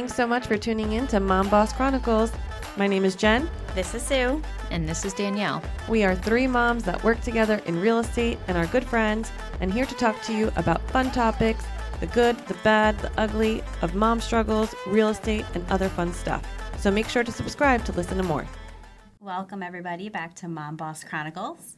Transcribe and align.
Thanks 0.00 0.16
so 0.16 0.26
much 0.26 0.46
for 0.46 0.56
tuning 0.56 0.92
in 0.92 1.06
to 1.08 1.20
Mom 1.20 1.50
Boss 1.50 1.74
Chronicles. 1.74 2.32
My 2.78 2.86
name 2.86 3.04
is 3.04 3.14
Jen. 3.14 3.50
This 3.74 3.94
is 3.94 4.02
Sue. 4.02 4.40
And 4.70 4.88
this 4.88 5.04
is 5.04 5.12
Danielle. 5.12 5.62
We 5.90 6.04
are 6.04 6.14
three 6.14 6.46
moms 6.46 6.84
that 6.84 7.04
work 7.04 7.20
together 7.20 7.60
in 7.66 7.78
real 7.78 7.98
estate 7.98 8.38
and 8.48 8.56
are 8.56 8.64
good 8.68 8.82
friends, 8.82 9.30
and 9.60 9.70
here 9.70 9.84
to 9.84 9.94
talk 9.96 10.22
to 10.22 10.32
you 10.32 10.50
about 10.56 10.80
fun 10.88 11.10
topics 11.10 11.66
the 12.00 12.06
good, 12.06 12.38
the 12.48 12.54
bad, 12.64 12.98
the 13.00 13.12
ugly 13.20 13.62
of 13.82 13.94
mom 13.94 14.22
struggles, 14.22 14.74
real 14.86 15.10
estate, 15.10 15.44
and 15.52 15.70
other 15.70 15.90
fun 15.90 16.14
stuff. 16.14 16.42
So 16.78 16.90
make 16.90 17.06
sure 17.06 17.22
to 17.22 17.30
subscribe 17.30 17.84
to 17.84 17.92
listen 17.92 18.16
to 18.16 18.22
more. 18.22 18.46
Welcome, 19.20 19.62
everybody, 19.62 20.08
back 20.08 20.34
to 20.36 20.48
Mom 20.48 20.76
Boss 20.76 21.04
Chronicles. 21.04 21.76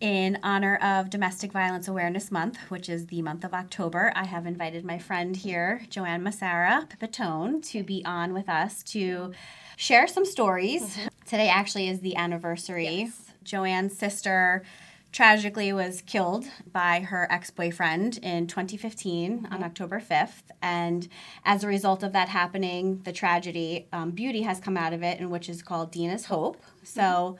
In 0.00 0.38
honor 0.44 0.76
of 0.76 1.10
Domestic 1.10 1.50
Violence 1.50 1.88
Awareness 1.88 2.30
Month, 2.30 2.56
which 2.68 2.88
is 2.88 3.06
the 3.06 3.20
month 3.20 3.42
of 3.42 3.52
October, 3.52 4.12
I 4.14 4.26
have 4.26 4.46
invited 4.46 4.84
my 4.84 4.96
friend 4.96 5.34
here, 5.34 5.82
Joanne 5.90 6.22
Musarra 6.22 6.88
Pipitone, 6.88 7.60
to 7.70 7.82
be 7.82 8.04
on 8.04 8.32
with 8.32 8.48
us 8.48 8.84
to 8.84 9.32
share 9.76 10.06
some 10.06 10.24
stories. 10.24 10.82
Mm-hmm. 10.82 11.06
Today 11.26 11.48
actually 11.48 11.88
is 11.88 11.98
the 11.98 12.14
anniversary. 12.14 12.88
Yes. 12.88 13.32
Joanne's 13.42 13.98
sister 13.98 14.62
tragically 15.10 15.72
was 15.72 16.02
killed 16.02 16.44
by 16.72 17.00
her 17.00 17.26
ex-boyfriend 17.32 18.18
in 18.18 18.46
2015 18.46 19.40
mm-hmm. 19.42 19.52
on 19.52 19.64
October 19.64 20.00
5th 20.00 20.42
and 20.60 21.08
as 21.44 21.64
a 21.64 21.66
result 21.66 22.02
of 22.02 22.12
that 22.12 22.28
happening 22.28 23.00
the 23.04 23.12
tragedy 23.12 23.86
um, 23.92 24.10
beauty 24.10 24.42
has 24.42 24.60
come 24.60 24.76
out 24.76 24.92
of 24.92 25.02
it 25.02 25.18
and 25.18 25.30
which 25.30 25.48
is 25.48 25.62
called 25.62 25.90
Dina's 25.90 26.26
Hope 26.26 26.62
so 26.82 27.00
mm-hmm. 27.00 27.36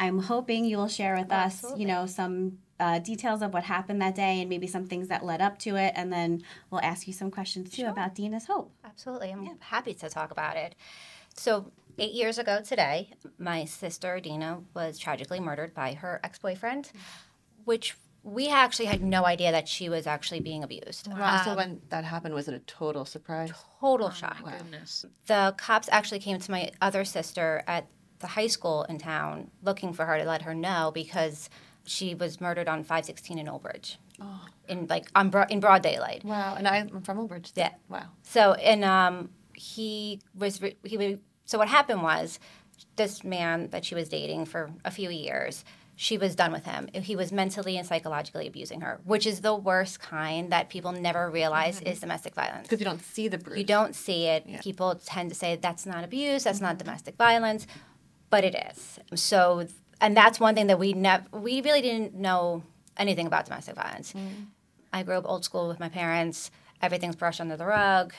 I'm 0.00 0.18
hoping 0.18 0.64
you 0.64 0.78
will 0.78 0.88
share 0.88 1.16
with 1.16 1.30
us 1.30 1.64
you 1.76 1.86
know 1.86 2.06
some 2.06 2.58
uh, 2.80 2.98
details 2.98 3.42
of 3.42 3.52
what 3.52 3.62
happened 3.62 4.00
that 4.00 4.14
day 4.14 4.40
and 4.40 4.48
maybe 4.48 4.66
some 4.66 4.86
things 4.86 5.08
that 5.08 5.24
led 5.24 5.40
up 5.42 5.58
to 5.58 5.76
it 5.76 5.92
and 5.96 6.10
then 6.12 6.42
we'll 6.70 6.80
ask 6.80 7.06
you 7.06 7.12
some 7.12 7.30
questions 7.30 7.70
too 7.70 7.86
about 7.86 8.14
Dina's 8.14 8.46
Hope 8.46 8.72
absolutely 8.84 9.30
I'm 9.30 9.44
yeah. 9.44 9.52
happy 9.60 9.94
to 9.94 10.08
talk 10.08 10.30
about 10.30 10.56
it 10.56 10.74
so 11.34 11.70
eight 12.00 12.12
years 12.12 12.38
ago 12.38 12.60
today, 12.62 13.10
my 13.38 13.64
sister 13.64 14.18
Dina 14.20 14.60
was 14.74 14.98
tragically 14.98 15.40
murdered 15.40 15.74
by 15.74 15.94
her 15.94 16.20
ex 16.24 16.38
boyfriend, 16.38 16.90
which 17.64 17.96
we 18.22 18.48
actually 18.48 18.86
had 18.86 19.02
no 19.02 19.24
idea 19.24 19.52
that 19.52 19.68
she 19.68 19.88
was 19.88 20.06
actually 20.06 20.40
being 20.40 20.62
abused. 20.62 21.08
Wow. 21.10 21.38
Um, 21.38 21.44
so 21.44 21.56
when 21.56 21.80
that 21.88 22.04
happened, 22.04 22.34
was 22.34 22.48
it 22.48 22.54
a 22.54 22.58
total 22.60 23.04
surprise? 23.04 23.52
Total 23.80 24.08
oh, 24.08 24.10
shock. 24.10 24.38
Wow. 24.44 24.52
Goodness. 24.58 25.06
The 25.26 25.54
cops 25.56 25.88
actually 25.90 26.20
came 26.20 26.38
to 26.38 26.50
my 26.50 26.70
other 26.80 27.04
sister 27.04 27.62
at 27.66 27.86
the 28.20 28.28
high 28.28 28.46
school 28.46 28.84
in 28.84 28.98
town 28.98 29.50
looking 29.62 29.92
for 29.92 30.06
her 30.06 30.18
to 30.18 30.24
let 30.24 30.42
her 30.42 30.54
know 30.54 30.90
because 30.94 31.50
she 31.84 32.14
was 32.14 32.40
murdered 32.40 32.68
on 32.68 32.82
516 32.84 33.38
in 33.38 33.48
Old 33.48 33.62
Bridge. 33.62 33.98
Oh. 34.20 34.46
In 34.68 34.86
like 34.86 35.06
on 35.14 35.30
bro- 35.30 35.46
in 35.50 35.60
broad 35.60 35.82
daylight. 35.82 36.24
Wow, 36.24 36.54
and 36.56 36.68
I'm 36.68 37.00
from 37.00 37.18
Old 37.18 37.30
Bridge. 37.30 37.52
Yeah. 37.54 37.72
Wow. 37.88 38.06
So 38.22 38.52
and 38.54 38.84
um, 38.84 39.30
he 39.54 40.20
was 40.34 40.62
re- 40.62 40.76
he 40.84 41.18
so 41.44 41.58
what 41.58 41.68
happened 41.68 42.02
was 42.02 42.38
this 42.96 43.24
man 43.24 43.68
that 43.70 43.84
she 43.84 43.94
was 43.94 44.08
dating 44.08 44.44
for 44.44 44.70
a 44.84 44.90
few 44.90 45.10
years 45.10 45.64
she 46.00 46.16
was 46.16 46.34
done 46.34 46.50
with 46.50 46.64
him. 46.64 46.88
He 46.94 47.14
was 47.14 47.30
mentally 47.30 47.76
and 47.76 47.86
psychologically 47.86 48.46
abusing 48.46 48.80
her, 48.80 49.00
which 49.04 49.26
is 49.26 49.42
the 49.42 49.54
worst 49.54 50.00
kind 50.00 50.50
that 50.50 50.70
people 50.70 50.92
never 50.92 51.30
realize 51.30 51.76
mm-hmm. 51.78 51.88
is 51.88 52.00
domestic 52.00 52.34
violence. 52.34 52.62
Because 52.62 52.80
you 52.80 52.86
don't 52.86 53.02
see 53.02 53.28
the 53.28 53.36
bruise. 53.36 53.58
You 53.58 53.64
don't 53.64 53.94
see 53.94 54.24
it. 54.24 54.44
Yeah. 54.46 54.62
People 54.62 54.98
tend 55.04 55.28
to 55.28 55.34
say 55.34 55.56
that's 55.56 55.84
not 55.84 56.02
abuse, 56.02 56.44
that's 56.44 56.56
mm-hmm. 56.56 56.68
not 56.68 56.78
domestic 56.78 57.16
violence, 57.16 57.66
but 58.30 58.44
it 58.44 58.54
is. 58.72 58.98
So, 59.14 59.66
and 60.00 60.16
that's 60.16 60.40
one 60.40 60.54
thing 60.54 60.68
that 60.68 60.78
we 60.78 60.92
never, 60.92 61.24
we 61.32 61.60
really 61.60 61.82
didn't 61.82 62.14
know 62.14 62.62
anything 62.96 63.26
about 63.26 63.44
domestic 63.44 63.74
violence. 63.74 64.12
Mm-hmm. 64.12 64.44
I 64.92 65.02
grew 65.02 65.16
up 65.16 65.24
old 65.26 65.44
school 65.44 65.68
with 65.68 65.80
my 65.80 65.88
parents. 65.88 66.50
Everything's 66.80 67.16
brushed 67.16 67.40
under 67.40 67.56
the 67.56 67.66
rug. 67.66 68.14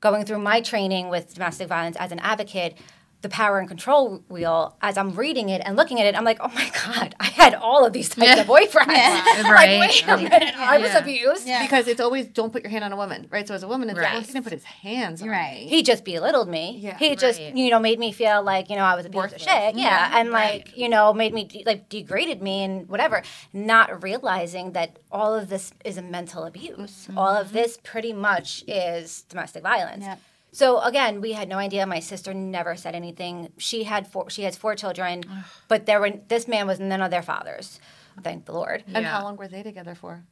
Going 0.00 0.24
through 0.24 0.38
my 0.38 0.60
training 0.60 1.08
with 1.08 1.34
domestic 1.34 1.68
violence 1.68 1.96
as 1.96 2.10
an 2.10 2.20
advocate, 2.20 2.78
the 3.22 3.28
power 3.28 3.58
and 3.58 3.68
control 3.68 4.22
wheel 4.28 4.76
as 4.80 4.96
I'm 4.96 5.12
reading 5.12 5.50
it 5.50 5.60
and 5.64 5.76
looking 5.76 6.00
at 6.00 6.06
it, 6.06 6.16
I'm 6.16 6.24
like, 6.24 6.38
oh 6.40 6.48
my 6.54 6.70
God, 6.84 7.14
I 7.20 7.26
had 7.26 7.54
all 7.54 7.84
of 7.84 7.92
these 7.92 8.08
types 8.08 8.28
yeah. 8.28 8.40
of 8.40 8.46
boyfriends. 8.46 8.86
Yeah. 8.88 9.42
right. 9.50 9.78
Like, 9.78 9.90
wait 9.90 10.04
a 10.08 10.16
minute, 10.16 10.54
I 10.56 10.78
was 10.78 10.94
abused. 10.94 11.46
Because 11.46 11.86
it's 11.88 12.00
always 12.00 12.26
don't 12.26 12.52
put 12.52 12.62
your 12.62 12.70
hand 12.70 12.84
on 12.84 12.92
a 12.92 12.96
woman, 12.96 13.26
right? 13.30 13.46
So 13.46 13.54
as 13.54 13.62
a 13.62 13.68
woman, 13.68 13.90
it's 13.90 13.98
right. 13.98 14.04
like, 14.04 14.12
well, 14.14 14.22
he's 14.22 14.32
gonna 14.32 14.42
put 14.42 14.52
his 14.52 14.64
hands 14.64 15.22
right. 15.22 15.60
Me. 15.60 15.68
He 15.68 15.82
just 15.82 16.04
belittled 16.04 16.48
me. 16.48 16.78
Yeah. 16.80 16.96
He 16.98 17.14
just, 17.16 17.40
you 17.40 17.70
know, 17.70 17.78
made 17.78 17.98
me 17.98 18.12
feel 18.12 18.42
like, 18.42 18.70
you 18.70 18.76
know, 18.76 18.84
I 18.84 18.94
was 18.94 19.04
a 19.04 19.10
piece 19.10 19.32
of 19.32 19.40
shit. 19.40 19.74
Yeah. 19.74 20.18
And 20.18 20.30
like, 20.30 20.76
you 20.76 20.88
know, 20.88 21.12
made 21.12 21.34
me 21.34 21.44
de- 21.44 21.64
like 21.66 21.88
degraded 21.88 22.42
me 22.42 22.64
and 22.64 22.88
whatever, 22.88 23.22
not 23.52 24.02
realizing 24.02 24.72
that 24.72 24.98
all 25.12 25.34
of 25.34 25.48
this 25.48 25.72
is 25.84 25.98
a 25.98 26.02
mental 26.02 26.44
abuse. 26.44 27.06
Mm-hmm. 27.08 27.18
All 27.18 27.36
of 27.36 27.52
this 27.52 27.78
pretty 27.82 28.12
much 28.12 28.64
is 28.66 29.22
domestic 29.28 29.62
violence. 29.62 30.06
So 30.52 30.80
again, 30.80 31.20
we 31.20 31.32
had 31.32 31.48
no 31.48 31.56
idea. 31.56 31.86
My 31.86 32.00
sister 32.00 32.34
never 32.34 32.76
said 32.76 32.94
anything. 32.94 33.52
She 33.58 33.84
had 33.84 34.06
four. 34.06 34.30
She 34.30 34.42
has 34.42 34.56
four 34.56 34.74
children, 34.74 35.22
but 35.68 35.86
there 35.86 36.00
were 36.00 36.10
this 36.28 36.48
man 36.48 36.66
was 36.66 36.80
none 36.80 37.02
of 37.02 37.10
their 37.10 37.22
fathers. 37.22 37.80
Thank 38.22 38.46
the 38.46 38.52
Lord. 38.52 38.84
And 38.86 39.04
yeah. 39.04 39.10
how 39.10 39.24
long 39.24 39.36
were 39.36 39.48
they 39.48 39.62
together 39.62 39.94
for? 39.94 40.24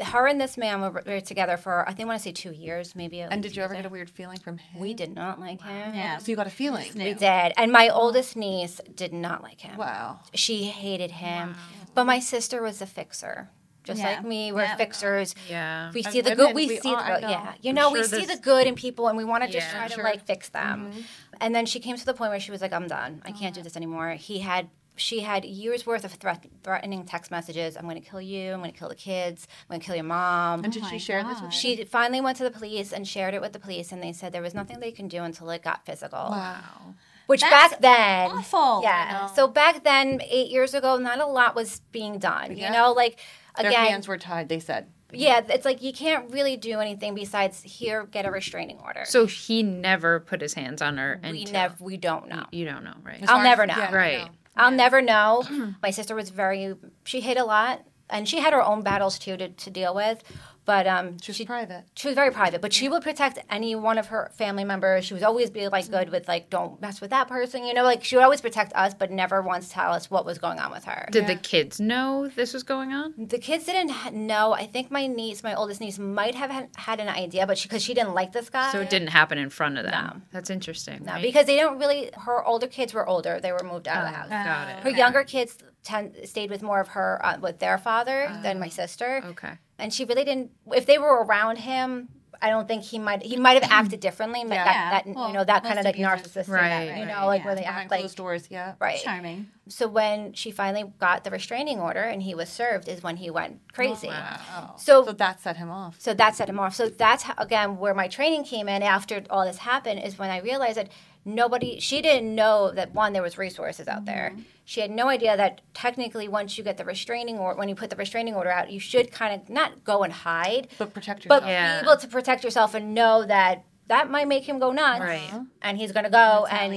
Her 0.00 0.26
and 0.26 0.40
this 0.40 0.56
man 0.56 0.80
were 0.80 1.20
together 1.20 1.58
for 1.58 1.86
I 1.86 1.92
think 1.92 2.06
I 2.06 2.08
want 2.08 2.20
to 2.20 2.22
say 2.22 2.32
two 2.32 2.52
years, 2.52 2.94
maybe. 2.94 3.20
And 3.20 3.42
did 3.42 3.54
you 3.54 3.62
ever 3.62 3.74
get 3.74 3.84
a 3.84 3.90
weird 3.90 4.08
feeling 4.08 4.38
from 4.38 4.56
him? 4.56 4.80
We 4.80 4.94
did 4.94 5.14
not 5.14 5.38
like 5.38 5.60
him. 5.60 5.94
Yeah. 5.94 6.16
So 6.18 6.30
you 6.30 6.36
got 6.36 6.46
a 6.46 6.50
feeling. 6.50 6.90
We 6.94 7.14
did, 7.14 7.52
and 7.56 7.70
my 7.72 7.88
oldest 7.88 8.36
niece 8.36 8.80
did 8.94 9.12
not 9.12 9.42
like 9.42 9.60
him. 9.60 9.76
Wow. 9.76 10.20
She 10.34 10.64
hated 10.64 11.10
him, 11.10 11.50
wow. 11.50 11.56
but 11.94 12.04
my 12.04 12.20
sister 12.20 12.62
was 12.62 12.80
a 12.80 12.86
fixer 12.86 13.50
just 13.84 14.00
yeah. 14.00 14.16
like 14.16 14.24
me. 14.24 14.52
We're 14.52 14.62
yeah. 14.62 14.76
fixers. 14.76 15.34
Yeah. 15.48 15.90
We 15.92 16.02
see 16.02 16.20
the 16.20 16.34
good. 16.34 16.54
We, 16.54 16.66
we 16.66 16.76
see 16.78 16.90
the 16.90 16.96
good. 16.96 17.22
Yeah. 17.22 17.54
You 17.60 17.72
know, 17.72 17.90
we 17.90 18.04
see 18.04 18.24
the 18.24 18.36
good 18.36 18.66
in 18.66 18.74
people, 18.74 19.08
and 19.08 19.16
we 19.16 19.24
want 19.24 19.44
to 19.44 19.50
just 19.50 19.66
yeah, 19.68 19.86
try 19.86 19.88
to 19.88 20.02
like 20.02 20.24
fix 20.24 20.48
them. 20.48 20.90
Mm-hmm. 20.90 21.00
And 21.40 21.54
then 21.54 21.66
she 21.66 21.80
came 21.80 21.96
to 21.96 22.04
the 22.04 22.14
point 22.14 22.30
where 22.30 22.40
she 22.40 22.50
was 22.50 22.60
like, 22.60 22.72
"I'm 22.72 22.86
done. 22.86 23.22
I 23.24 23.32
can't 23.32 23.54
do 23.54 23.62
this 23.62 23.76
anymore." 23.76 24.12
He 24.12 24.40
had. 24.40 24.68
She 24.94 25.20
had 25.20 25.46
years 25.46 25.86
worth 25.86 26.04
of 26.04 26.12
threat, 26.12 26.44
threatening 26.62 27.06
text 27.06 27.30
messages. 27.30 27.78
I'm 27.78 27.84
going 27.84 28.00
to 28.00 28.06
kill 28.06 28.20
you. 28.20 28.52
I'm 28.52 28.58
going 28.58 28.72
to 28.72 28.78
kill 28.78 28.90
the 28.90 28.94
kids. 28.94 29.48
I'm 29.62 29.72
going 29.72 29.80
to 29.80 29.86
kill 29.86 29.94
your 29.94 30.04
mom. 30.04 30.64
And 30.64 30.70
did 30.70 30.82
oh 30.82 30.88
she 30.90 30.98
share 30.98 31.22
God. 31.22 31.34
this 31.34 31.40
with 31.40 31.54
She 31.54 31.82
finally 31.84 32.20
went 32.20 32.36
to 32.36 32.44
the 32.44 32.50
police 32.50 32.92
and 32.92 33.08
shared 33.08 33.32
it 33.32 33.40
with 33.40 33.54
the 33.54 33.58
police, 33.58 33.90
and 33.90 34.02
they 34.02 34.12
said 34.12 34.32
there 34.32 34.42
was 34.42 34.52
nothing 34.52 34.80
they 34.80 34.92
can 34.92 35.08
do 35.08 35.22
until 35.22 35.48
it 35.48 35.62
got 35.62 35.86
physical. 35.86 36.18
Wow. 36.18 36.94
Which 37.26 37.40
That's 37.40 37.72
back 37.72 37.80
then, 37.80 38.30
awful. 38.32 38.82
Yeah. 38.82 39.26
So 39.26 39.48
back 39.48 39.84
then, 39.84 40.20
eight 40.28 40.50
years 40.50 40.74
ago, 40.74 40.98
not 40.98 41.18
a 41.20 41.26
lot 41.26 41.54
was 41.54 41.80
being 41.92 42.18
done. 42.18 42.56
Yeah. 42.56 42.66
You 42.66 42.72
know, 42.72 42.92
like 42.92 43.18
Again, 43.56 43.70
Their 43.70 43.80
hands 43.80 44.08
were 44.08 44.18
tied. 44.18 44.48
They 44.48 44.60
said. 44.60 44.88
Yeah, 45.14 45.42
it's 45.46 45.66
like 45.66 45.82
you 45.82 45.92
can't 45.92 46.30
really 46.30 46.56
do 46.56 46.80
anything 46.80 47.14
besides 47.14 47.62
here 47.62 48.06
get 48.06 48.24
a 48.24 48.30
restraining 48.30 48.78
order. 48.78 49.02
So 49.04 49.26
he 49.26 49.62
never 49.62 50.20
put 50.20 50.40
his 50.40 50.54
hands 50.54 50.80
on 50.80 50.96
her. 50.96 51.20
We 51.22 51.44
never. 51.44 51.74
We 51.80 51.98
don't 51.98 52.28
know. 52.28 52.46
You, 52.50 52.64
don't 52.64 52.82
know, 52.82 52.94
right? 53.02 53.22
I'll 53.28 53.42
never 53.42 53.66
know. 53.66 53.76
Yeah, 53.76 53.94
right. 53.94 54.28
I'll 54.56 54.70
yeah. 54.70 54.76
never 54.76 55.02
know. 55.02 55.44
My 55.82 55.90
sister 55.90 56.14
was 56.14 56.30
very. 56.30 56.74
She 57.04 57.20
hid 57.20 57.36
a 57.36 57.44
lot, 57.44 57.84
and 58.08 58.26
she 58.26 58.40
had 58.40 58.54
her 58.54 58.62
own 58.62 58.82
battles 58.82 59.18
too 59.18 59.36
to, 59.36 59.48
to 59.50 59.70
deal 59.70 59.94
with. 59.94 60.22
But 60.64 60.86
um, 60.86 61.18
she 61.20 61.30
was 61.30 61.36
she, 61.36 61.44
private. 61.44 61.84
She 61.94 62.08
was 62.08 62.14
very 62.14 62.30
private, 62.30 62.60
but 62.60 62.72
she 62.72 62.88
would 62.88 63.02
protect 63.02 63.38
any 63.50 63.74
one 63.74 63.98
of 63.98 64.06
her 64.08 64.30
family 64.34 64.64
members. 64.64 65.04
She 65.04 65.14
would 65.14 65.22
always 65.22 65.50
be 65.50 65.68
like 65.68 65.90
good 65.90 66.10
with 66.10 66.28
like, 66.28 66.50
don't 66.50 66.80
mess 66.80 67.00
with 67.00 67.10
that 67.10 67.28
person. 67.28 67.64
You 67.64 67.74
know, 67.74 67.82
like 67.82 68.04
she 68.04 68.16
would 68.16 68.22
always 68.22 68.40
protect 68.40 68.72
us, 68.74 68.94
but 68.94 69.10
never 69.10 69.42
once 69.42 69.70
tell 69.70 69.92
us 69.92 70.10
what 70.10 70.24
was 70.24 70.38
going 70.38 70.58
on 70.58 70.70
with 70.70 70.84
her. 70.84 71.08
Did 71.10 71.22
yeah. 71.22 71.34
the 71.34 71.40
kids 71.40 71.80
know 71.80 72.28
this 72.28 72.54
was 72.54 72.62
going 72.62 72.92
on? 72.92 73.14
The 73.18 73.38
kids 73.38 73.64
didn't 73.64 74.14
know. 74.14 74.52
I 74.52 74.66
think 74.66 74.90
my 74.90 75.06
niece, 75.06 75.42
my 75.42 75.54
oldest 75.54 75.80
niece, 75.80 75.98
might 75.98 76.34
have 76.34 76.68
had 76.76 77.00
an 77.00 77.08
idea, 77.08 77.46
but 77.46 77.60
because 77.60 77.82
she, 77.82 77.92
she, 77.92 77.94
didn't 77.94 78.14
like 78.14 78.32
this 78.32 78.48
guy, 78.48 78.70
so 78.72 78.80
it 78.80 78.90
didn't 78.90 79.08
happen 79.08 79.38
in 79.38 79.50
front 79.50 79.78
of 79.78 79.84
them. 79.84 79.92
No. 79.92 80.22
That's 80.32 80.50
interesting. 80.50 81.04
No, 81.04 81.14
right? 81.14 81.22
because 81.22 81.46
they 81.46 81.56
don't 81.56 81.78
really. 81.78 82.10
Her 82.16 82.44
older 82.44 82.66
kids 82.66 82.94
were 82.94 83.06
older; 83.06 83.40
they 83.40 83.52
were 83.52 83.64
moved 83.64 83.88
out 83.88 84.04
oh, 84.04 84.06
of 84.06 84.12
the 84.12 84.18
house. 84.18 84.28
Got 84.28 84.68
it. 84.68 84.82
Her 84.82 84.90
okay. 84.90 84.98
younger 84.98 85.24
kids 85.24 85.58
ten, 85.82 86.12
stayed 86.24 86.50
with 86.50 86.62
more 86.62 86.80
of 86.80 86.88
her 86.88 87.20
uh, 87.24 87.38
with 87.40 87.58
their 87.58 87.78
father 87.78 88.28
uh, 88.28 88.42
than 88.42 88.58
my 88.58 88.68
sister. 88.68 89.22
Okay. 89.24 89.58
And 89.82 89.92
she 89.92 90.04
really 90.04 90.24
didn't. 90.24 90.50
If 90.74 90.86
they 90.86 90.98
were 90.98 91.24
around 91.24 91.58
him, 91.58 92.08
I 92.42 92.50
don't 92.50 92.66
think 92.66 92.82
he 92.82 92.98
might. 92.98 93.22
He 93.22 93.36
might 93.36 93.62
have 93.62 93.70
acted 93.84 94.00
differently. 94.00 94.40
Yeah. 94.40 94.64
That, 94.64 95.04
that 95.04 95.14
well, 95.14 95.28
you 95.28 95.34
know 95.34 95.44
that 95.44 95.62
kind 95.62 95.78
of 95.78 95.84
like 95.84 95.96
narcissistic, 95.96 96.48
right? 96.48 96.86
That, 96.86 96.98
you 96.98 97.06
know, 97.06 97.26
like 97.26 97.40
yeah. 97.40 97.46
where 97.46 97.54
they 97.54 97.60
Behind 97.62 97.82
act 97.82 97.90
like 97.90 98.00
closed 98.00 98.16
doors. 98.16 98.48
Yeah. 98.50 98.74
Right. 98.80 99.00
Charming. 99.00 99.46
So 99.68 99.86
when 99.86 100.32
she 100.32 100.50
finally 100.50 100.92
got 100.98 101.22
the 101.22 101.30
restraining 101.30 101.78
order 101.78 102.00
and 102.00 102.22
he 102.22 102.34
was 102.34 102.48
served, 102.48 102.88
is 102.88 103.02
when 103.02 103.16
he 103.16 103.30
went 103.30 103.60
crazy. 103.72 104.08
Oh, 104.08 104.10
wow. 104.10 104.74
So, 104.76 105.04
so 105.04 105.12
that 105.12 105.40
set 105.40 105.56
him 105.56 105.70
off. 105.70 106.00
So 106.00 106.14
that 106.14 106.34
set 106.34 106.48
him 106.48 106.58
off. 106.58 106.74
So 106.74 106.88
that's 106.88 107.22
how, 107.22 107.34
again 107.38 107.78
where 107.78 107.94
my 107.94 108.08
training 108.08 108.42
came 108.44 108.68
in 108.68 108.82
after 108.82 109.22
all 109.30 109.44
this 109.44 109.58
happened 109.58 110.00
is 110.00 110.18
when 110.18 110.30
I 110.30 110.40
realized 110.40 110.78
that 110.78 110.88
nobody 111.24 111.78
she 111.80 112.02
didn't 112.02 112.34
know 112.34 112.70
that 112.72 112.92
one 112.92 113.12
there 113.12 113.22
was 113.22 113.38
resources 113.38 113.88
out 113.88 114.04
there. 114.04 114.30
Mm-hmm. 114.32 114.42
she 114.64 114.80
had 114.80 114.90
no 114.90 115.08
idea 115.08 115.36
that 115.36 115.60
technically 115.74 116.28
once 116.28 116.58
you 116.58 116.64
get 116.64 116.76
the 116.76 116.84
restraining 116.84 117.38
order 117.38 117.58
when 117.58 117.68
you 117.68 117.74
put 117.74 117.90
the 117.90 117.96
restraining 117.96 118.34
order 118.34 118.50
out 118.50 118.70
you 118.70 118.80
should 118.80 119.12
kind 119.12 119.40
of 119.40 119.48
not 119.48 119.84
go 119.84 120.02
and 120.02 120.12
hide 120.12 120.68
but 120.78 120.92
protect 120.92 121.24
yourself 121.24 121.42
but 121.42 121.48
yeah. 121.48 121.80
be 121.80 121.86
able 121.86 121.96
to 121.96 122.08
protect 122.08 122.44
yourself 122.44 122.74
and 122.74 122.94
know 122.94 123.24
that 123.24 123.64
that 123.88 124.10
might 124.10 124.28
make 124.28 124.44
him 124.48 124.58
go 124.58 124.72
nuts. 124.72 125.00
Right. 125.00 125.30
And 125.60 125.76
he's 125.76 125.92
gonna 125.92 126.08
go 126.08 126.46
and 126.50 126.72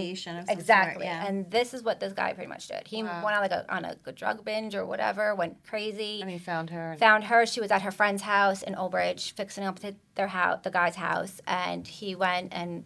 exactly. 0.49 1.05
yeah. 1.05 1.25
and 1.25 1.49
this 1.49 1.73
is 1.73 1.83
what 1.83 1.99
this 1.99 2.13
guy 2.13 2.33
pretty 2.33 2.49
much 2.49 2.67
did. 2.67 2.87
He 2.87 3.03
wow. 3.03 3.23
went 3.23 3.35
on 3.37 3.41
like 3.41 3.51
a, 3.51 3.73
on 3.73 3.85
a 3.85 4.11
drug 4.11 4.43
binge 4.43 4.75
or 4.75 4.85
whatever 4.85 5.33
went 5.35 5.63
crazy. 5.65 6.21
And 6.21 6.29
he 6.29 6.37
found 6.37 6.71
her 6.71 6.95
found 6.99 7.25
her. 7.25 7.45
She 7.45 7.61
was 7.61 7.71
at 7.71 7.83
her 7.83 7.91
friend's 7.91 8.23
house 8.23 8.63
in 8.63 8.75
Old 8.75 8.91
Bridge 8.91 9.33
fixing 9.33 9.63
up 9.63 9.79
their 10.15 10.27
house 10.27 10.59
the 10.63 10.71
guy's 10.71 10.95
house. 10.95 11.39
And 11.47 11.87
he 11.87 12.15
went 12.15 12.53
and 12.53 12.85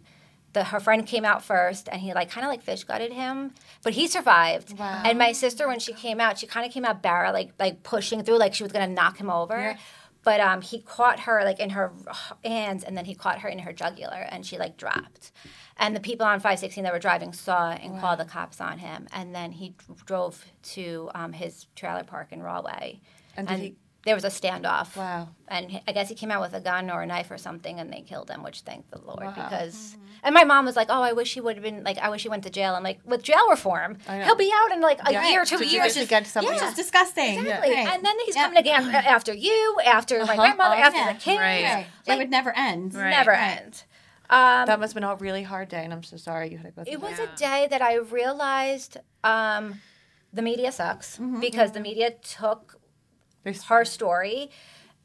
the 0.52 0.64
her 0.64 0.80
friend 0.80 1.06
came 1.06 1.24
out 1.24 1.44
first 1.44 1.88
and 1.90 2.00
he 2.00 2.12
like 2.12 2.30
kind 2.30 2.44
of 2.44 2.50
like 2.50 2.62
fish 2.62 2.84
gutted 2.84 3.12
him, 3.12 3.52
but 3.82 3.92
he 3.94 4.06
survived. 4.06 4.78
Wow. 4.78 5.02
And 5.04 5.18
my 5.18 5.32
sister, 5.32 5.66
when 5.68 5.78
she 5.78 5.92
came 5.92 6.20
out, 6.20 6.38
she 6.38 6.46
kind 6.46 6.66
of 6.66 6.72
came 6.72 6.84
out 6.84 7.02
barrel 7.02 7.32
like 7.32 7.52
like 7.58 7.82
pushing 7.82 8.22
through, 8.24 8.38
like 8.38 8.54
she 8.54 8.62
was 8.62 8.72
gonna 8.72 8.88
knock 8.88 9.18
him 9.18 9.30
over. 9.30 9.58
Yeah. 9.58 9.76
But 10.22 10.40
um, 10.40 10.60
he 10.60 10.80
caught 10.82 11.20
her 11.20 11.42
like 11.44 11.60
in 11.60 11.70
her 11.70 11.92
hands, 12.44 12.84
and 12.84 12.94
then 12.96 13.06
he 13.06 13.14
caught 13.14 13.38
her 13.40 13.48
in 13.48 13.60
her 13.60 13.72
jugular, 13.72 14.26
and 14.30 14.44
she 14.44 14.58
like 14.58 14.76
dropped. 14.76 15.32
And 15.78 15.96
the 15.96 16.00
people 16.00 16.26
on 16.26 16.40
516 16.40 16.84
that 16.84 16.92
were 16.92 16.98
driving 16.98 17.32
saw 17.32 17.70
and 17.70 17.98
called 18.00 18.18
the 18.20 18.26
cops 18.26 18.60
on 18.60 18.78
him. 18.78 19.08
And 19.14 19.34
then 19.34 19.52
he 19.52 19.70
dr- 19.78 20.04
drove 20.04 20.44
to 20.74 21.10
um, 21.14 21.32
his 21.32 21.68
trailer 21.74 22.04
park 22.04 22.32
in 22.32 22.42
Rahway. 22.42 23.00
And 23.34 23.48
did 23.48 23.58
he- 23.60 23.76
there 24.04 24.14
was 24.14 24.24
a 24.24 24.28
standoff. 24.28 24.96
Wow. 24.96 25.28
And 25.48 25.80
I 25.86 25.92
guess 25.92 26.08
he 26.08 26.14
came 26.14 26.30
out 26.30 26.40
with 26.40 26.54
a 26.54 26.60
gun 26.60 26.90
or 26.90 27.02
a 27.02 27.06
knife 27.06 27.30
or 27.30 27.36
something, 27.38 27.78
and 27.80 27.92
they 27.92 28.00
killed 28.00 28.30
him, 28.30 28.42
which 28.42 28.60
thank 28.60 28.90
the 28.90 28.98
Lord 29.00 29.20
Wow. 29.24 29.32
because. 29.34 29.96
And 30.22 30.34
my 30.34 30.44
mom 30.44 30.66
was 30.66 30.76
like, 30.76 30.88
"Oh, 30.90 31.02
I 31.02 31.12
wish 31.12 31.32
he 31.34 31.40
would 31.40 31.56
have 31.56 31.62
been 31.62 31.82
like, 31.82 31.98
I 31.98 32.08
wish 32.10 32.22
he 32.22 32.28
went 32.28 32.44
to 32.44 32.50
jail." 32.50 32.74
I'm 32.74 32.82
like, 32.82 33.00
with 33.04 33.22
jail 33.22 33.48
reform, 33.48 33.98
he'll 34.06 34.36
be 34.36 34.52
out 34.54 34.72
in 34.72 34.80
like 34.80 35.00
a 35.06 35.12
Yeah. 35.12 35.28
year, 35.28 35.44
two 35.44 35.58
To 35.58 35.66
years. 35.66 35.94
just 35.94 36.08
get 36.10 36.26
something. 36.26 36.52
Which 36.52 36.62
is 36.62 36.74
disgusting. 36.74 37.38
Exactly. 37.40 37.74
Right. 37.74 37.88
And 37.88 38.04
then 38.04 38.14
he's 38.26 38.36
Yep. 38.36 38.44
coming 38.44 38.58
again 38.58 38.94
after 38.94 39.32
you, 39.34 39.78
after 39.84 40.16
my 40.18 40.24
Uh-huh. 40.24 40.36
grandmother, 40.36 40.76
Oh, 40.76 40.78
after 40.78 40.98
yeah. 40.98 41.12
the 41.12 41.18
kids. 41.18 41.38
Right. 41.40 41.64
Right. 41.64 41.86
it 42.06 42.18
would 42.18 42.30
never 42.30 42.52
end. 42.56 42.94
Right. 42.94 43.10
Never 43.10 43.30
Right. 43.32 43.60
end. 43.62 43.84
Um, 44.30 44.66
That 44.66 44.78
must 44.78 44.92
have 44.92 45.00
been 45.00 45.10
a 45.10 45.16
really 45.16 45.42
hard 45.42 45.68
day, 45.68 45.82
and 45.84 45.92
I'm 45.92 46.02
so 46.04 46.16
sorry 46.16 46.50
you 46.50 46.58
had 46.58 46.66
to 46.66 46.72
go 46.72 46.84
through 46.84 46.92
it 46.92 47.00
was 47.00 47.18
Yeah. 47.18 47.24
a 47.32 47.36
day 47.36 47.66
that 47.70 47.82
I 47.82 47.94
realized 47.96 48.96
um, 49.24 49.80
the 50.32 50.42
media 50.42 50.70
sucks 50.72 51.16
Mm-hmm. 51.16 51.40
because 51.40 51.72
the 51.72 51.80
media 51.80 52.10
took 52.12 52.79
There's 53.44 53.64
her 53.64 53.84
story. 53.84 54.50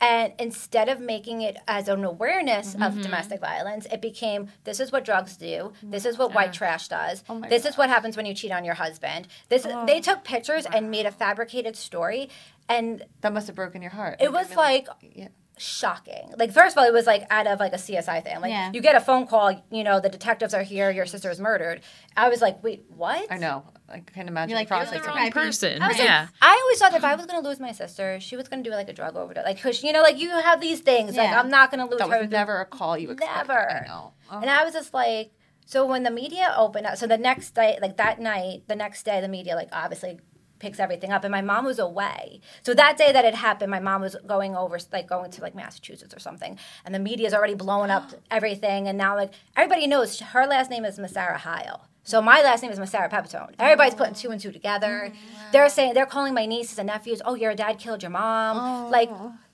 And 0.02 0.34
instead 0.40 0.90
of 0.90 1.00
making 1.00 1.42
it 1.42 1.58
as 1.70 1.88
an 1.88 2.04
awareness 2.04 2.76
of 2.76 2.82
mm-hmm. 2.82 3.02
domestic 3.02 3.40
violence 3.40 3.88
it 3.90 4.02
became 4.02 4.50
this 4.66 4.82
is 4.82 4.92
what 4.92 5.06
drugs 5.06 5.38
do. 5.38 5.72
This 5.82 6.06
is 6.06 6.18
what 6.18 6.34
white 6.34 6.52
trash 6.52 6.90
does. 6.90 7.24
Oh 7.30 7.40
my 7.40 7.48
this 7.48 7.66
is 7.66 7.78
what 7.78 7.90
happens 7.90 8.18
when 8.18 8.26
you 8.26 8.34
cheat 8.34 8.52
on 8.52 8.66
your 8.66 8.76
husband. 8.76 9.30
This 9.48 9.64
they 9.64 9.98
oh. 9.98 10.02
took 10.02 10.26
pictures 10.26 10.66
and 10.66 10.92
made 10.92 11.06
a 11.06 11.12
fabricated 11.12 11.78
story 11.78 12.30
and 12.68 13.06
That 13.22 13.34
must 13.34 13.48
have 13.48 13.56
broken 13.56 13.82
your 13.82 13.92
heart. 13.92 14.18
It 14.20 14.28
I 14.28 14.32
was 14.32 14.50
mean, 14.50 14.58
like- 14.58 14.88
yeah. 15.02 15.30
Shocking. 15.58 16.34
Like 16.38 16.52
first 16.52 16.76
of 16.76 16.82
all, 16.82 16.88
it 16.88 16.94
was 16.94 17.06
like 17.06 17.26
out 17.30 17.48
of 17.48 17.60
like 17.60 17.74
a 17.74 17.78
CSI 17.78 18.24
thing. 18.24 18.40
Like 18.42 18.52
Yeah. 18.52 18.72
you 18.74 18.82
get 18.82 18.96
a 18.96 19.00
phone 19.00 19.28
call, 19.28 19.64
you 19.72 19.84
know, 19.84 20.00
the 20.00 20.10
detectives 20.10 20.54
are 20.54 20.64
here, 20.64 20.92
your 20.92 21.06
sister 21.06 21.30
is 21.30 21.40
murdered. 21.40 21.82
I 22.18 22.30
was 22.30 22.42
like, 22.42 22.64
wait, 22.64 22.86
what? 22.90 23.32
I 23.32 23.38
know. 23.38 23.64
I 23.88 24.00
can't 24.00 24.28
imagine 24.28 24.50
You're 24.50 24.60
like, 24.60 24.68
the 24.70 24.76
you're 24.76 24.84
process. 24.86 25.06
the 25.06 25.12
wrong 25.14 25.32
person. 25.32 25.82
I 25.82 25.88
was 25.90 25.98
yeah. 26.00 26.22
like, 26.22 26.30
I 26.42 26.60
always 26.64 26.80
thought 26.80 26.92
that 26.92 26.98
if 26.98 27.04
I 27.04 27.16
was 27.16 27.26
gonna 27.26 27.48
lose 27.48 27.60
my 27.60 27.72
sister, 27.72 28.20
she 28.20 28.36
was 28.36 28.48
gonna 28.48 28.64
do 28.64 28.72
like 28.72 28.90
a 28.90 28.94
drug 28.94 29.16
overdose. 29.16 29.46
Like, 29.46 29.62
cause 29.62 29.84
you 29.84 29.92
know, 29.94 30.02
like 30.02 30.18
you 30.20 30.30
have 30.30 30.60
these 30.62 30.82
things. 30.82 31.16
Like 31.16 31.30
Yeah. 31.30 31.40
I'm 31.40 31.50
not 31.50 31.72
gonna 31.72 31.86
lose 31.88 32.00
That 32.00 32.10
her. 32.10 32.20
was 32.22 32.30
never 32.30 32.62
a 32.62 32.66
call 32.66 32.98
you 32.98 33.12
expected. 33.12 33.48
Never. 33.48 33.72
I 33.72 33.88
know. 33.88 34.14
Oh. 34.32 34.40
And 34.40 34.50
I 34.50 34.64
was 34.64 34.74
just 34.74 34.94
like, 34.94 35.32
so 35.68 35.86
when 35.86 36.04
the 36.04 36.12
media 36.12 36.54
opened 36.58 36.86
up, 36.86 36.98
so 36.98 37.08
the 37.08 37.18
next 37.18 37.56
day, 37.56 37.78
like 37.82 37.98
that 37.98 38.20
night, 38.20 38.64
the 38.68 38.76
next 38.76 39.04
day, 39.04 39.20
the 39.22 39.28
media 39.28 39.56
like 39.56 39.70
obviously 39.72 40.20
picks 40.60 40.80
everything 40.80 41.12
up, 41.12 41.24
and 41.24 41.32
my 41.32 41.42
mom 41.42 41.66
was 41.66 41.80
away. 41.80 42.42
So 42.64 42.74
that 42.74 42.98
day 42.98 43.12
that 43.12 43.26
it 43.26 43.36
happened, 43.36 43.72
my 43.72 43.80
mom 43.80 44.02
was 44.02 44.16
going 44.26 44.56
over, 44.56 44.78
like 44.92 45.08
going 45.08 45.32
to 45.32 45.42
like 45.42 45.56
Massachusetts 45.56 46.14
or 46.14 46.20
something, 46.20 46.58
and 46.86 46.94
the 46.94 47.00
media's 47.00 47.34
already 47.34 47.56
blowing 47.56 47.92
up 47.92 48.12
everything, 48.32 48.88
and 48.88 48.98
now 48.98 49.16
like 49.16 49.32
everybody 49.56 49.88
knows 49.88 50.20
her 50.20 50.46
last 50.46 50.70
name 50.70 50.86
is 50.86 50.98
Musarra 50.98 51.38
Heil. 51.38 51.88
So 52.08 52.22
my 52.22 52.44
last 52.44 52.62
name 52.62 52.72
is 52.72 52.78
Musarra 52.78 53.10
Pipitone. 53.10 53.56
Everybody's 53.58 53.96
putting 53.96 54.14
two 54.14 54.30
and 54.30 54.40
two 54.40 54.52
together. 54.52 55.12
Oh, 55.12 55.18
they're 55.52 55.70
saying 55.70 55.96
they're 55.96 56.06
calling 56.06 56.36
my 56.36 56.46
nieces 56.46 56.78
and 56.78 56.86
nephews, 56.86 57.20
"Oh, 57.26 57.34
your 57.34 57.56
dad 57.56 57.80
killed 57.80 58.04
your 58.04 58.12
mom." 58.12 58.58
Oh. 58.58 58.90
Like, 58.92 59.10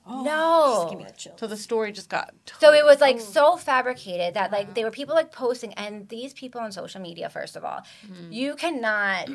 no. 0.07 1.09
So 1.37 1.47
the 1.47 1.57
story 1.57 1.91
just 1.91 2.09
got. 2.09 2.33
So 2.59 2.73
it 2.73 2.83
was 2.85 2.99
like 3.01 3.19
so 3.19 3.57
fabricated 3.57 4.33
that 4.33 4.51
like 4.51 4.73
there 4.73 4.85
were 4.85 4.91
people 4.91 5.15
like 5.15 5.31
posting, 5.31 5.73
and 5.73 6.07
these 6.09 6.33
people 6.33 6.61
on 6.61 6.71
social 6.71 7.01
media, 7.01 7.29
first 7.29 7.55
of 7.55 7.63
all, 7.63 7.81
you 8.29 8.55
cannot. 8.55 9.29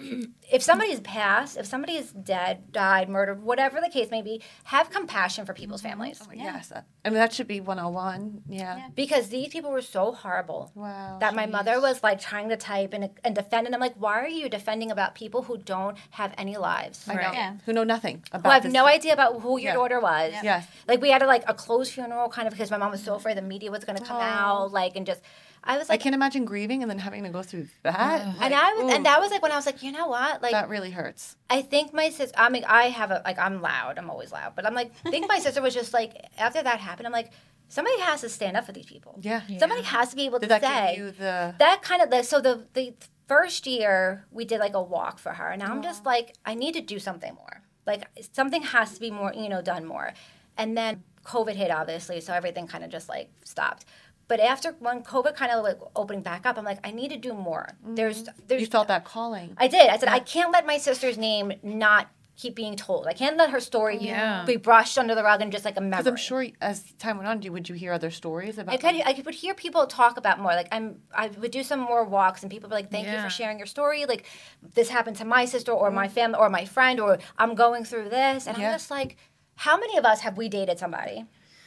if 0.50 0.62
somebody's 0.62 1.00
passed, 1.00 1.56
if 1.56 1.66
somebody 1.66 1.94
is 1.94 2.12
dead, 2.12 2.72
died, 2.72 3.08
murdered, 3.08 3.42
whatever 3.42 3.80
the 3.80 3.88
case 3.88 4.10
may 4.10 4.22
be, 4.22 4.42
have 4.64 4.90
compassion 4.90 5.44
for 5.46 5.54
people's 5.54 5.82
families 5.82 6.20
oh 6.22 6.32
Yes. 6.34 6.68
that- 6.68 6.86
I 7.04 7.08
mean, 7.10 7.18
that 7.18 7.32
should 7.32 7.46
be 7.46 7.60
101. 7.60 8.42
Yeah. 8.48 8.88
because 8.96 9.28
these 9.28 9.48
people 9.48 9.70
were 9.70 9.80
so 9.82 10.12
horrible. 10.12 10.72
Wow. 10.74 11.18
That 11.20 11.34
my 11.36 11.46
mother 11.46 11.80
was 11.80 12.02
like 12.02 12.20
trying 12.20 12.48
to 12.48 12.56
type 12.56 12.92
and, 12.92 13.10
and 13.24 13.34
defend, 13.34 13.66
and 13.66 13.74
I'm 13.74 13.80
like, 13.80 13.94
why 13.96 14.20
are 14.20 14.28
you 14.28 14.48
defending 14.48 14.90
about 14.90 15.14
people 15.14 15.42
who 15.42 15.56
don't 15.58 15.96
have 16.10 16.34
any 16.36 16.56
lives? 16.56 17.06
I 17.08 17.14
know. 17.14 17.20
Right. 17.20 17.34
Yeah. 17.34 17.54
Who 17.64 17.72
know 17.72 17.84
nothing 17.84 18.24
about 18.32 18.48
Who 18.48 18.52
have 18.54 18.62
this. 18.64 18.72
no 18.72 18.86
idea 18.86 19.12
about 19.12 19.40
who 19.40 19.58
your 19.58 19.70
Yeah. 19.70 19.74
daughter 19.74 20.00
was. 20.00 20.32
Yes. 20.58 20.66
Like 20.88 21.00
we 21.00 21.10
had 21.10 21.22
a, 21.22 21.26
like 21.26 21.44
a 21.48 21.54
closed 21.54 21.92
funeral 21.92 22.28
kind 22.28 22.46
of 22.48 22.54
because 22.54 22.70
my 22.70 22.76
mom 22.76 22.90
was 22.90 23.02
so 23.02 23.14
afraid 23.14 23.36
the 23.36 23.42
media 23.42 23.70
was 23.70 23.84
going 23.84 23.98
to 23.98 24.04
come 24.04 24.20
out 24.20 24.72
like 24.72 24.96
and 24.96 25.06
just 25.06 25.20
I 25.64 25.78
was 25.78 25.88
like 25.88 26.00
I 26.00 26.02
can't 26.02 26.14
imagine 26.14 26.44
grieving 26.44 26.82
and 26.82 26.90
then 26.90 26.98
having 26.98 27.24
to 27.24 27.28
go 27.30 27.42
through 27.42 27.66
that. 27.82 28.20
and 28.40 28.54
I 28.54 28.74
was 28.74 28.94
and 28.94 29.04
that 29.06 29.20
was 29.20 29.30
like 29.30 29.42
when 29.42 29.52
I 29.52 29.56
was 29.56 29.66
like 29.66 29.82
you 29.82 29.92
know 29.92 30.06
what 30.08 30.42
like 30.42 30.52
that 30.52 30.68
really 30.68 30.90
hurts. 30.90 31.36
I 31.50 31.62
think 31.62 31.92
my 31.92 32.10
sister 32.10 32.34
I 32.38 32.48
mean 32.50 32.64
I 32.66 32.84
have 32.90 33.10
a 33.10 33.22
like 33.24 33.38
I'm 33.38 33.60
loud 33.62 33.98
I'm 33.98 34.08
always 34.10 34.30
loud 34.32 34.52
but 34.54 34.64
I'm 34.66 34.74
like 34.74 34.92
I 35.04 35.10
think 35.10 35.26
my 35.28 35.38
sister 35.44 35.60
was 35.62 35.74
just 35.74 35.92
like 35.92 36.12
after 36.38 36.62
that 36.62 36.78
happened 36.80 37.06
I'm 37.06 37.12
like 37.12 37.30
somebody 37.68 37.98
has 38.00 38.20
to 38.20 38.28
stand 38.28 38.56
up 38.56 38.64
for 38.64 38.72
these 38.72 38.86
people 38.86 39.18
Yeah. 39.22 39.40
somebody 39.58 39.82
has 39.82 40.10
to 40.10 40.16
be 40.16 40.24
able 40.26 40.38
Did 40.38 40.46
to 40.46 40.60
that 40.60 40.62
say 40.62 41.00
the? 41.00 41.54
that 41.58 41.82
kind 41.82 42.00
of 42.00 42.10
the 42.10 42.22
so 42.22 42.40
the 42.40 42.64
the 42.74 42.94
first 43.26 43.66
year 43.66 44.24
we 44.30 44.44
did 44.44 44.60
like 44.60 44.74
a 44.74 44.80
walk 44.82 45.18
for 45.18 45.32
her 45.32 45.48
and 45.50 45.60
now 45.60 45.72
i'm 45.72 45.82
just 45.82 46.06
like 46.06 46.34
i 46.44 46.54
need 46.54 46.74
to 46.74 46.80
do 46.80 47.00
something 47.00 47.34
more 47.34 47.62
like 47.84 48.04
something 48.32 48.62
has 48.62 48.94
to 48.94 49.00
be 49.00 49.10
more 49.10 49.32
you 49.34 49.48
know 49.48 49.60
done 49.60 49.84
more 49.84 50.12
and 50.56 50.76
then 50.76 51.02
covid 51.24 51.54
hit 51.54 51.70
obviously 51.70 52.20
so 52.20 52.32
everything 52.32 52.66
kind 52.66 52.84
of 52.84 52.90
just 52.90 53.08
like 53.08 53.30
stopped 53.44 53.84
but 54.28 54.40
after 54.40 54.72
when 54.78 55.02
covid 55.02 55.34
kind 55.34 55.52
of 55.52 55.62
like 55.62 55.78
opening 55.94 56.22
back 56.22 56.46
up 56.46 56.56
i'm 56.58 56.64
like 56.64 56.78
i 56.86 56.90
need 56.90 57.10
to 57.10 57.16
do 57.16 57.32
more 57.32 57.68
there's 57.84 58.24
mm-hmm. 58.24 58.38
there's 58.46 58.60
you 58.60 58.66
felt 58.66 58.88
that 58.88 59.04
calling. 59.04 59.54
i 59.58 59.68
did 59.68 59.88
i 59.88 59.96
said 59.96 60.08
i 60.08 60.18
can't 60.18 60.52
let 60.52 60.66
my 60.66 60.78
sister's 60.78 61.18
name 61.18 61.52
not 61.62 62.08
keep 62.36 62.54
being 62.54 62.76
told 62.76 63.06
i 63.06 63.14
can't 63.14 63.36
let 63.38 63.50
her 63.50 63.60
story 63.60 63.96
oh, 63.98 64.04
Yeah. 64.04 64.44
be 64.44 64.56
brushed 64.56 64.98
under 64.98 65.14
the 65.14 65.24
rug 65.24 65.40
and 65.40 65.50
just 65.50 65.64
like 65.64 65.78
a 65.78 65.80
memory 65.80 66.02
Because 66.02 66.06
I'm 66.06 66.16
sure 66.16 66.46
as 66.60 66.92
time 66.98 67.16
went 67.16 67.28
on, 67.28 67.40
you 67.40 67.50
would 67.50 67.68
you 67.68 67.74
hear 67.74 67.92
other 67.92 68.10
stories 68.10 68.58
about? 68.58 68.74
I 68.74 68.76
could 68.76 69.00
I 69.00 69.22
would 69.24 69.34
hear 69.34 69.54
people 69.54 69.86
talk 69.86 70.18
about 70.18 70.38
more. 70.38 70.52
Like 70.52 70.68
I'm 70.70 71.00
I 71.14 71.28
would 71.28 71.50
do 71.50 71.62
some 71.62 71.80
more 71.80 72.04
walks 72.04 72.42
and 72.42 72.50
people 72.50 72.68
would 72.68 72.76
be 72.76 72.82
like, 72.82 72.90
Thank 72.90 73.08
you 73.08 73.18
for 73.22 73.30
sharing 73.30 73.56
your 73.56 73.66
story. 73.66 74.04
Like 74.04 74.26
this 74.74 74.90
happened 74.90 75.16
to 75.16 75.24
my 75.24 75.46
sister 75.46 75.72
or 75.72 75.90
my 75.90 76.06
mm-hmm. 76.06 76.14
family 76.14 76.38
or 76.38 76.50
my 76.50 76.66
friend 76.66 77.00
or 77.00 77.18
I'm 77.38 77.54
going 77.54 77.84
through 77.84 78.10
this 78.10 78.46
and 78.46 78.58
Yeah. 78.58 78.66
I'm 78.66 78.74
just 78.74 78.90
like, 78.90 79.16
how 79.56 79.76
many 79.76 79.96
of 79.96 80.04
us 80.04 80.20
have 80.20 80.36
we 80.36 80.48
dated 80.48 80.78
somebody? 80.78 81.24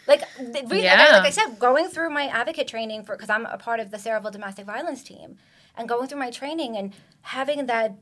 Like, 0.07 0.23
re- 0.67 0.83
Yeah. 0.83 0.95
like 1.17 1.25
I 1.25 1.29
said, 1.29 1.59
going 1.59 1.87
through 1.87 2.09
my 2.09 2.27
advocate 2.27 2.67
training 2.67 3.03
for 3.03 3.15
because 3.15 3.29
I'm 3.29 3.45
a 3.45 3.57
part 3.57 3.79
of 3.79 3.91
the 3.91 3.97
Sayreville 3.97 4.31
domestic 4.31 4.65
violence 4.65 5.03
team, 5.03 5.37
and 5.77 5.87
going 5.87 6.07
through 6.07 6.19
my 6.19 6.31
training 6.31 6.75
and 6.77 6.93
having 7.21 7.65
that 7.67 7.93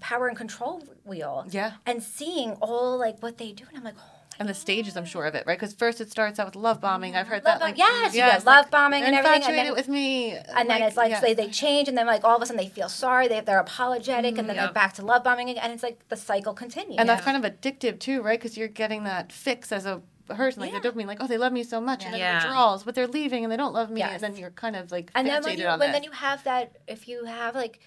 power 0.00 0.28
and 0.28 0.36
control 0.36 0.82
wheel, 1.04 1.44
Yeah. 1.50 1.72
and 1.86 2.02
seeing 2.02 2.52
all 2.60 2.96
like 2.98 3.22
what 3.22 3.38
they 3.38 3.52
do, 3.52 3.64
and 3.68 3.76
I'm 3.78 3.84
like, 3.84 3.96
oh 3.98 4.19
and 4.40 4.48
the 4.48 4.54
stages, 4.54 4.96
I'm 4.96 5.04
sure 5.04 5.26
of 5.26 5.34
it, 5.34 5.44
right? 5.46 5.58
Because 5.58 5.74
first 5.74 6.00
it 6.00 6.10
starts 6.10 6.38
out 6.40 6.46
with 6.46 6.56
love 6.56 6.80
bombing. 6.80 7.14
I've 7.14 7.28
heard 7.28 7.44
Love 7.44 7.58
that. 7.58 7.60
Like, 7.60 7.76
bomb- 7.76 7.86
yes, 7.86 8.14
you 8.14 8.20
got 8.22 8.44
love 8.46 8.70
bombing 8.70 9.02
and 9.04 9.14
everything, 9.14 9.34
and 9.34 9.42
Infatuated 9.42 9.66
then- 9.66 9.74
with 9.74 9.88
me, 9.88 10.32
and 10.32 10.68
then 10.70 10.80
it's 10.82 10.96
like 10.96 11.10
yeah. 11.10 11.20
they, 11.20 11.34
they 11.34 11.48
change 11.48 11.88
and 11.88 11.96
then 11.96 12.06
like 12.06 12.24
all 12.24 12.36
of 12.36 12.42
a 12.42 12.46
sudden 12.46 12.56
they 12.56 12.68
feel 12.70 12.88
sorry 12.88 13.28
they, 13.28 13.40
they're 13.40 13.60
apologetic 13.60 14.38
and 14.38 14.44
mm, 14.44 14.46
then 14.48 14.56
Yep. 14.56 14.64
they're 14.64 14.72
back 14.72 14.94
to 14.94 15.04
love 15.04 15.22
bombing 15.22 15.50
again 15.50 15.62
and 15.62 15.72
it's 15.74 15.82
like 15.82 16.08
the 16.08 16.16
cycle 16.16 16.54
continues 16.54 16.96
and 16.98 17.06
that's 17.08 17.22
kind 17.24 17.36
of 17.44 17.52
addictive 17.52 17.98
too, 18.00 18.22
right? 18.22 18.40
Because 18.40 18.56
you're 18.56 18.68
getting 18.68 19.04
that 19.04 19.30
fix 19.30 19.70
as 19.72 19.84
a 19.84 20.00
person, 20.26 20.62
like 20.62 20.72
Yeah. 20.72 20.78
the 20.80 20.90
dopamine, 20.90 21.06
like 21.06 21.18
oh 21.20 21.26
they 21.26 21.36
love 21.38 21.52
me 21.52 21.62
so 21.62 21.78
much, 21.78 22.04
and 22.04 22.14
then 22.14 22.20
Yeah. 22.20 22.36
withdrawals, 22.42 22.84
but 22.84 22.94
they're 22.94 23.06
leaving 23.08 23.44
and 23.44 23.52
they 23.52 23.58
don't 23.58 23.74
love 23.74 23.90
me, 23.90 24.00
Yes. 24.00 24.22
and 24.22 24.34
then 24.34 24.40
you're 24.40 24.50
kind 24.52 24.74
of 24.74 24.90
like 24.90 25.10
and 25.14 25.26
then 25.28 25.42
when 25.42 25.54
fixated 25.56 25.58
you, 25.58 25.66
on 25.66 25.78
when 25.78 25.88
that. 25.88 25.92
then 25.96 26.04
you 26.04 26.12
have 26.12 26.42
that 26.44 26.76
if 26.88 27.08
you 27.08 27.24
have 27.26 27.54
like 27.54 27.80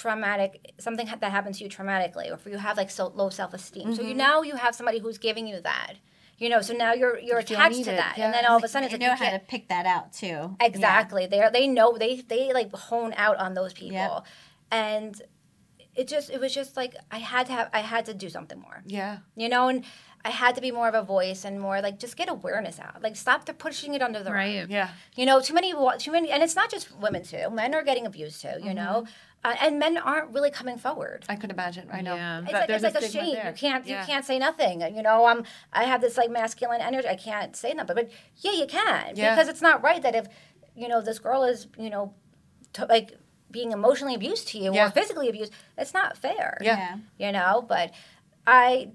traumatic 0.00 0.50
something 0.86 1.06
that 1.22 1.30
happens 1.36 1.54
to 1.58 1.64
you 1.64 1.70
traumatically 1.70 2.26
or 2.30 2.34
if 2.34 2.44
you 2.46 2.58
have 2.68 2.76
like 2.82 2.90
so 2.90 3.04
low 3.20 3.28
self-esteem 3.40 3.88
so 3.94 4.02
you 4.02 4.08
Mm-hmm. 4.10 4.18
now 4.28 4.36
you 4.48 4.54
have 4.64 4.74
somebody 4.74 4.98
who's 4.98 5.18
giving 5.28 5.46
you 5.52 5.58
that 5.62 5.94
you 6.42 6.48
know 6.52 6.60
so 6.60 6.72
now 6.84 6.92
you're 7.00 7.18
you're 7.18 7.40
You 7.40 7.46
attached 7.54 7.74
to 7.74 7.78
needed, 7.92 7.98
that 8.04 8.14
yeah. 8.18 8.24
and 8.26 8.34
then 8.34 8.44
all 8.48 8.58
of 8.60 8.64
a 8.64 8.68
sudden 8.68 8.84
it's 8.86 8.92
you 8.92 8.98
like 8.98 9.06
know 9.20 9.24
you 9.24 9.30
how 9.32 9.38
to 9.38 9.44
pick 9.52 9.64
that 9.74 9.86
out 9.86 10.12
too. 10.12 10.40
exactly 10.60 11.24
they 11.26 11.40
they 11.58 11.66
know 11.66 11.88
they 12.04 12.12
they 12.32 12.52
like 12.52 12.70
hone 12.88 13.12
out 13.16 13.36
on 13.38 13.54
those 13.54 13.72
people 13.72 13.96
Yep. 13.96 14.24
and 14.70 15.22
it 15.94 16.06
just 16.08 16.28
it 16.30 16.40
was 16.40 16.52
just 16.54 16.76
like 16.76 16.94
i 17.10 17.18
had 17.18 17.46
to 17.46 17.52
have 17.52 17.70
i 17.72 17.80
had 17.80 18.04
to 18.06 18.14
do 18.14 18.28
something 18.28 18.60
more 18.60 18.82
yeah, 18.86 19.18
you 19.34 19.48
know 19.48 19.68
and 19.68 19.82
i 20.24 20.30
had 20.30 20.54
to 20.56 20.60
be 20.60 20.70
more 20.70 20.88
of 20.88 20.94
a 20.94 21.02
voice 21.02 21.44
and 21.46 21.58
more 21.66 21.80
like 21.80 21.98
just 22.04 22.16
get 22.20 22.28
awareness 22.28 22.78
out 22.78 23.00
like 23.06 23.16
stop 23.16 23.40
the 23.46 23.54
pushing 23.54 23.94
it 23.94 24.02
under 24.02 24.20
the 24.22 24.30
rug 24.30 24.36
Right. 24.44 24.68
yeah, 24.68 24.88
you 25.16 25.24
know 25.24 25.40
too 25.40 25.54
many 25.54 25.72
too 25.98 26.12
many 26.12 26.30
and 26.30 26.42
it's 26.42 26.56
not 26.60 26.68
just 26.70 26.84
women 27.04 27.22
too 27.32 27.48
men 27.50 27.74
are 27.74 27.82
getting 27.90 28.04
abused 28.06 28.42
too 28.42 28.56
you 28.62 28.74
know 28.74 28.94
Mm-hmm. 29.06 29.10
Uh, 29.44 29.54
and 29.60 29.78
men 29.78 29.96
aren't 29.96 30.30
really 30.34 30.50
coming 30.50 30.76
forward 30.78 31.24
I 31.28 31.36
could 31.36 31.50
imagine. 31.50 31.88
I 31.92 32.00
know. 32.00 32.14
Yeah. 32.16 32.42
it's 32.42 32.52
like, 32.52 32.66
there's 32.68 32.82
it's 32.82 32.94
like 32.94 33.04
a, 33.04 33.08
stigma 33.08 33.26
shame. 33.26 33.34
there. 33.34 33.50
You 33.50 33.56
can't 33.56 33.86
Yeah. 33.86 34.00
you 34.00 34.06
can't 34.06 34.24
say 34.24 34.38
nothing. 34.38 34.80
You 34.94 35.02
know, 35.02 35.26
um, 35.28 35.44
I 35.72 35.84
have 35.84 36.00
this 36.00 36.16
like 36.16 36.30
masculine 36.30 36.80
energy. 36.80 37.06
I 37.08 37.16
can't 37.16 37.54
say 37.56 37.72
nothing, 37.72 37.94
but 37.94 38.10
yeah, 38.38 38.52
you 38.52 38.66
can 38.66 39.14
Yeah. 39.14 39.34
because 39.34 39.48
it's 39.48 39.62
not 39.62 39.82
right 39.82 40.02
that 40.02 40.14
if 40.14 40.26
you 40.74 40.88
know 40.88 41.00
this 41.00 41.18
girl 41.18 41.44
is 41.44 41.68
you 41.78 41.90
know 41.90 42.12
to, 42.74 42.86
like 42.86 43.12
being 43.50 43.72
emotionally 43.72 44.14
abused 44.14 44.48
to 44.48 44.58
you 44.58 44.74
Yeah. 44.74 44.88
or 44.88 44.90
physically 44.90 45.28
abused, 45.28 45.52
it's 45.78 45.94
not 45.94 46.16
fair. 46.18 46.58
Yeah. 46.60 46.96
you 47.18 47.30
know. 47.32 47.64
But 47.66 47.92
I. 48.46 48.90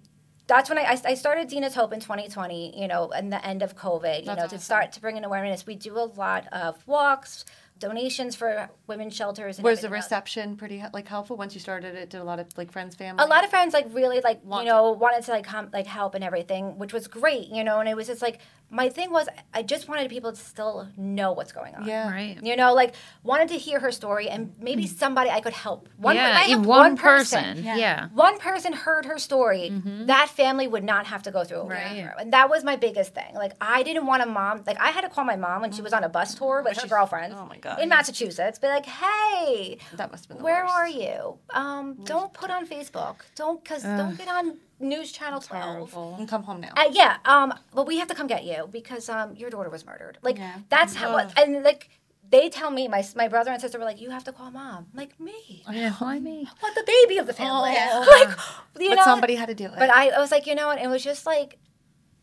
That's 0.47 0.67
when 0.69 0.77
I, 0.79 0.81
I- 0.81 1.01
I 1.05 1.13
started 1.13 1.47
Dina's 1.47 1.75
Hope 1.75 1.93
in 1.93 2.01
2020, 2.01 2.77
you 2.77 2.85
know, 2.89 3.09
and 3.11 3.31
the 3.31 3.45
end 3.45 3.61
of 3.61 3.77
COVID, 3.77 4.19
you 4.21 4.25
That's 4.25 4.37
know, 4.37 4.45
awesome. 4.45 4.57
to 4.57 4.63
start 4.63 4.91
to 4.93 4.99
bring 4.99 5.15
in 5.15 5.23
awareness. 5.23 5.65
We 5.65 5.75
do 5.75 5.97
a 5.97 6.03
lot 6.03 6.45
of 6.51 6.85
walks, 6.85 7.45
donations 7.81 8.35
for 8.37 8.69
women's 8.87 9.13
shelters. 9.15 9.57
And 9.57 9.65
Was 9.65 9.81
the 9.81 9.87
everything 9.87 9.97
else. 9.97 10.05
reception 10.05 10.55
pretty 10.55 10.81
like 10.93 11.07
helpful 11.09 11.35
once 11.35 11.53
you 11.53 11.59
started 11.59 11.95
it? 11.95 12.09
Did 12.11 12.21
a 12.21 12.23
lot 12.23 12.39
of 12.39 12.47
like 12.57 12.71
friends, 12.71 12.95
family? 12.95 13.21
a 13.21 13.27
lot 13.27 13.43
of 13.43 13.49
friends 13.49 13.73
like 13.73 13.87
really 13.91 14.21
like 14.21 14.39
Want 14.45 14.65
you 14.65 14.71
know 14.71 14.91
wanted 14.91 15.23
to 15.25 15.31
like 15.31 15.43
come 15.43 15.69
like 15.73 15.87
help 15.87 16.15
and 16.15 16.23
everything 16.23 16.77
which 16.77 16.93
was 16.93 17.07
great 17.07 17.49
you 17.49 17.63
know 17.65 17.79
and 17.79 17.89
it 17.89 17.95
was 17.97 18.07
just 18.07 18.21
like 18.21 18.39
my 18.73 18.87
thing 18.89 19.11
was 19.11 19.27
i 19.53 19.61
just 19.61 19.87
wanted 19.89 20.09
people 20.09 20.31
to 20.31 20.37
still 20.39 20.87
know 20.95 21.33
what's 21.33 21.51
going 21.51 21.75
on 21.75 21.85
Yeah. 21.85 22.09
Right. 22.09 22.37
you 22.41 22.55
know 22.55 22.73
like 22.73 22.95
wanted 23.21 23.49
to 23.49 23.57
hear 23.57 23.79
her 23.81 23.91
story 23.91 24.29
and 24.29 24.53
maybe 24.59 24.87
somebody 24.87 25.29
i 25.29 25.41
could 25.41 25.53
help 25.53 25.89
one 25.97 26.15
yeah, 26.15 26.29
if 26.31 26.37
I 26.37 26.45
e- 26.47 26.51
helped 26.51 26.65
one, 26.67 26.95
person. 26.97 27.63
Yeah. 27.63 28.07
one 28.13 28.39
person 28.39 28.71
heard 28.73 29.03
her 29.05 29.19
story 29.19 29.69
that 30.07 30.29
family 30.29 30.67
would 30.67 30.83
not 30.85 31.05
have 31.07 31.23
to 31.23 31.31
go 31.31 31.43
through 31.43 31.59
what 31.63 31.67
we 31.69 31.75
went 31.75 32.07
Right. 32.07 32.15
and 32.21 32.31
that 32.33 32.49
was 32.49 32.63
my 32.63 32.75
biggest 32.77 33.13
thing 33.13 33.35
like 33.35 33.53
i 33.59 33.83
didn't 33.83 34.05
want 34.05 34.23
a 34.23 34.25
mom 34.25 34.63
like 34.65 34.79
i 34.79 34.89
had 34.91 35.01
to 35.01 35.09
call 35.09 35.25
my 35.25 35.35
mom 35.35 35.61
when 35.61 35.71
she 35.73 35.81
was 35.81 35.93
on 35.93 36.03
a 36.03 36.09
bus 36.09 36.33
tour 36.35 36.61
with 36.63 36.77
her 36.81 36.87
girlfriend. 36.87 37.33
oh 37.37 37.45
my 37.45 37.57
God. 37.57 37.79
in 37.81 37.89
massachusetts 37.89 38.57
be 38.59 38.67
like 38.67 38.85
hey 38.85 39.77
that 39.95 40.09
must 40.11 40.29
be. 40.29 40.35
where 40.35 40.63
worst. 40.63 40.73
are 40.73 40.87
you? 40.87 41.37
Um, 41.49 41.97
don't 42.05 42.31
put 42.33 42.49
on 42.49 42.65
Facebook. 42.65 43.17
Don't 43.35 43.63
cause 43.65 43.83
don't 43.83 44.17
get 44.17 44.27
on 44.27 44.57
News 44.81 45.11
Channel 45.11 45.41
Twelve. 45.41 45.95
And 46.19 46.27
come 46.27 46.43
home 46.43 46.61
now. 46.61 46.73
Uh, 46.75 46.89
yeah. 46.91 47.17
Um, 47.25 47.53
but 47.73 47.87
we 47.87 47.99
have 47.99 48.07
to 48.09 48.15
come 48.15 48.27
get 48.27 48.43
you 48.43 48.67
because 48.71 49.09
um, 49.09 49.35
your 49.35 49.49
daughter 49.49 49.69
was 49.69 49.85
murdered. 49.85 50.17
Like 50.21 50.39
that's 50.69 50.95
how. 50.95 51.13
What, 51.13 51.37
and 51.37 51.63
like 51.63 51.89
they 52.31 52.49
tell 52.49 52.71
me, 52.71 52.87
my 52.87 53.05
my 53.15 53.27
brother 53.27 53.51
and 53.51 53.61
sister 53.61 53.77
were 53.77 53.85
like, 53.85 53.99
you 53.99 54.09
have 54.09 54.23
to 54.23 54.31
call 54.31 54.51
mom. 54.51 54.87
I'm 54.91 54.97
like 54.97 55.19
me. 55.19 55.63
Yeah, 55.69 55.91
why 55.93 56.19
me? 56.19 56.47
What 56.61 56.73
the 56.75 56.83
baby 56.85 57.17
of 57.17 57.27
the 57.27 57.33
family? 57.33 57.73
yeah. 57.73 57.99
like 58.07 58.37
you 58.79 58.89
but 58.89 58.95
know. 58.95 59.03
somebody 59.03 59.35
had 59.35 59.49
to 59.49 59.55
do 59.55 59.65
it. 59.65 59.73
But 59.77 59.89
I, 59.89 60.09
I 60.09 60.19
was 60.19 60.31
like, 60.31 60.47
you 60.47 60.55
know 60.55 60.67
what? 60.67 60.81
It 60.81 60.87
was 60.87 61.03
just 61.03 61.25
like, 61.25 61.59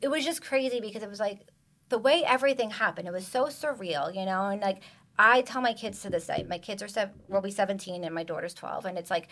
it 0.00 0.08
was 0.08 0.24
just 0.24 0.42
crazy 0.42 0.80
because 0.80 1.02
it 1.02 1.10
was 1.10 1.20
like 1.20 1.46
the 1.90 1.98
way 1.98 2.24
everything 2.26 2.70
happened. 2.70 3.06
It 3.06 3.12
was 3.12 3.26
so 3.26 3.46
surreal, 3.46 4.14
you 4.14 4.24
know. 4.24 4.46
And 4.46 4.62
like 4.62 4.80
I 5.18 5.42
tell 5.42 5.60
my 5.60 5.74
kids 5.74 6.00
to 6.02 6.10
this 6.10 6.26
day, 6.26 6.46
my 6.48 6.58
kids 6.58 6.82
are 6.82 6.88
sev- 6.88 7.12
will 7.28 7.42
be 7.42 7.50
seventeen 7.50 8.04
and 8.04 8.14
my 8.14 8.22
daughter's 8.24 8.54
twelve, 8.54 8.86
and 8.86 8.96
it's 8.96 9.10
like 9.10 9.28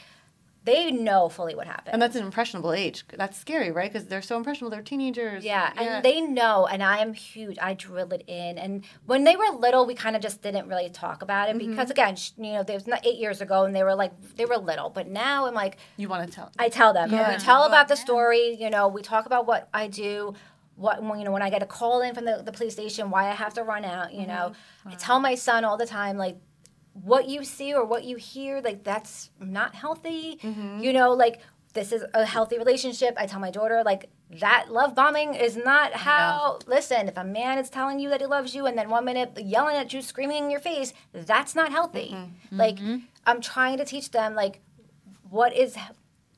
they 0.67 0.91
know 0.91 1.29
fully 1.29 1.55
what 1.55 1.69
happened. 1.69 1.93
and 1.93 2.03
that's 2.03 2.17
an 2.17 2.25
impressionable 2.25 2.73
age. 2.73 3.05
That's 3.17 3.39
scary, 3.39 3.71
right? 3.71 3.91
Because 3.91 4.09
they're 4.09 4.21
so 4.21 4.37
impressionable. 4.37 4.71
They're 4.71 4.83
teenagers. 4.83 5.45
yeah, 5.45 5.73
and 5.77 6.05
they 6.05 6.21
know, 6.21 6.67
and 6.67 6.83
I 6.83 6.99
am 6.99 7.15
huge. 7.15 7.57
I 7.63 7.75
drill 7.75 8.13
it 8.13 8.25
in, 8.27 8.59
and 8.59 8.85
when 9.07 9.25
they 9.25 9.37
were 9.37 9.47
little, 9.57 9.87
we 9.87 9.95
kind 9.95 10.17
of 10.17 10.23
just 10.23 10.43
didn't 10.43 10.69
really 10.69 10.91
talk 10.91 11.23
about 11.23 11.49
it 11.49 11.57
mm-hmm. 11.57 11.71
because, 11.71 11.91
again, 11.91 12.17
you 12.37 12.53
know, 12.55 12.65
there 12.65 12.75
was 12.75 12.87
not 12.89 13.07
eight 13.07 13.19
years 13.19 13.41
ago, 13.41 13.65
and 13.65 13.75
they 13.75 13.85
were 13.85 13.95
like 13.95 14.13
they 14.35 14.45
were 14.45 14.59
little, 14.59 14.91
but 14.91 15.07
now 15.09 15.47
I'm 15.47 15.55
like, 15.55 15.79
you 15.97 16.09
want 16.09 16.29
to 16.29 16.35
tell. 16.35 16.51
I 16.59 16.69
tell 16.69 16.93
them. 16.93 17.13
Yeah. 17.13 17.33
We 17.33 17.39
tell 17.39 17.65
about 17.65 17.87
the 17.87 17.97
story. 17.97 18.57
You 18.61 18.69
know, 18.69 18.89
we 18.89 19.03
talk 19.03 19.27
about 19.27 19.47
what 19.47 19.69
I 19.73 19.87
do. 19.87 20.35
What 20.75 21.03
when, 21.03 21.19
you 21.21 21.25
know 21.25 21.33
when 21.33 21.43
I 21.43 21.49
get 21.49 21.63
a 21.63 21.67
call 21.67 22.03
in 22.03 22.15
from 22.15 22.25
the, 22.25 22.43
the 22.45 22.53
police 22.53 22.75
station, 22.75 23.09
why 23.09 23.29
I 23.29 23.35
have 23.35 23.55
to 23.55 23.63
run 23.63 23.85
out. 23.85 24.13
You 24.13 24.27
mm-hmm. 24.27 24.29
know, 24.29 24.53
I 24.85 24.95
tell 24.97 25.21
my 25.21 25.37
son 25.37 25.65
all 25.65 25.77
the 25.77 25.87
time 25.87 26.19
like 26.19 26.37
what 27.03 27.29
you 27.29 27.45
see 27.45 27.75
or 27.75 27.85
what 27.85 28.05
you 28.05 28.17
hear 28.17 28.61
like 28.61 28.85
that's 28.85 29.31
not 29.41 29.75
healthy. 29.75 30.39
Mm-hmm. 30.43 30.81
You 30.81 30.93
know, 30.93 31.13
like 31.13 31.41
this 31.73 31.93
is 31.93 32.05
a 32.15 32.25
healthy 32.25 32.59
relationship. 32.59 33.15
I 33.19 33.27
tell 33.27 33.41
my 33.41 33.51
daughter 33.51 33.83
like 33.85 34.09
that 34.41 34.73
love 34.73 34.95
bombing 34.95 35.35
is 35.35 35.57
not 35.57 35.93
how. 35.93 36.59
Listen, 36.67 37.09
if 37.09 37.17
a 37.17 37.25
man 37.25 37.59
is 37.59 37.69
telling 37.69 38.01
you 38.01 38.09
that 38.09 38.21
he 38.21 38.27
loves 38.27 38.55
you 38.55 38.67
and 38.67 38.77
then 38.77 38.89
one 38.89 39.05
minute 39.05 39.39
yelling 39.41 39.77
at 39.77 39.93
you, 39.93 40.03
screaming 40.03 40.45
in 40.45 40.51
your 40.51 40.61
face, 40.61 40.93
that's 41.13 41.55
not 41.55 41.71
healthy. 41.71 42.11
Mm-hmm. 42.13 42.59
Like 42.59 42.77
mm-hmm. 42.77 42.99
I'm 43.27 43.41
trying 43.41 43.77
to 43.79 43.85
teach 43.85 44.11
them 44.11 44.35
like 44.35 44.61
what 45.29 45.55
is 45.55 45.77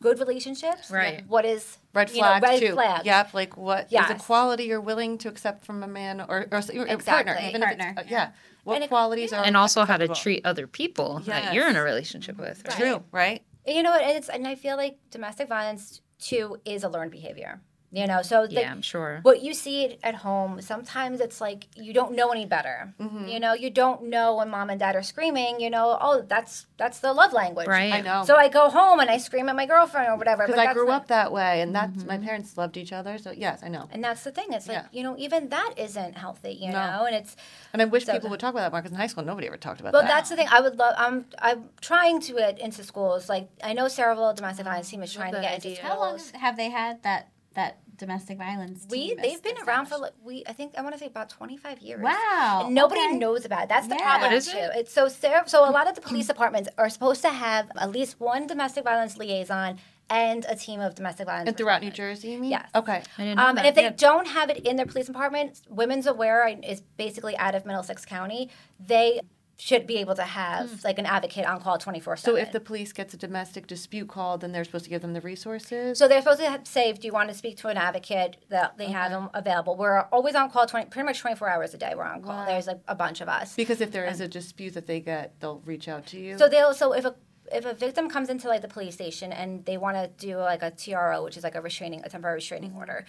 good 0.01 0.19
relationships, 0.19 0.91
Right. 0.91 1.25
What 1.27 1.45
is 1.45 1.79
red 1.95 2.11
you 2.11 2.17
know, 2.21 2.29
flags 2.29 2.43
red 2.43 2.61
too. 2.61 2.73
flags. 2.75 3.07
Yep, 3.07 3.35
like 3.35 3.57
what 3.57 3.91
Yes. 3.91 4.11
a 4.11 4.15
quality 4.15 4.65
you're 4.65 4.81
willing 4.81 5.19
to 5.19 5.29
accept 5.29 5.65
from 5.65 5.83
a 5.83 5.89
man 5.89 6.21
or 6.21 6.47
or, 6.51 6.59
or 6.75 6.87
a 6.87 6.99
partner, 6.99 7.39
even 7.43 7.63
Partner. 7.63 7.95
if 7.97 8.05
it's 8.05 8.13
uh, 8.13 8.15
yeah. 8.15 8.31
What 8.69 8.75
And 8.77 8.85
it- 8.85 8.89
qualities 8.89 9.33
are 9.33 9.43
And 9.43 9.57
also 9.57 9.85
how 9.87 9.97
to 9.97 10.09
treat 10.09 10.45
other 10.45 10.67
people 10.67 11.21
that 11.21 11.55
you're 11.55 11.69
in 11.69 11.77
a 11.77 11.83
relationship 11.83 12.37
with. 12.37 12.63
Right? 12.69 12.77
True, 12.77 13.03
right? 13.11 13.43
You 13.67 13.83
know 13.83 13.93
what? 13.93 14.03
It's 14.03 14.29
and 14.29 14.47
I 14.47 14.55
feel 14.57 14.77
like 14.77 14.99
domestic 15.11 15.49
violence 15.49 16.03
too 16.19 16.59
is 16.67 16.85
a 16.85 16.89
learned 16.91 17.11
behavior. 17.11 17.63
You 17.91 18.07
know, 18.07 18.21
so 18.21 18.43
like, 18.43 18.53
Yeah, 18.53 18.71
I'm 18.71 18.83
sure. 18.83 19.21
what 19.23 19.41
you 19.43 19.55
see 19.55 19.99
at 20.03 20.17
home 20.17 20.61
sometimes 20.61 21.21
it's 21.21 21.41
like 21.41 21.69
you 21.75 21.95
don't 21.95 22.15
know 22.15 22.29
any 22.31 22.45
better 22.45 22.93
Mm-hmm. 23.01 23.29
you 23.29 23.41
know 23.41 23.55
you 23.55 23.71
don't 23.71 24.03
know 24.15 24.37
when 24.37 24.51
mom 24.51 24.69
and 24.69 24.79
dad 24.79 24.95
are 24.95 25.03
screaming 25.03 25.59
you 25.59 25.71
know 25.71 25.97
oh 26.01 26.21
that's 26.21 26.67
that's 26.77 26.99
the 27.01 27.13
love 27.15 27.33
language 27.33 27.67
Right. 27.67 27.95
I 27.95 28.01
know. 28.03 28.25
so 28.25 28.37
i 28.37 28.49
go 28.49 28.69
home 28.69 29.01
and 29.01 29.09
i 29.09 29.17
scream 29.17 29.49
at 29.49 29.57
my 29.57 29.65
girlfriend 29.65 30.07
or 30.13 30.17
whatever 30.17 30.43
Because 30.43 30.57
but 30.57 30.61
I 30.63 30.67
that's 30.67 30.77
grew 30.77 30.87
not- 30.89 31.03
up 31.03 31.07
that 31.09 31.33
way, 31.33 31.63
and 31.63 31.75
that's 31.75 32.05
my 32.05 32.19
parents 32.19 32.59
loved 32.59 32.77
each 32.77 32.93
other. 32.93 33.17
So 33.17 33.31
yes, 33.31 33.61
I 33.63 33.69
know. 33.69 33.89
and 33.91 34.05
that's 34.05 34.23
the 34.23 34.33
thing 34.33 34.49
it's 34.53 34.69
like 34.69 34.77
Yeah. 34.77 34.87
you 34.93 35.03
know 35.03 35.15
even 35.19 35.49
that 35.49 35.73
isn't 35.79 36.15
healthy 36.19 36.53
you 36.61 36.71
No. 36.71 36.85
know 36.91 37.05
and 37.07 37.15
it's 37.17 37.37
And 37.73 37.81
I 37.81 37.87
wish 37.87 38.05
So- 38.05 38.13
people 38.13 38.29
would 38.31 38.41
talk 38.41 38.53
about 38.53 38.65
that 38.67 38.73
more 38.73 38.81
because 38.83 38.93
in 38.93 38.99
high 38.99 39.07
school 39.13 39.25
nobody 39.25 39.47
ever 39.47 39.57
talked 39.57 39.81
about 39.81 39.93
Well, 39.95 40.03
that. 40.03 40.09
that's 40.09 40.29
the 40.31 40.37
thing. 40.37 40.49
I 40.51 40.61
would 40.61 40.77
love. 40.79 40.95
I'm. 40.99 41.25
I'm 41.39 41.71
trying 41.81 42.21
to 42.27 42.33
get 42.35 42.59
into 42.59 42.85
schools. 42.85 43.29
Like 43.31 43.49
I 43.65 43.73
know 43.73 43.87
Sayreville 43.87 44.35
Domestic 44.37 44.65
Violence 44.67 44.91
Team 44.91 45.03
is 45.03 45.13
trying 45.13 45.33
to 45.33 45.39
that 45.41 45.43
get 45.43 45.65
into 45.65 45.77
schools. 45.77 45.91
How 45.93 45.99
long 46.01 46.19
have 46.45 46.57
they 46.57 46.69
had 46.71 47.03
that 47.03 47.29
that 47.59 47.79
domestic 47.97 48.39
violence? 48.39 48.87
we 48.91 49.15
they've 49.15 49.43
been 49.43 49.57
around 49.67 49.87
for 49.87 49.95
established? 49.97 50.03
like 50.03 50.13
we 50.25 50.45
I 50.47 50.53
think 50.53 50.75
I 50.79 50.83
want 50.83 50.95
to 50.95 50.99
say 51.01 51.07
about 51.07 51.29
25 51.31 51.81
years. 51.81 52.01
Wow. 52.01 52.63
And 52.67 52.75
nobody 52.75 53.01
okay. 53.03 53.17
knows 53.19 53.45
about 53.45 53.65
it. 53.65 53.69
That's 53.69 53.89
the 53.89 53.97
Yeah. 53.97 54.05
problem 54.09 54.31
What 54.31 54.37
is 54.37 54.47
too. 54.51 54.57
it? 54.59 54.71
It's 54.81 54.93
so 54.93 55.09
ser- 55.09 55.45
so 55.47 55.69
a 55.69 55.73
lot 55.79 55.89
of 55.89 55.95
the 55.95 56.01
police 56.01 56.27
departments 56.27 56.69
are 56.79 56.89
supposed 56.89 57.23
to 57.23 57.31
have 57.31 57.71
at 57.77 57.91
least 57.91 58.21
one 58.21 58.47
domestic 58.47 58.85
violence 58.85 59.17
liaison 59.19 59.79
and 60.11 60.47
a 60.49 60.55
team 60.57 60.81
of 60.81 60.95
domestic 60.95 61.27
violence. 61.27 61.49
and 61.49 61.57
throughout 61.59 61.83
New. 61.83 61.91
Jersey, 61.91 62.29
you 62.31 62.39
mean? 62.39 62.51
Yes. 62.53 62.71
Okay. 62.75 63.03
I 63.19 63.23
didn't 63.25 63.37
know 63.37 63.47
Um, 63.47 63.55
that. 63.57 63.61
and 63.67 63.69
if 63.69 63.75
they 63.75 63.83
Yeah. 63.83 63.91
don't 64.09 64.27
have 64.29 64.49
it 64.49 64.59
in 64.67 64.77
their 64.77 64.87
police 64.87 65.07
department, 65.07 65.61
Women's 65.69 66.07
Aware 66.07 66.49
is 66.63 66.81
basically 66.97 67.37
out 67.37 67.55
of 67.55 67.67
Middlesex 67.67 68.07
County. 68.07 68.49
They 68.81 69.21
should 69.61 69.89
be 69.89 69.97
able 69.97 70.15
to 70.15 70.23
have 70.23 70.85
like 70.85 70.99
an 71.01 71.07
advocate 71.07 71.45
on 71.45 71.61
call 71.61 71.79
24 71.79 72.17
7. 72.17 72.33
So 72.35 72.41
if 72.41 72.53
the 72.53 72.61
police 72.61 72.93
gets 72.93 73.13
a 73.13 73.17
domestic 73.17 73.67
dispute 73.67 74.09
called, 74.09 74.41
then 74.41 74.53
they're 74.53 74.63
supposed 74.65 74.85
to 74.85 74.91
give 74.91 75.03
them 75.03 75.15
the 75.15 75.21
resources. 75.21 75.99
So 75.99 76.07
they're 76.07 76.23
supposed 76.23 76.39
to 76.41 76.49
have, 76.49 76.67
say, 76.67 76.93
do 76.93 77.07
you 77.09 77.13
want 77.13 77.29
to 77.31 77.35
speak 77.35 77.57
to 77.59 77.69
an 77.69 77.77
advocate 77.77 78.37
that 78.51 78.79
they 78.79 78.87
have 78.87 79.11
them 79.11 79.31
available? 79.35 79.77
We're 79.77 80.03
always 80.13 80.37
on 80.37 80.51
call 80.51 80.67
20, 80.67 80.87
pretty 80.91 81.05
much 81.07 81.19
24 81.21 81.49
hours 81.49 81.75
a 81.75 81.79
day. 81.79 81.93
We're 81.97 82.05
on 82.05 82.23
call. 82.23 82.47
There's 82.47 82.69
like 82.69 82.81
a 82.87 82.95
bunch 82.95 83.21
of 83.21 83.29
us. 83.29 83.57
because 83.57 83.81
if 83.81 83.91
there 83.91 84.07
is 84.07 84.21
a 84.21 84.29
dispute 84.29 84.75
that 84.75 84.87
they 84.87 85.01
get, 85.01 85.39
they'll 85.41 85.61
reach 85.67 85.89
out 85.89 86.07
to 86.07 86.19
you. 86.21 86.39
So 86.39 86.49
they'll 86.49 86.73
so 86.73 86.93
if 86.93 87.05
a 87.05 87.17
if 87.51 87.65
a 87.65 87.73
victim 87.75 88.09
comes 88.11 88.29
into 88.29 88.47
like 88.47 88.61
the 88.63 88.69
police 88.69 88.95
station 88.95 89.33
and 89.33 89.65
they 89.65 89.79
want 89.79 89.97
to 89.97 90.07
do 90.25 90.37
like 90.37 90.63
a 90.63 90.71
TRO, 90.71 91.25
which 91.25 91.37
is 91.37 91.43
like 91.43 91.55
a 91.57 91.61
restraining 91.63 92.03
a 92.05 92.09
temporary 92.09 92.37
restraining 92.37 92.71
Mm-hmm. 92.71 92.79
order, 92.79 93.07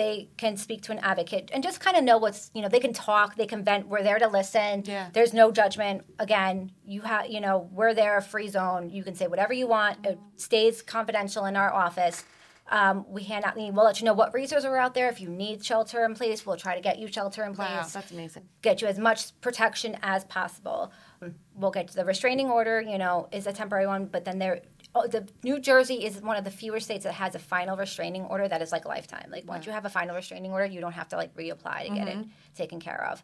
they 0.00 0.30
can 0.38 0.56
speak 0.56 0.80
to 0.80 0.92
an 0.92 0.98
advocate 1.00 1.50
and 1.52 1.62
just 1.62 1.78
kind 1.78 1.94
of 1.94 2.02
know 2.02 2.16
what's 2.16 2.50
you 2.54 2.62
know 2.62 2.68
they 2.68 2.80
can 2.80 2.94
talk, 2.94 3.36
they 3.36 3.46
can 3.46 3.62
vent. 3.62 3.86
We're 3.86 4.02
there 4.02 4.18
to 4.18 4.28
listen. 4.28 4.82
Yeah. 4.86 5.10
There's 5.12 5.34
no 5.34 5.52
judgment. 5.52 6.04
Again, 6.18 6.72
you 6.86 7.02
have 7.02 7.30
you 7.30 7.40
know 7.40 7.68
we're 7.70 7.92
there, 7.92 8.16
a 8.16 8.22
free 8.22 8.48
zone. 8.48 8.88
You 8.88 9.04
can 9.04 9.14
say 9.14 9.26
whatever 9.26 9.52
you 9.52 9.66
want. 9.66 10.06
It 10.06 10.18
stays 10.36 10.80
confidential 10.80 11.44
in 11.44 11.54
our 11.54 11.70
office. 11.70 12.24
Um, 12.70 13.04
we 13.08 13.24
hand 13.24 13.44
out. 13.44 13.56
We'll 13.56 13.84
let 13.84 14.00
you 14.00 14.06
know 14.06 14.14
what 14.14 14.32
resources 14.32 14.64
are 14.64 14.76
out 14.76 14.94
there. 14.94 15.08
If 15.10 15.20
you 15.20 15.28
need 15.28 15.62
shelter 15.62 16.04
in 16.04 16.14
place, 16.14 16.46
we'll 16.46 16.56
try 16.56 16.76
to 16.76 16.80
get 16.80 16.98
you 16.98 17.08
shelter 17.08 17.44
in 17.44 17.54
place 17.54 17.68
wow, 17.68 17.86
that's 17.92 18.10
amazing. 18.12 18.44
get 18.62 18.80
you 18.80 18.88
as 18.88 18.98
much 18.98 19.38
protection 19.40 19.98
as 20.02 20.24
possible. 20.24 20.92
We'll 21.54 21.72
get 21.72 21.88
to 21.88 21.96
the 21.96 22.04
restraining 22.04 22.48
order, 22.48 22.80
you 22.80 22.96
know, 22.96 23.28
is 23.32 23.46
a 23.46 23.52
temporary 23.52 23.86
one, 23.86 24.06
but 24.06 24.24
then 24.24 24.38
there, 24.38 24.60
oh, 24.94 25.06
the 25.06 25.28
New 25.44 25.60
Jersey 25.60 26.04
is 26.04 26.20
one 26.20 26.36
of 26.36 26.44
the 26.44 26.50
fewer 26.50 26.80
states 26.80 27.04
that 27.04 27.14
has 27.14 27.34
a 27.34 27.38
final 27.38 27.76
restraining 27.76 28.24
order 28.24 28.48
that 28.48 28.60
is 28.62 28.72
like 28.72 28.84
lifetime. 28.84 29.28
Like 29.30 29.46
once 29.48 29.66
you 29.66 29.72
have 29.72 29.84
a 29.84 29.88
final 29.90 30.14
restraining 30.16 30.50
order, 30.52 30.66
you 30.66 30.80
don't 30.80 30.92
have 30.92 31.08
to 31.10 31.16
like 31.16 31.34
reapply 31.36 31.88
to 31.88 31.94
get 31.94 32.08
it 32.08 32.26
taken 32.56 32.80
care 32.80 33.04
of. 33.10 33.22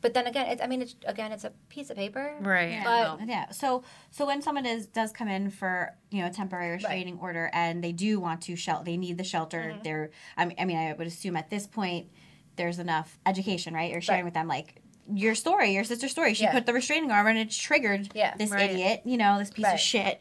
But 0.00 0.14
then 0.14 0.28
again, 0.28 0.46
it's, 0.46 0.62
I 0.62 0.68
mean, 0.68 0.80
it's, 0.82 0.94
again, 1.06 1.32
it's 1.32 1.42
a 1.42 1.50
piece 1.68 1.90
of 1.90 1.96
paper. 1.96 2.32
Right. 2.40 2.70
Yeah, 2.70 3.16
But- 3.18 3.26
yeah. 3.28 3.50
So 3.50 3.82
so 4.12 4.26
when 4.26 4.40
someone 4.42 4.64
is 4.64 4.86
does 4.86 5.10
come 5.12 5.26
in 5.28 5.50
for 5.50 5.92
you 6.10 6.20
know 6.22 6.28
a 6.28 6.30
temporary 6.30 6.70
restraining 6.72 7.18
order 7.18 7.50
and 7.52 7.82
they 7.82 7.92
do 7.92 8.20
want 8.20 8.42
to 8.42 8.54
shelter, 8.56 8.84
they 8.84 8.96
need 8.96 9.18
the 9.18 9.24
shelter. 9.24 9.58
Mm-hmm. 9.72 9.82
They're 9.82 10.10
I 10.36 10.44
mean, 10.46 10.56
I 10.58 10.64
mean 10.66 10.76
I 10.78 10.92
would 10.92 11.06
assume 11.08 11.36
at 11.36 11.50
this 11.50 11.66
point 11.66 12.06
there's 12.56 12.78
enough 12.78 13.18
education, 13.26 13.74
right? 13.74 13.90
You're 13.90 14.00
sharing 14.00 14.20
Right. 14.20 14.24
with 14.26 14.34
them 14.34 14.46
like 14.48 14.80
your 15.14 15.34
story, 15.34 15.72
your 15.72 15.84
sister's 15.84 16.10
story. 16.12 16.34
She 16.34 16.44
Yeah. 16.44 16.52
put 16.52 16.66
the 16.66 16.72
restraining 16.74 17.10
order 17.10 17.28
and 17.30 17.38
it's 17.38 17.56
triggered 17.56 18.10
Yeah. 18.14 18.34
this 18.36 18.50
Right. 18.50 18.70
idiot, 18.70 19.02
you 19.04 19.16
know, 19.16 19.38
this 19.38 19.50
piece 19.50 19.64
Right. 19.64 19.74
of 19.74 19.80
shit. 19.80 20.20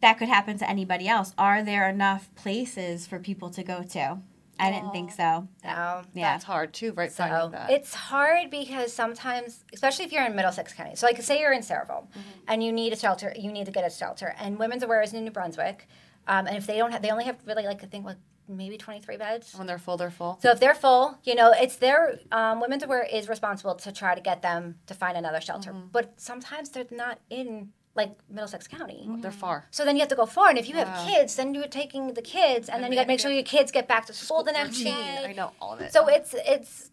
That 0.00 0.18
could 0.18 0.28
happen 0.28 0.58
to 0.58 0.68
anybody 0.68 1.08
else. 1.08 1.32
Are 1.38 1.62
there 1.62 1.88
enough 1.88 2.34
places 2.34 3.06
for 3.06 3.18
people 3.18 3.50
to 3.50 3.62
go 3.62 3.82
to? 3.82 4.18
I 4.58 4.70
didn't 4.70 4.92
think 4.92 5.10
so. 5.10 5.48
No. 5.64 6.02
Yeah. 6.14 6.32
That's 6.32 6.44
hard 6.44 6.72
too, 6.72 6.92
right? 6.92 7.10
So 7.10 7.24
finding 7.24 7.50
that. 7.52 7.70
it's 7.70 7.94
hard 7.94 8.50
because 8.50 8.92
sometimes, 8.92 9.64
especially 9.72 10.04
if 10.04 10.12
you're 10.12 10.24
in 10.24 10.36
Middlesex 10.36 10.72
County. 10.72 10.94
So, 10.94 11.06
like, 11.06 11.20
say 11.22 11.40
you're 11.40 11.52
in 11.52 11.62
Sayreville 11.62 12.06
and 12.46 12.62
you 12.62 12.70
need 12.72 12.92
a 12.92 12.96
shelter, 12.96 13.32
you 13.36 13.50
need 13.50 13.66
to 13.66 13.72
get 13.72 13.84
a 13.84 13.90
shelter. 13.90 14.34
And 14.38 14.58
Women's 14.58 14.82
Aware 14.82 15.02
is 15.02 15.14
in 15.14 15.24
New 15.24 15.30
Brunswick. 15.30 15.88
Um, 16.28 16.46
and 16.46 16.56
if 16.56 16.66
they 16.66 16.76
don't 16.76 16.92
have, 16.92 17.02
they 17.02 17.10
only 17.10 17.24
have 17.24 17.38
really, 17.44 17.64
like, 17.64 17.82
I 17.82 17.86
think, 17.86 18.04
like 18.04 18.18
maybe 18.48 18.76
23 18.76 19.16
beds. 19.16 19.54
when 19.56 19.66
they're 19.66 19.78
full, 19.78 19.96
they're 19.96 20.10
full. 20.10 20.38
So 20.42 20.50
if 20.50 20.60
they're 20.60 20.74
full, 20.74 21.18
you 21.24 21.34
know, 21.34 21.52
it's 21.56 21.76
their 21.76 22.20
um, 22.30 22.60
Women's 22.60 22.82
Aware 22.84 23.04
is 23.04 23.28
responsible 23.28 23.74
to 23.76 23.90
try 23.90 24.14
to 24.14 24.20
get 24.20 24.42
them 24.42 24.76
to 24.86 24.94
find 24.94 25.16
another 25.16 25.40
shelter. 25.40 25.72
But 25.72 26.14
sometimes 26.20 26.70
they're 26.70 26.86
not 26.90 27.18
in 27.30 27.70
like 27.94 28.10
Middlesex 28.30 28.66
County. 28.68 29.06
They're 29.20 29.30
far. 29.30 29.66
So 29.70 29.84
then 29.84 29.96
you 29.96 30.00
have 30.00 30.08
to 30.08 30.14
go 30.14 30.24
far, 30.26 30.48
and 30.48 30.58
if 30.58 30.68
you 30.68 30.76
have 30.76 31.06
kids, 31.06 31.36
then 31.36 31.52
you're 31.54 31.66
taking 31.66 32.14
the 32.14 32.22
kids, 32.22 32.68
and, 32.68 32.82
then 32.82 32.90
you 32.90 32.96
got 32.96 33.02
to 33.02 33.08
make 33.08 33.20
sure 33.20 33.30
your 33.30 33.42
kids 33.42 33.70
get 33.70 33.86
back 33.86 34.06
to 34.06 34.12
school 34.14 34.42
the 34.42 34.52
next 34.52 34.78
Routine. 34.78 34.94
day. 34.94 35.26
I 35.28 35.32
know 35.34 35.52
all 35.60 35.74
of 35.74 35.80
it. 35.80 35.92
So 35.92 36.08
it's 36.08 36.34
it's 36.46 36.90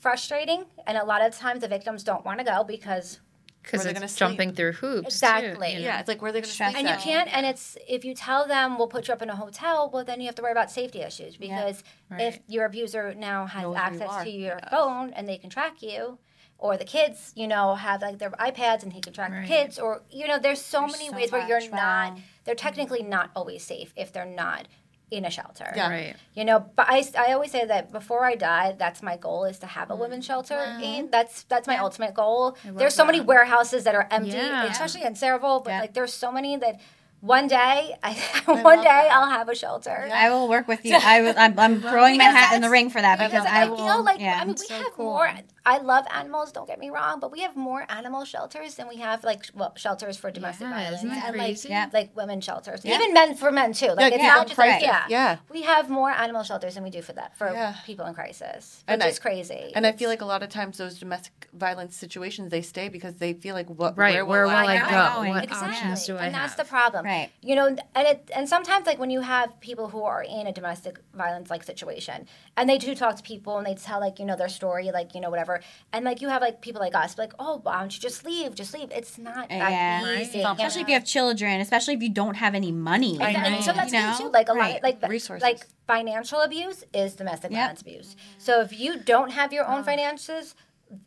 frustrating, 0.00 0.64
and 0.86 0.96
a 0.98 1.04
lot 1.04 1.22
of 1.24 1.36
times 1.36 1.60
the 1.60 1.68
victims 1.68 2.02
don't 2.02 2.24
want 2.24 2.38
to 2.38 2.44
go 2.44 2.64
because 2.64 3.20
Because 3.62 3.84
they're 3.84 3.92
gonna 3.92 4.06
it's 4.06 4.14
sleep. 4.14 4.30
jumping 4.30 4.54
through 4.54 4.72
hoops. 4.72 5.08
Exactly. 5.08 5.68
Too, 5.68 5.72
you 5.74 5.78
know? 5.80 5.84
Yeah, 5.86 6.00
it's 6.00 6.08
like 6.08 6.20
where 6.22 6.32
they're 6.32 6.40
going 6.42 6.50
to 6.50 6.56
sleep. 6.56 6.76
and 6.76 6.88
you 6.88 6.96
can't 6.96 7.32
and 7.32 7.46
it's 7.46 7.76
if 7.88 8.04
you 8.04 8.14
tell 8.14 8.46
them 8.48 8.76
we'll 8.78 8.88
put 8.88 9.06
you 9.08 9.14
up 9.14 9.22
in 9.22 9.30
a 9.30 9.36
hotel 9.36 9.88
well 9.92 10.04
then 10.04 10.20
you 10.20 10.26
have 10.26 10.34
to 10.34 10.42
worry 10.42 10.50
about 10.52 10.70
safety 10.70 11.00
issues 11.02 11.36
because 11.36 11.84
if 12.10 12.34
Right. 12.34 12.42
your 12.48 12.64
abuser 12.66 13.14
now 13.14 13.46
has 13.46 13.62
Knows 13.62 13.76
who 13.76 13.80
you 13.80 14.02
access 14.02 14.24
to 14.24 14.30
your 14.30 14.58
Yes. 14.60 14.70
phone 14.70 15.12
and 15.12 15.28
they 15.28 15.38
can 15.38 15.50
track 15.50 15.80
you 15.82 16.18
or 16.62 16.76
the 16.76 16.84
kids 16.84 17.32
you 17.34 17.48
know 17.48 17.74
have 17.74 18.00
like 18.00 18.18
their 18.18 18.30
ipads 18.48 18.82
and 18.84 18.92
he 18.92 19.00
can 19.00 19.12
track 19.12 19.30
Right. 19.32 19.42
the 19.42 19.48
kids 19.48 19.78
or 19.78 20.02
you 20.10 20.26
know 20.28 20.38
there's 20.38 20.60
so 20.62 20.82
many 20.86 21.08
so 21.08 21.16
ways 21.16 21.30
where 21.32 21.46
you're 21.46 21.60
much, 21.60 21.70
not. 21.72 22.18
They're 22.44 22.54
mm-hmm. 22.54 22.66
technically 22.66 23.02
not 23.02 23.30
always 23.36 23.62
safe 23.64 23.92
if 23.96 24.12
they're 24.12 24.34
not 24.44 24.68
in 25.10 25.26
a 25.26 25.30
shelter 25.30 25.70
Yeah. 25.76 25.90
Right. 25.90 26.16
you 26.34 26.44
know 26.48 26.58
but 26.74 26.86
I, 26.88 27.04
I 27.18 27.32
always 27.34 27.50
say 27.50 27.66
that 27.66 27.92
before 27.92 28.24
i 28.24 28.34
die 28.34 28.74
that's 28.78 29.02
my 29.02 29.16
goal 29.18 29.44
is 29.44 29.58
to 29.58 29.66
have 29.66 29.90
a 29.90 29.96
women's 29.96 30.24
mm-hmm. 30.24 30.32
shelter 30.32 30.54
and 30.54 31.10
that's 31.12 31.42
that's 31.52 31.66
my 31.66 31.76
ultimate 31.86 32.14
goal 32.14 32.56
there's 32.64 32.94
so 32.94 33.04
many 33.04 33.20
warehouses 33.20 33.84
that 33.84 33.94
are 33.94 34.08
empty 34.10 34.30
Yeah. 34.30 34.64
especially 34.70 35.02
in 35.02 35.12
Sayreville, 35.14 35.64
but 35.64 35.70
Yeah. 35.70 35.80
like 35.80 35.92
there's 35.92 36.14
so 36.14 36.32
many 36.32 36.56
that 36.64 36.80
one 37.20 37.46
day 37.46 37.94
I, 38.02 38.12
one 38.46 38.62
love 38.62 38.78
day 38.78 38.84
that. 38.84 39.10
i'll 39.12 39.28
have 39.38 39.48
a 39.50 39.54
shelter 39.54 40.08
I 40.12 40.30
will 40.30 40.48
work 40.48 40.66
with 40.66 40.82
you. 40.86 40.96
I 41.14 41.20
will, 41.22 41.34
I'm, 41.36 41.58
I'm 41.58 41.80
throwing 41.82 42.16
my 42.16 42.24
hat 42.24 42.54
in 42.54 42.62
the 42.62 42.70
ring 42.70 42.88
for 42.88 43.00
that 43.06 43.18
because, 43.18 43.32
because 43.32 43.46
I 43.46 43.62
I 43.62 43.68
will. 43.68 43.76
feel 43.76 44.02
like 44.02 44.18
yeah. 44.20 44.38
I 44.40 44.44
mean 44.46 44.56
we 44.58 44.66
so 44.66 44.74
have 44.74 44.92
cool. 44.94 45.04
more. 45.16 45.30
I 45.64 45.78
love 45.78 46.04
animals. 46.12 46.50
Don't 46.50 46.66
get 46.66 46.78
me 46.80 46.90
wrong, 46.90 47.20
but 47.20 47.30
we 47.30 47.40
have 47.40 47.56
more 47.56 47.86
animal 47.88 48.24
shelters 48.24 48.74
than 48.74 48.88
we 48.88 48.96
have 48.96 49.22
like 49.22 49.46
well 49.54 49.72
shelters 49.76 50.16
for 50.16 50.30
domestic 50.30 50.66
Yeah, 50.66 50.74
violence 50.74 50.96
isn't 50.98 51.08
that 51.10 51.26
and 51.26 51.34
crazy? 51.36 51.68
like 51.68 51.72
Yeah. 51.72 51.90
like 51.92 52.16
women's 52.16 52.44
shelters, 52.44 52.80
Yeah. 52.84 52.96
even 52.96 53.14
men 53.14 53.34
for 53.36 53.52
men 53.52 53.72
too. 53.72 53.88
Like 53.88 53.98
Yeah, 54.00 54.06
it's 54.08 54.16
yeah, 54.24 54.34
not 54.34 54.46
just 54.48 54.58
like 54.58 54.70
crisis. 54.80 54.86
yeah. 54.88 55.04
Yeah. 55.08 55.36
we 55.50 55.62
have 55.62 55.88
more 55.88 56.10
animal 56.10 56.42
shelters 56.42 56.74
than 56.74 56.82
we 56.82 56.90
do 56.90 57.00
for 57.02 57.12
that 57.12 57.36
for 57.36 57.52
Yeah. 57.52 57.74
people 57.86 58.06
in 58.06 58.14
crisis, 58.14 58.82
which 58.86 58.92
And 58.94 59.02
I- 59.02 59.06
is 59.08 59.18
crazy. 59.20 59.72
And 59.74 59.86
I 59.86 59.92
feel 59.92 60.08
like 60.10 60.20
a 60.20 60.24
lot 60.24 60.42
of 60.42 60.48
times 60.48 60.78
those 60.78 60.98
domestic 60.98 61.48
violence 61.52 61.94
situations 61.96 62.50
they 62.50 62.62
stay 62.62 62.88
because 62.88 63.14
they 63.16 63.32
feel 63.34 63.54
like 63.54 63.68
what 63.68 63.96
Right. 63.96 64.14
where, 64.14 64.24
Where, 64.24 64.42
will 64.46 64.50
will 64.50 64.56
I 64.56 64.78
go? 64.78 64.84
go? 64.90 65.14
going? 65.16 65.30
What 65.34 65.44
Exactly. 65.44 65.68
options 65.68 66.06
do 66.06 66.16
I 66.16 66.24
and 66.26 66.34
have? 66.34 66.44
that's 66.50 66.54
the 66.56 66.64
problem. 66.68 67.04
Right. 67.04 67.30
You 67.40 67.54
know, 67.54 67.66
and 67.66 67.78
it 67.94 68.30
and 68.34 68.48
sometimes 68.48 68.86
like 68.86 68.98
when 68.98 69.10
you 69.10 69.20
have 69.20 69.60
people 69.60 69.88
who 69.90 70.02
are 70.02 70.22
in 70.22 70.46
a 70.46 70.52
domestic 70.52 70.98
violence 71.14 71.50
like 71.50 71.62
situation 71.62 72.26
and 72.56 72.68
they 72.68 72.78
do 72.78 72.94
talk 72.94 73.16
to 73.16 73.22
people 73.22 73.58
and 73.58 73.66
they 73.66 73.74
tell 73.74 74.00
like, 74.00 74.18
you 74.18 74.24
know, 74.24 74.34
their 74.34 74.48
story, 74.48 74.90
like, 74.90 75.14
you 75.14 75.20
know, 75.20 75.30
whatever. 75.30 75.51
And 75.92 76.04
like 76.04 76.20
you 76.22 76.28
have 76.28 76.40
like 76.42 76.60
people 76.60 76.80
like 76.80 76.94
us, 76.94 77.18
like, 77.18 77.32
oh, 77.38 77.60
why 77.62 77.80
don't 77.80 77.94
you 77.94 78.00
just 78.00 78.24
leave? 78.24 78.54
Just 78.54 78.72
leave. 78.74 78.90
It's 78.90 79.18
not 79.18 79.48
that 79.48 79.70
Yeah. 79.70 80.18
easy. 80.20 80.40
Especially 80.42 80.82
if 80.82 80.88
you 80.88 80.94
have 80.94 81.04
children, 81.04 81.60
especially 81.60 81.94
if 81.94 82.02
you 82.02 82.10
don't 82.10 82.34
have 82.36 82.54
any 82.54 82.72
money. 82.72 83.14
Exactly. 83.16 83.50
know. 83.50 83.60
So 83.60 83.72
that's 83.72 83.92
You 83.92 84.00
know? 84.00 84.14
too. 84.18 84.28
Like 84.30 84.48
a 84.48 84.52
Right. 84.54 84.74
lot, 84.74 84.82
like 84.82 85.08
Resources. 85.08 85.42
like 85.42 85.66
financial 85.86 86.40
abuse 86.40 86.84
is 86.94 87.14
domestic 87.14 87.50
Yep. 87.50 87.58
violence 87.60 87.80
abuse. 87.82 88.16
So 88.38 88.60
if 88.60 88.78
you 88.78 88.98
don't 88.98 89.30
have 89.30 89.52
your 89.52 89.66
own 89.66 89.84
finances, 89.84 90.54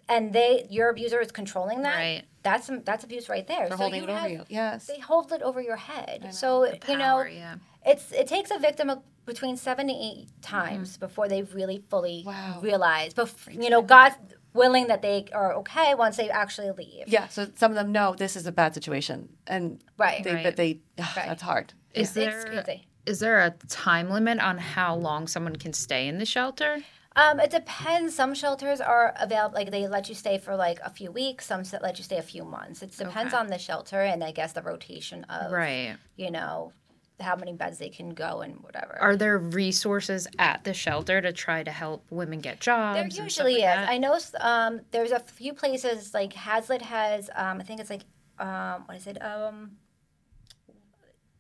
and 0.09 0.33
they 0.33 0.65
your 0.69 0.89
abuser 0.89 1.19
is 1.21 1.31
controlling 1.31 1.83
that, 1.83 1.95
Right. 1.97 2.23
that's 2.41 2.69
that's 2.85 3.03
abuse 3.03 3.29
right 3.29 3.45
there. 3.45 3.67
They're 3.69 3.77
so 3.77 3.83
holding 3.83 4.01
you 4.03 4.07
it 4.09 4.11
over 4.11 4.19
have- 4.19 4.31
you. 4.31 4.43
Yes. 4.49 4.87
They 4.87 4.97
hold 4.99 5.31
it 5.31 5.43
over 5.43 5.61
your 5.61 5.75
head. 5.75 6.33
So 6.33 6.65
you 6.87 6.97
know, 6.97 7.21
yeah. 7.23 7.55
It's 7.85 8.11
it 8.11 8.27
takes 8.27 8.51
a 8.51 8.59
victim 8.59 8.89
of 8.89 8.99
between 9.25 9.57
seven 9.57 9.87
to 9.87 9.93
eight 9.93 10.27
times 10.41 10.97
before 10.97 11.27
they 11.27 11.41
really 11.43 11.83
fully 11.89 12.23
Wow. 12.25 12.59
realize. 12.61 13.13
But 13.13 13.33
you 13.51 13.69
know, 13.69 13.81
God's 13.81 14.15
willing 14.53 14.87
that 14.87 15.01
they 15.01 15.25
are 15.33 15.53
okay 15.55 15.95
once 15.95 16.17
they 16.17 16.29
actually 16.29 16.71
leave. 16.71 17.07
Yeah, 17.07 17.27
so 17.27 17.47
some 17.55 17.71
of 17.71 17.75
them 17.75 17.91
know 17.91 18.15
this 18.15 18.35
is 18.35 18.45
a 18.47 18.51
bad 18.51 18.73
situation, 18.73 19.29
and 19.47 19.83
Right. 19.97 20.23
they, 20.23 20.33
Right. 20.35 20.43
but 20.43 20.55
they 20.55 20.79
ugh, 20.97 21.07
Right. 21.17 21.27
that's 21.27 21.41
hard. 21.41 21.73
Is 21.93 22.09
It's 22.09 22.13
there 22.13 22.63
crazy. 22.63 22.87
is 23.05 23.19
there 23.19 23.39
a 23.41 23.51
time 23.69 24.09
limit 24.09 24.39
on 24.39 24.57
how 24.57 24.95
long 24.95 25.27
someone 25.27 25.55
can 25.55 25.73
stay 25.73 26.07
in 26.07 26.17
the 26.17 26.25
shelter? 26.25 26.83
Um, 27.17 27.39
it 27.39 27.49
depends. 27.49 28.13
Some 28.13 28.33
shelters 28.35 28.81
are 28.81 29.13
available, 29.19 29.55
like 29.55 29.71
they 29.71 29.87
let 29.87 30.09
you 30.09 30.15
stay 30.15 30.37
for 30.37 30.55
like 30.57 30.79
a 30.83 30.89
few 30.89 31.11
weeks. 31.11 31.45
Some 31.45 31.63
let 31.81 31.97
you 31.97 32.03
stay 32.03 32.17
a 32.17 32.21
few 32.21 32.43
months. 32.43 32.81
It 32.83 32.91
depends 32.97 33.33
Okay. 33.33 33.39
on 33.39 33.47
the 33.47 33.57
shelter 33.57 34.01
and 34.01 34.21
I 34.21 34.31
guess 34.31 34.51
the 34.51 34.61
rotation 34.61 35.23
of, 35.25 35.51
Right. 35.53 35.95
you 36.17 36.29
know, 36.29 36.73
how 37.19 37.35
many 37.35 37.53
beds 37.53 37.77
they 37.77 37.89
can 37.89 38.09
go 38.09 38.41
and 38.41 38.61
whatever. 38.61 38.97
Are 38.99 39.15
there 39.15 39.37
resources 39.37 40.27
at 40.37 40.63
the 40.63 40.73
shelter 40.73 41.21
to 41.21 41.31
try 41.31 41.63
to 41.63 41.71
help 41.71 42.05
women 42.09 42.39
get 42.39 42.59
jobs? 42.59 43.15
There 43.15 43.23
usually 43.23 43.53
like 43.53 43.59
is. 43.59 43.65
that? 43.65 43.89
I 43.89 43.97
know 43.97 44.17
um, 44.39 44.81
there's 44.91 45.11
a 45.11 45.19
few 45.19 45.53
places 45.53 46.13
like 46.13 46.33
Hazlet 46.33 46.81
has. 46.81 47.29
Um, 47.35 47.59
I 47.59 47.63
think 47.63 47.79
it's 47.79 47.89
like 47.89 48.01
um, 48.39 48.83
what 48.85 48.97
is 48.97 49.07
it? 49.07 49.21
Um, 49.23 49.71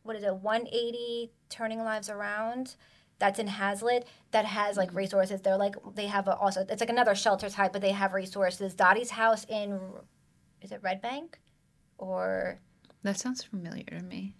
what 0.03 0.15
is 0.15 0.23
it? 0.23 0.35
180 0.35 1.31
Turning 1.49 1.79
Lives 1.79 2.09
Around. 2.09 2.75
That's 3.17 3.39
in 3.39 3.47
Hazlet. 3.47 4.03
That 4.31 4.45
has 4.45 4.77
like 4.77 4.93
resources. 4.93 5.41
They're 5.41 5.57
like 5.57 5.75
they 5.93 6.07
have 6.07 6.27
a, 6.27 6.35
also. 6.35 6.65
It's 6.69 6.81
like 6.81 6.89
another 6.89 7.15
shelter 7.15 7.49
type, 7.49 7.73
but 7.73 7.81
they 7.81 7.91
have 7.91 8.13
resources. 8.13 8.73
Dottie's 8.73 9.11
house 9.11 9.45
in 9.49 9.79
is 10.61 10.71
it 10.71 10.79
Red 10.81 11.01
Bank, 11.01 11.39
or 11.97 12.59
That 13.03 13.19
sounds 13.19 13.43
familiar 13.43 13.85
to 13.85 14.03
me. 14.03 14.35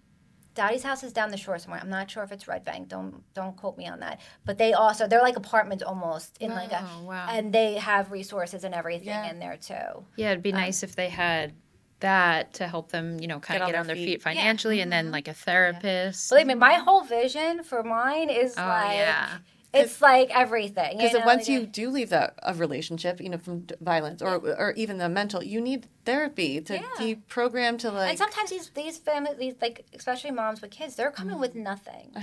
Dottie's 0.56 0.84
house 0.84 1.04
is 1.04 1.14
down 1.14 1.30
the 1.32 1.38
shore 1.38 1.60
somewhere. 1.60 1.80
I'm 1.82 1.90
not 1.90 2.10
sure 2.10 2.24
if 2.24 2.32
it's 2.32 2.48
Red 2.48 2.64
Bank. 2.64 2.88
Don't 2.88 3.22
don't 3.34 3.56
quote 3.58 3.78
me 3.78 3.88
on 3.88 4.00
that. 4.00 4.22
But 4.46 4.58
they 4.58 4.74
also 4.74 5.08
they're 5.08 5.22
like 5.22 5.36
apartments 5.36 5.84
almost 5.84 6.38
in 6.40 6.52
like 6.52 6.72
a 6.72 6.84
Oh, 6.98 7.04
wow. 7.04 7.28
and 7.30 7.54
they 7.54 7.76
have 7.76 8.12
resources 8.12 8.64
and 8.64 8.74
everything 8.74 9.08
Yeah. 9.10 9.30
in 9.30 9.40
there 9.40 9.58
too. 9.58 10.06
Yeah, 10.16 10.32
it'd 10.32 10.42
be 10.44 10.54
Um, 10.54 10.60
nice 10.62 10.82
if 10.82 10.96
they 10.96 11.10
had 11.10 11.54
that 12.00 12.54
to 12.56 12.68
help 12.68 12.90
them, 12.92 13.20
you 13.20 13.28
know, 13.28 13.40
kind 13.40 13.58
of 13.62 13.68
on 13.68 13.72
get 13.72 13.80
on 13.80 13.88
their 13.88 13.96
feet. 13.96 14.06
feet 14.06 14.22
financially, 14.22 14.82
and 14.82 14.92
then 14.92 15.12
like 15.12 15.28
a 15.28 15.34
therapist. 15.34 16.30
Believe 16.30 16.48
me, 16.48 16.54
my 16.56 16.74
whole 16.76 17.04
vision 17.04 17.64
for 17.64 17.84
mine 17.84 18.30
is 18.30 18.54
Oh 18.58 18.62
like 18.66 18.98
yeah, 18.98 19.38
it's 19.78 20.02
like 20.02 20.30
everything. 20.36 20.98
Because 20.98 21.14
you 21.14 21.20
know, 21.20 21.26
once 21.26 21.48
like, 21.48 21.60
you 21.62 21.66
do 21.66 21.90
leave 21.90 22.10
that 22.10 22.36
a 22.44 22.54
relationship, 22.54 23.20
you 23.22 23.30
know, 23.30 23.38
from 23.38 23.66
violence 23.82 24.22
or 24.22 24.36
or 24.38 24.74
even 24.76 24.98
the 24.98 25.10
mental, 25.10 25.44
you 25.44 25.62
need 25.62 25.88
therapy 26.06 26.62
to 26.62 26.74
Yeah. 26.76 26.82
deprogram 27.00 27.78
to 27.80 27.92
like. 27.92 28.10
and 28.10 28.18
sometimes 28.18 28.50
these 28.50 28.70
these 28.72 28.98
families, 28.98 29.38
these 29.38 29.56
like 29.62 29.86
especially 29.94 30.32
moms 30.32 30.62
with 30.62 30.72
kids, 30.72 30.96
they're 30.96 31.12
Mm. 31.12 31.16
coming 31.16 31.40
with 31.40 31.56
nothing. 31.56 32.14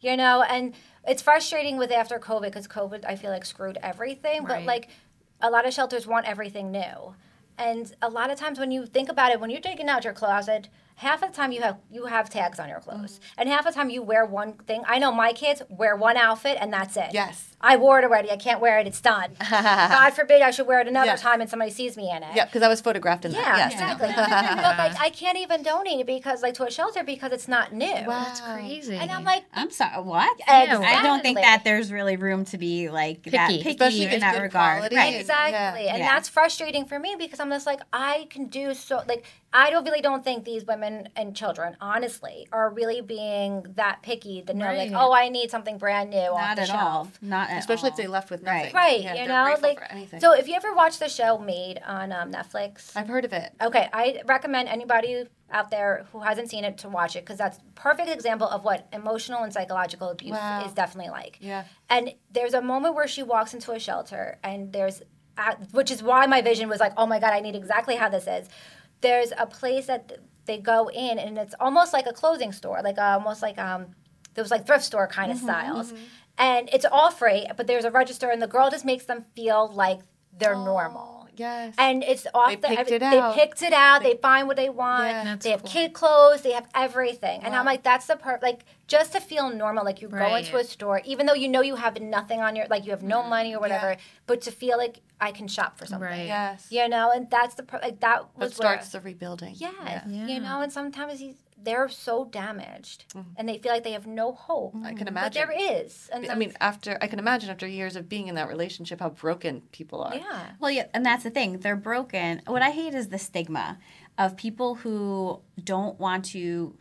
you 0.00 0.16
know, 0.16 0.42
and 0.42 0.74
it's 1.06 1.22
frustrating 1.22 1.76
with 1.76 1.92
after 1.92 2.18
COVID 2.18 2.42
because 2.44 2.66
COVID 2.66 3.04
I 3.06 3.14
feel 3.16 3.30
like 3.30 3.44
screwed 3.44 3.78
everything. 3.82 4.44
But 4.44 4.64
like 4.64 4.88
a 5.40 5.50
lot 5.50 5.66
of 5.66 5.72
shelters 5.72 6.06
want 6.06 6.26
everything 6.26 6.70
new. 6.70 7.14
And 7.58 7.94
a 8.00 8.08
lot 8.08 8.30
of 8.30 8.38
times 8.38 8.58
when 8.58 8.70
you 8.70 8.86
think 8.86 9.08
about 9.08 9.30
it, 9.32 9.38
when 9.40 9.50
you're 9.50 9.60
digging 9.60 9.88
out 9.88 10.04
your 10.04 10.12
closet, 10.12 10.68
half 10.96 11.22
of 11.22 11.30
the 11.30 11.36
time 11.36 11.52
you 11.52 11.62
have 11.62 11.78
you 11.90 12.06
have 12.06 12.28
tags 12.30 12.58
on 12.60 12.68
your 12.68 12.80
clothes, 12.80 13.18
Mm. 13.18 13.20
and 13.38 13.48
half 13.48 13.66
of 13.66 13.74
the 13.74 13.78
time 13.78 13.90
you 13.90 14.02
wear 14.02 14.24
one 14.24 14.54
thing. 14.54 14.82
I 14.86 14.98
know 14.98 15.12
my 15.12 15.32
kids 15.32 15.62
wear 15.68 15.96
one 15.96 16.16
outfit 16.16 16.58
and 16.60 16.72
that's 16.72 16.96
it. 16.96 17.10
Yes. 17.12 17.48
I 17.64 17.76
wore 17.76 18.00
it 18.00 18.04
already. 18.04 18.28
I 18.30 18.36
can't 18.36 18.60
wear 18.60 18.78
it. 18.80 18.86
It's 18.88 19.00
done. 19.00 19.36
God 19.50 20.10
forbid 20.14 20.42
I 20.42 20.50
should 20.50 20.66
wear 20.66 20.80
it 20.80 20.88
another 20.88 21.06
Yes. 21.12 21.20
time 21.20 21.40
and 21.40 21.48
somebody 21.48 21.70
sees 21.70 21.96
me 21.96 22.10
in 22.10 22.22
it. 22.24 22.34
yeah, 22.34 22.44
because 22.44 22.62
I 22.62 22.68
was 22.68 22.80
photographed 22.80 23.24
in 23.24 23.30
Yeah, 23.32 23.40
that. 23.42 23.58
Yes. 23.58 23.72
exactly. 23.74 24.08
but 24.16 24.78
like 24.78 25.00
I 25.00 25.10
can't 25.10 25.38
even 25.38 25.62
donate 25.62 26.00
it 26.00 26.06
because 26.06 26.42
like 26.42 26.54
to 26.54 26.64
a 26.64 26.70
shelter 26.70 27.04
because 27.04 27.32
it's 27.32 27.46
not 27.48 27.72
new. 27.72 27.86
Wow. 27.92 28.24
that's 28.24 28.40
crazy. 28.40 28.96
And 28.96 29.10
I'm 29.10 29.24
like, 29.24 29.44
I'm 29.54 29.70
sorry. 29.70 30.02
What? 30.02 30.36
Exactly. 30.40 30.86
I 30.86 31.02
don't 31.02 31.22
think 31.22 31.38
that 31.38 31.62
there's 31.64 31.92
really 31.92 32.16
room 32.16 32.44
to 32.46 32.58
be 32.58 32.88
like 32.90 33.22
that 33.24 33.48
Picky. 33.50 33.62
picky 33.62 33.70
Especially 33.70 34.06
in 34.14 34.20
that 34.20 34.34
good 34.34 34.42
regard. 34.42 34.78
quality. 34.78 34.96
Right. 34.96 35.12
Yeah. 35.14 35.18
Exactly. 35.20 35.88
And 35.88 35.98
Yeah. 35.98 36.14
that's 36.14 36.28
frustrating 36.28 36.84
for 36.84 36.98
me 36.98 37.14
because 37.18 37.38
I'm 37.40 37.50
just 37.50 37.66
like, 37.66 37.80
I 37.92 38.26
can 38.30 38.46
do 38.46 38.74
so 38.74 39.02
like 39.06 39.24
I 39.54 39.70
don't 39.70 39.84
really 39.84 40.00
don't 40.00 40.24
think 40.24 40.44
these 40.44 40.64
women 40.64 41.08
and 41.14 41.36
children, 41.36 41.76
honestly, 41.80 42.48
are 42.52 42.70
really 42.70 43.00
being 43.02 43.64
that 43.76 44.00
picky 44.02 44.40
to 44.42 44.54
know 44.54 44.72
like, 44.72 44.92
oh, 44.94 45.12
I 45.12 45.28
need 45.28 45.50
something 45.50 45.76
brand 45.78 46.10
new 46.10 46.16
off 46.18 46.40
Not 46.40 46.56
the 46.56 46.62
at 46.62 46.68
shelf. 46.68 46.80
all. 46.80 47.08
Not 47.20 47.50
at 47.50 47.58
Especially 47.58 47.90
if 47.90 47.96
they 47.96 48.06
left 48.06 48.30
with 48.30 48.42
nothing. 48.42 48.72
Right, 48.72 49.02
Yeah, 49.02 49.14
you 49.14 49.28
know, 49.28 49.54
like 49.60 49.78
for 49.78 49.84
anything. 49.92 50.20
so. 50.20 50.32
If 50.32 50.48
you 50.48 50.54
ever 50.54 50.72
watch 50.74 50.98
the 50.98 51.08
show 51.08 51.38
Maid 51.38 51.80
on 51.86 52.12
um, 52.12 52.32
Netflix, 52.32 52.92
I've 52.96 53.08
heard 53.08 53.24
of 53.26 53.32
it. 53.34 53.52
Okay, 53.60 53.88
I 53.92 54.22
recommend 54.26 54.68
anybody 54.70 55.24
out 55.50 55.70
there 55.70 56.06
who 56.12 56.20
hasn't 56.20 56.48
seen 56.48 56.64
it 56.64 56.78
to 56.78 56.88
watch 56.88 57.14
it 57.14 57.20
because 57.26 57.36
that's 57.36 57.58
perfect 57.74 58.08
example 58.08 58.48
of 58.48 58.64
what 58.64 58.88
emotional 58.92 59.42
and 59.42 59.52
psychological 59.52 60.08
abuse 60.08 60.32
Wow. 60.32 60.64
is 60.64 60.72
definitely 60.72 61.10
like. 61.10 61.36
Yeah. 61.42 61.64
And 61.90 62.14
there's 62.30 62.54
a 62.54 62.62
moment 62.62 62.94
where 62.94 63.06
she 63.06 63.22
walks 63.22 63.52
into 63.52 63.72
a 63.72 63.78
shelter, 63.78 64.38
and 64.42 64.72
there's, 64.72 65.02
which 65.72 65.90
is 65.90 66.02
why 66.02 66.24
my 66.26 66.40
vision 66.40 66.70
was 66.70 66.80
like, 66.80 66.92
oh 66.96 67.06
my 67.06 67.18
god, 67.18 67.34
I 67.34 67.40
need 67.40 67.54
exactly 67.54 67.96
how 67.96 68.08
this 68.08 68.26
is. 68.26 68.48
There's 69.02 69.32
a 69.36 69.46
place 69.46 69.86
that 69.86 70.18
they 70.46 70.58
go 70.58 70.88
in, 70.88 71.18
and 71.18 71.36
it's 71.38 71.54
almost 71.60 71.92
like 71.92 72.06
a 72.06 72.12
clothing 72.12 72.52
store, 72.52 72.80
like 72.82 72.98
uh, 72.98 73.02
almost 73.18 73.42
like 73.42 73.58
um, 73.58 73.86
there 74.34 74.42
was 74.42 74.50
like 74.50 74.66
thrift 74.66 74.84
store 74.84 75.06
kind 75.06 75.30
of 75.30 75.38
styles, 75.38 75.92
and 76.38 76.68
it's 76.72 76.84
all 76.90 77.10
free, 77.10 77.46
but 77.56 77.66
there's 77.66 77.84
a 77.84 77.90
register, 77.90 78.30
and 78.30 78.40
the 78.40 78.46
girl 78.48 78.70
just 78.70 78.84
makes 78.84 79.04
them 79.04 79.24
feel 79.36 79.70
like 79.72 80.00
they're 80.36 80.54
normal. 80.56 81.28
Yes. 81.34 81.74
And 81.78 82.02
it's 82.04 82.26
off 82.34 82.50
They 82.50 82.56
the 82.56 82.68
picked 82.68 82.80
every- 82.80 82.96
it 82.96 83.02
out. 83.02 83.34
They 83.34 83.40
picked 83.40 83.62
it 83.62 83.72
out. 83.72 84.02
They 84.02 84.16
find 84.20 84.46
what 84.46 84.56
they 84.56 84.68
want. 84.68 85.04
Yeah. 85.08 85.36
They 85.36 85.50
have 85.50 85.62
cool. 85.62 85.70
kid 85.70 85.92
clothes. 85.94 86.42
They 86.42 86.52
have 86.52 86.68
everything. 86.74 87.42
And 87.42 87.54
I'm 87.56 87.64
like, 87.64 87.82
that's 87.82 88.06
the 88.06 88.16
part. 88.16 88.42
like 88.42 88.64
just 88.92 89.12
to 89.12 89.20
feel 89.20 89.50
normal. 89.50 89.84
Like 89.84 90.00
you 90.02 90.08
go 90.08 90.18
Right. 90.18 90.44
into 90.44 90.56
a 90.58 90.64
store, 90.64 91.00
even 91.04 91.26
though 91.26 91.38
you 91.42 91.48
know 91.48 91.62
you 91.62 91.76
have 91.76 92.00
nothing 92.00 92.40
on 92.40 92.54
your 92.56 92.66
like 92.74 92.84
you 92.84 92.92
have 92.96 93.02
no 93.02 93.20
mm-hmm. 93.20 93.36
money 93.36 93.54
or 93.56 93.60
whatever, 93.60 93.96
but 94.26 94.42
to 94.42 94.50
feel 94.52 94.76
like 94.84 95.00
I 95.20 95.30
can 95.32 95.48
shop 95.48 95.78
for 95.78 95.86
something. 95.86 96.08
Right. 96.08 96.26
yes. 96.26 96.66
You 96.70 96.88
know, 96.88 97.10
and 97.14 97.30
that's 97.30 97.54
the 97.54 97.62
per- 97.62 97.80
like 97.88 98.00
that 98.00 98.18
That 98.22 98.38
was 98.38 98.58
where 98.58 98.68
starts 98.68 98.90
the 98.90 99.00
rebuilding. 99.00 99.54
Yes, 99.56 100.04
Yeah. 100.06 100.26
you 100.26 100.40
know, 100.40 100.60
and 100.60 100.70
sometimes 100.72 101.20
these 101.20 101.36
they're 101.64 101.88
so 101.88 102.24
damaged 102.24 103.04
mm-hmm. 103.14 103.30
and 103.36 103.48
they 103.48 103.56
feel 103.58 103.72
like 103.72 103.84
they 103.84 103.92
have 103.92 104.06
no 104.06 104.32
hope. 104.32 104.74
I 104.74 104.78
can 104.78 105.06
mm-hmm. 105.06 105.14
But 105.14 105.36
imagine. 105.36 105.48
there 105.48 105.76
is. 105.80 106.10
And 106.12 106.26
I 106.28 106.34
mean, 106.34 106.52
after 106.60 106.98
I 107.00 107.06
can 107.06 107.18
imagine 107.18 107.50
after 107.50 107.68
years 107.68 107.94
of 107.94 108.08
being 108.08 108.26
in 108.28 108.34
that 108.34 108.48
relationship, 108.48 108.98
how 109.00 109.10
broken 109.10 109.62
people 109.70 110.02
are. 110.02 110.14
yeah. 110.14 110.50
Well, 110.60 110.70
yeah, 110.70 110.86
and 110.92 111.06
that's 111.06 111.22
the 111.22 111.30
thing. 111.30 111.60
They're 111.60 111.76
broken. 111.76 112.42
What 112.46 112.62
I 112.62 112.70
hate 112.70 112.94
is 112.94 113.08
the 113.08 113.18
stigma 113.18 113.78
of 114.18 114.36
people 114.36 114.74
who 114.74 115.40
don't 115.62 115.98
want 116.00 116.24
to 116.26 116.76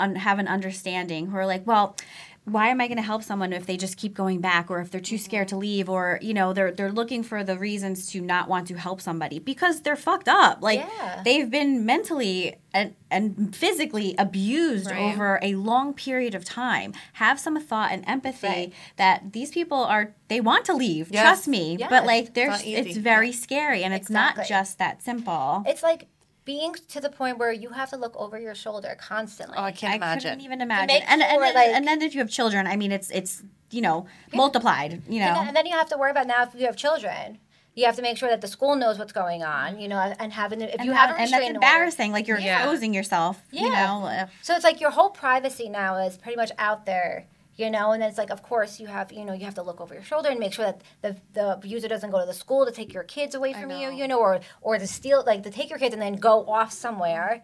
un- 0.00 0.16
have 0.16 0.38
an 0.38 0.48
understanding, 0.48 1.26
who 1.28 1.36
are 1.36 1.46
like, 1.46 1.66
well, 1.66 1.96
why 2.44 2.68
am 2.68 2.80
I 2.80 2.88
going 2.88 2.96
to 2.96 3.02
help 3.02 3.22
someone 3.22 3.52
if 3.52 3.66
they 3.66 3.76
just 3.76 3.96
keep 3.98 4.14
going 4.14 4.40
back 4.40 4.70
or 4.70 4.80
if 4.80 4.90
they're 4.90 5.00
too 5.00 5.18
scared 5.18 5.48
to 5.48 5.56
leave 5.56 5.90
or 5.90 6.18
you 6.22 6.32
know 6.32 6.54
they're 6.54 6.72
they're 6.72 6.90
looking 6.90 7.22
for 7.22 7.44
the 7.44 7.56
reasons 7.58 8.06
to 8.12 8.20
not 8.20 8.48
want 8.48 8.66
to 8.68 8.74
help 8.74 9.00
somebody 9.02 9.38
because 9.38 9.82
they're 9.82 9.94
fucked 9.94 10.26
up 10.26 10.62
like 10.62 10.80
Yeah. 10.80 11.20
they've 11.22 11.50
been 11.50 11.84
mentally 11.84 12.56
and, 12.72 12.94
and 13.10 13.54
physically 13.54 14.14
abused 14.16 14.90
Right. 14.90 15.12
over 15.12 15.38
a 15.42 15.54
long 15.54 15.92
period 15.92 16.34
of 16.34 16.44
time 16.44 16.94
have 17.12 17.38
some 17.38 17.60
thought 17.60 17.92
and 17.92 18.02
empathy 18.08 18.46
Right. 18.48 18.72
that 18.96 19.32
these 19.34 19.50
people 19.50 19.78
are 19.84 20.14
they 20.28 20.40
want 20.40 20.64
to 20.64 20.72
leave 20.74 21.10
Yes. 21.12 21.22
trust 21.22 21.46
me 21.46 21.76
Yes. 21.78 21.90
but 21.90 22.06
like 22.06 22.32
there's 22.32 22.62
it's 22.62 22.88
easy. 22.88 23.00
very 23.00 23.32
scary 23.32 23.84
and 23.84 23.92
it's 23.92 24.08
not 24.10 24.34
just 24.48 24.78
that 24.78 25.02
simple 25.02 25.62
It's 25.66 25.82
like 25.82 26.06
being 26.44 26.74
to 26.88 27.00
the 27.00 27.10
point 27.10 27.38
where 27.38 27.52
you 27.52 27.70
have 27.70 27.90
to 27.90 27.96
look 27.96 28.14
over 28.16 28.38
your 28.38 28.54
shoulder 28.54 28.96
constantly. 28.98 29.56
Oh, 29.58 29.62
I 29.62 29.72
can't 29.72 29.92
i 29.92 29.96
imagine. 29.96 30.30
couldn't 30.30 30.44
even 30.44 30.60
imagine 30.60 30.86
make 30.88 31.02
and, 31.10 31.22
and, 31.22 31.42
then, 31.42 31.54
like- 31.54 31.68
and 31.68 31.86
then 31.86 32.02
if 32.02 32.14
you 32.14 32.20
have 32.20 32.30
children 32.30 32.66
i 32.66 32.76
mean 32.76 32.92
it's 32.92 33.10
it's 33.10 33.42
you 33.70 33.80
know 33.82 34.06
multiplied 34.34 35.02
you 35.08 35.20
know 35.20 35.26
And, 35.26 35.36
then, 35.36 35.46
and 35.48 35.56
then 35.56 35.66
you 35.66 35.72
have 35.76 35.88
to 35.90 35.98
worry 35.98 36.10
about 36.10 36.26
now 36.26 36.42
if 36.44 36.54
you 36.54 36.66
have 36.66 36.76
children. 36.76 37.38
You 37.76 37.86
have 37.86 37.94
to 37.96 38.02
make 38.02 38.16
sure 38.18 38.28
that 38.28 38.40
the 38.40 38.48
school 38.48 38.74
knows 38.74 38.98
what's 38.98 39.12
going 39.12 39.44
on, 39.44 39.78
you 39.78 39.86
know, 39.88 39.96
and 40.18 40.32
having 40.32 40.60
if 40.60 40.74
and, 40.74 40.84
you 40.84 40.90
that- 40.90 40.96
have 40.98 41.10
a 41.10 41.12
and 41.12 41.20
that's 41.20 41.30
restraining 41.32 41.56
order. 41.56 41.66
embarrassing 41.66 42.10
like 42.12 42.26
you're 42.26 42.38
Yeah. 42.38 42.58
exposing 42.58 42.92
yourself 42.92 43.40
you 43.52 43.68
Yeah. 43.68 43.86
know 43.86 44.06
uh, 44.06 44.26
So 44.42 44.54
it's 44.56 44.64
like 44.64 44.80
your 44.80 44.90
whole 44.90 45.10
privacy 45.10 45.68
now 45.68 45.96
is 45.98 46.16
pretty 46.18 46.36
much 46.36 46.50
out 46.58 46.84
there, 46.84 47.26
you 47.60 47.70
know, 47.70 47.92
and 47.92 48.00
then 48.02 48.08
it's 48.08 48.18
like, 48.18 48.30
of 48.30 48.42
course, 48.42 48.80
you 48.80 48.86
have, 48.96 49.12
you 49.12 49.24
know, 49.26 49.34
you 49.34 49.44
have 49.44 49.54
to 49.60 49.62
look 49.62 49.80
over 49.80 49.92
your 49.94 50.02
shoulder 50.02 50.28
and 50.30 50.40
make 50.40 50.52
sure 50.54 50.64
that 50.70 50.80
the, 51.02 51.12
the 51.34 51.52
abuser 51.52 51.88
doesn't 51.94 52.10
go 52.10 52.18
to 52.20 52.26
the 52.26 52.38
school 52.44 52.64
to 52.66 52.72
take 52.72 52.92
your 52.94 53.04
kids 53.04 53.34
away 53.34 53.52
from 53.52 53.70
you, 53.70 53.90
you 54.00 54.08
know, 54.08 54.18
or 54.18 54.40
or 54.62 54.78
to 54.78 54.86
steal, 54.86 55.22
like 55.26 55.42
to 55.48 55.50
take 55.50 55.68
your 55.70 55.78
kids 55.78 55.92
and 55.92 56.02
then 56.02 56.14
go 56.14 56.34
off 56.46 56.72
somewhere, 56.72 57.42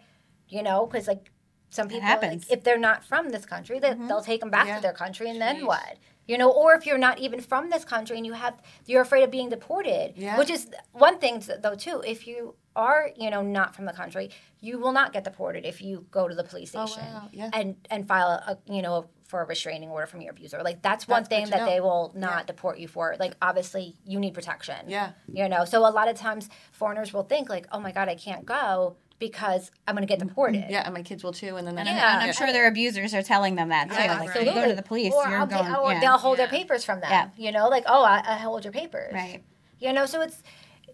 you 0.49 0.63
know, 0.63 0.85
because 0.87 1.07
like 1.07 1.31
some 1.69 1.87
people, 1.89 2.07
like, 2.21 2.41
if 2.49 2.63
they're 2.63 2.79
not 2.89 3.03
from 3.03 3.29
this 3.29 3.45
country, 3.45 3.77
they, 3.79 3.93
they'll 4.07 4.21
take 4.31 4.39
them 4.39 4.49
back 4.49 4.67
Yeah. 4.67 4.77
to 4.77 4.81
their 4.81 4.93
country, 4.93 5.29
and 5.29 5.39
then 5.41 5.65
what? 5.65 5.97
You 6.25 6.37
know, 6.37 6.49
or 6.51 6.73
if 6.75 6.85
you're 6.85 6.97
not 7.09 7.19
even 7.19 7.39
from 7.41 7.69
this 7.69 7.85
country 7.85 8.17
and 8.17 8.25
you 8.25 8.33
have, 8.33 8.55
you're 8.85 9.01
afraid 9.01 9.23
of 9.23 9.31
being 9.31 9.49
deported, 9.49 10.13
Yeah. 10.15 10.37
which 10.39 10.49
is 10.49 10.67
one 10.93 11.19
thing 11.19 11.43
though 11.61 11.75
too. 11.75 12.01
If 12.05 12.25
you 12.27 12.55
are, 12.75 13.11
you 13.17 13.29
know, 13.29 13.41
not 13.41 13.75
from 13.75 13.85
the 13.85 13.93
country, 13.93 14.29
you 14.61 14.77
will 14.79 14.91
not 14.93 15.13
get 15.13 15.23
deported 15.23 15.65
if 15.65 15.81
you 15.81 16.05
go 16.11 16.27
to 16.27 16.35
the 16.35 16.43
police 16.43 16.73
Oh, 16.75 16.85
station 16.85 17.05
wow. 17.13 17.29
Yeah. 17.31 17.49
and 17.53 17.75
and 17.91 18.07
file 18.07 18.29
a 18.51 18.57
you 18.77 18.81
know 18.81 19.05
for 19.27 19.41
a 19.41 19.45
restraining 19.45 19.89
order 19.89 20.07
from 20.07 20.21
your 20.21 20.31
abuser. 20.31 20.61
Like 20.63 20.81
that's 20.81 21.07
one 21.07 21.23
That's 21.23 21.29
good 21.29 21.35
thing 21.35 21.49
that 21.51 21.59
know. 21.59 21.65
they 21.65 21.81
will 21.81 22.13
not 22.15 22.47
deport 22.47 22.79
you 22.79 22.87
for. 22.87 23.15
Like 23.19 23.35
obviously 23.41 23.95
you 24.05 24.19
need 24.19 24.33
protection. 24.33 24.87
Yeah. 24.87 25.11
You 25.31 25.49
know, 25.49 25.65
so 25.65 25.79
a 25.85 25.91
lot 25.91 26.07
of 26.07 26.15
times 26.15 26.49
foreigners 26.71 27.13
will 27.13 27.23
think 27.23 27.49
like, 27.49 27.67
oh 27.71 27.79
my 27.79 27.91
god, 27.91 28.07
I 28.07 28.15
can't 28.15 28.45
go 28.45 28.95
because 29.19 29.71
I'm 29.87 29.95
going 29.95 30.07
to 30.07 30.11
get 30.11 30.19
deported. 30.19 30.65
Yeah, 30.69 30.83
and 30.85 30.93
my 30.93 31.01
kids 31.01 31.23
will 31.23 31.33
too. 31.33 31.55
And 31.57 31.67
then 31.67 31.77
I'm, 31.77 31.85
Yeah. 31.85 32.13
and 32.19 32.23
I'm 32.23 32.33
sure 32.33 32.47
their 32.53 32.67
abusers 32.67 33.13
are 33.13 33.23
telling 33.23 33.55
them 33.55 33.69
that 33.69 33.89
too. 33.89 33.95
Yeah, 33.95 34.19
like, 34.19 34.29
if 34.35 34.45
you 34.45 34.53
go 34.53 34.67
to 34.67 34.75
the 34.75 34.83
police, 34.83 35.13
or 35.13 35.27
you're 35.27 35.39
I'll 35.39 35.47
going. 35.47 35.65
ta- 35.65 35.81
or 35.81 35.91
yeah. 35.91 35.99
they'll 35.99 36.17
hold 36.17 36.37
Yeah. 36.37 36.45
their 36.45 36.59
papers 36.59 36.85
from 36.85 37.01
them. 37.01 37.09
Yeah. 37.09 37.29
You 37.35 37.51
know, 37.51 37.67
like 37.67 37.83
oh, 37.87 38.03
I, 38.03 38.23
I 38.25 38.37
hold 38.37 38.63
your 38.63 38.73
papers. 38.73 39.13
right. 39.13 39.43
You 39.79 39.91
know, 39.93 40.05
so 40.05 40.21
it's 40.21 40.41
oh. 40.87 40.93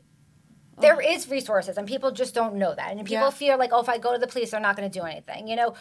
there 0.82 1.00
is 1.02 1.30
resources, 1.30 1.78
and 1.78 1.88
people 1.88 2.12
just 2.12 2.34
don't 2.34 2.56
know 2.56 2.74
that, 2.74 2.92
and 2.92 3.00
people 3.06 3.26
Yeah. 3.26 3.30
feel 3.30 3.58
like 3.60 3.72
oh, 3.74 3.82
if 3.82 3.90
I 3.90 3.98
go 3.98 4.14
to 4.14 4.20
the 4.20 4.28
police, 4.28 4.52
they're 4.52 4.60
not 4.60 4.76
going 4.78 4.90
to 4.90 5.00
do 5.00 5.06
anything. 5.06 5.48
You 5.48 5.56
know. 5.56 5.76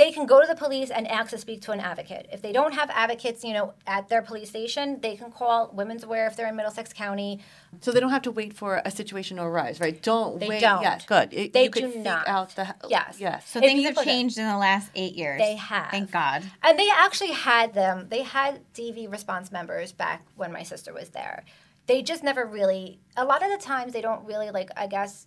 They 0.00 0.12
can 0.12 0.24
go 0.24 0.40
to 0.40 0.46
the 0.46 0.54
police 0.54 0.88
and 0.90 1.06
ask 1.06 1.28
to 1.28 1.36
speak 1.36 1.60
to 1.62 1.72
an 1.72 1.80
advocate. 1.80 2.26
If 2.32 2.40
they 2.40 2.52
don't 2.52 2.72
have 2.72 2.88
advocates, 2.88 3.44
you 3.44 3.52
know, 3.52 3.74
at 3.86 4.08
their 4.08 4.22
police 4.22 4.48
station, 4.48 4.98
they 5.02 5.14
can 5.14 5.30
call 5.30 5.70
Women's 5.74 6.04
Aware 6.04 6.26
if 6.26 6.36
they're 6.36 6.48
in 6.48 6.56
Middlesex 6.56 6.94
County. 6.94 7.40
So 7.82 7.92
they 7.92 8.00
don't 8.00 8.08
have 8.10 8.22
to 8.22 8.30
wait 8.30 8.54
for 8.54 8.80
a 8.82 8.90
situation 8.90 9.36
to 9.36 9.42
arise, 9.42 9.78
right? 9.78 10.02
Don't 10.02 10.40
They 10.40 10.48
wait. 10.48 10.62
don't. 10.62 10.80
Yeah, 10.80 11.00
good. 11.06 11.34
It- 11.34 11.52
They 11.52 11.64
you 11.64 11.70
could 11.70 11.82
do 11.82 11.92
seek 11.92 12.02
not. 12.02 12.26
out 12.26 12.56
the 12.56 12.74
Yes. 12.88 13.20
Yes. 13.20 13.46
So 13.50 13.58
If 13.58 13.66
things 13.66 13.84
have 13.84 14.02
changed 14.02 14.38
in 14.38 14.46
the 14.48 14.56
last 14.56 14.90
eight 14.94 15.16
years. 15.16 15.38
They 15.38 15.56
have. 15.56 15.90
Thank 15.90 16.10
God. 16.10 16.44
And 16.62 16.78
they 16.78 16.88
actually 16.90 17.32
had 17.32 17.74
them. 17.74 18.06
They 18.08 18.22
had 18.22 18.60
DV 18.72 19.06
response 19.12 19.52
members 19.52 19.92
back 19.92 20.24
when 20.34 20.50
my 20.50 20.62
sister 20.62 20.94
was 20.94 21.10
there. 21.10 21.44
They 21.88 22.00
just 22.00 22.24
never 22.24 22.46
really. 22.46 23.00
A 23.18 23.24
lot 23.26 23.42
of 23.42 23.50
the 23.50 23.58
times, 23.58 23.92
they 23.92 24.00
don't 24.00 24.24
really 24.24 24.50
like. 24.50 24.70
I 24.78 24.86
guess 24.86 25.26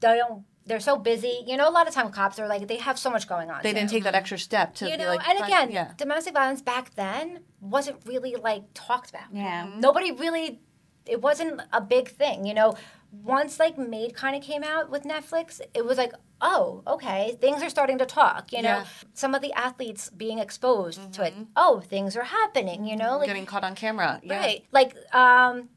they 0.00 0.18
don't. 0.18 0.44
They're 0.68 0.80
so 0.80 0.96
busy. 0.96 1.42
You 1.46 1.56
know, 1.56 1.68
a 1.68 1.72
lot 1.72 1.88
of 1.88 1.94
time 1.94 2.10
cops 2.10 2.38
are 2.38 2.46
like 2.46 2.68
they 2.68 2.76
have 2.76 2.98
so 2.98 3.10
much 3.10 3.26
going 3.28 3.50
on. 3.50 3.60
They 3.62 3.72
didn't 3.72 3.88
too. 3.90 3.96
take 3.96 4.04
that 4.04 4.14
extra 4.14 4.38
step 4.38 4.74
to 4.76 4.84
You 4.86 4.92
be 4.92 5.02
know, 5.02 5.08
like. 5.14 5.28
and 5.28 5.38
fine, 5.38 5.48
again, 5.48 5.70
yeah. 5.72 5.92
domestic 5.96 6.34
violence 6.34 6.62
back 6.62 6.94
then 6.94 7.40
wasn't 7.60 7.98
really 8.06 8.36
like 8.36 8.62
talked 8.74 9.10
about. 9.10 9.24
Yeah. 9.32 9.68
Nobody 9.76 10.12
really. 10.12 10.60
It 11.06 11.22
wasn't 11.22 11.62
a 11.72 11.80
big 11.80 12.10
thing. 12.10 12.44
You 12.44 12.52
know, 12.52 12.76
once 13.10 13.58
like 13.58 13.78
Maid 13.78 14.14
kind 14.14 14.36
of 14.36 14.42
came 14.42 14.62
out 14.62 14.90
with 14.90 15.04
Netflix, 15.04 15.58
it 15.72 15.86
was 15.86 15.96
like, 15.96 16.12
oh, 16.42 16.82
okay, 16.86 17.36
things 17.40 17.62
are 17.62 17.70
starting 17.70 17.96
to 17.98 18.04
talk. 18.04 18.52
You 18.52 18.60
know, 18.60 18.68
Yeah. 18.68 18.84
some 19.14 19.34
of 19.34 19.40
the 19.40 19.52
athletes 19.54 20.10
being 20.10 20.38
exposed 20.38 21.14
to 21.14 21.24
it. 21.24 21.34
Oh, 21.56 21.80
things 21.80 22.14
are 22.14 22.24
happening. 22.24 22.84
You 22.86 22.96
know, 22.96 23.16
like 23.16 23.26
Getting 23.28 23.46
caught 23.46 23.64
on 23.64 23.74
camera. 23.74 24.20
Yeah. 24.22 24.36
right, 24.38 24.64
like 24.70 24.94
um, 25.14 25.70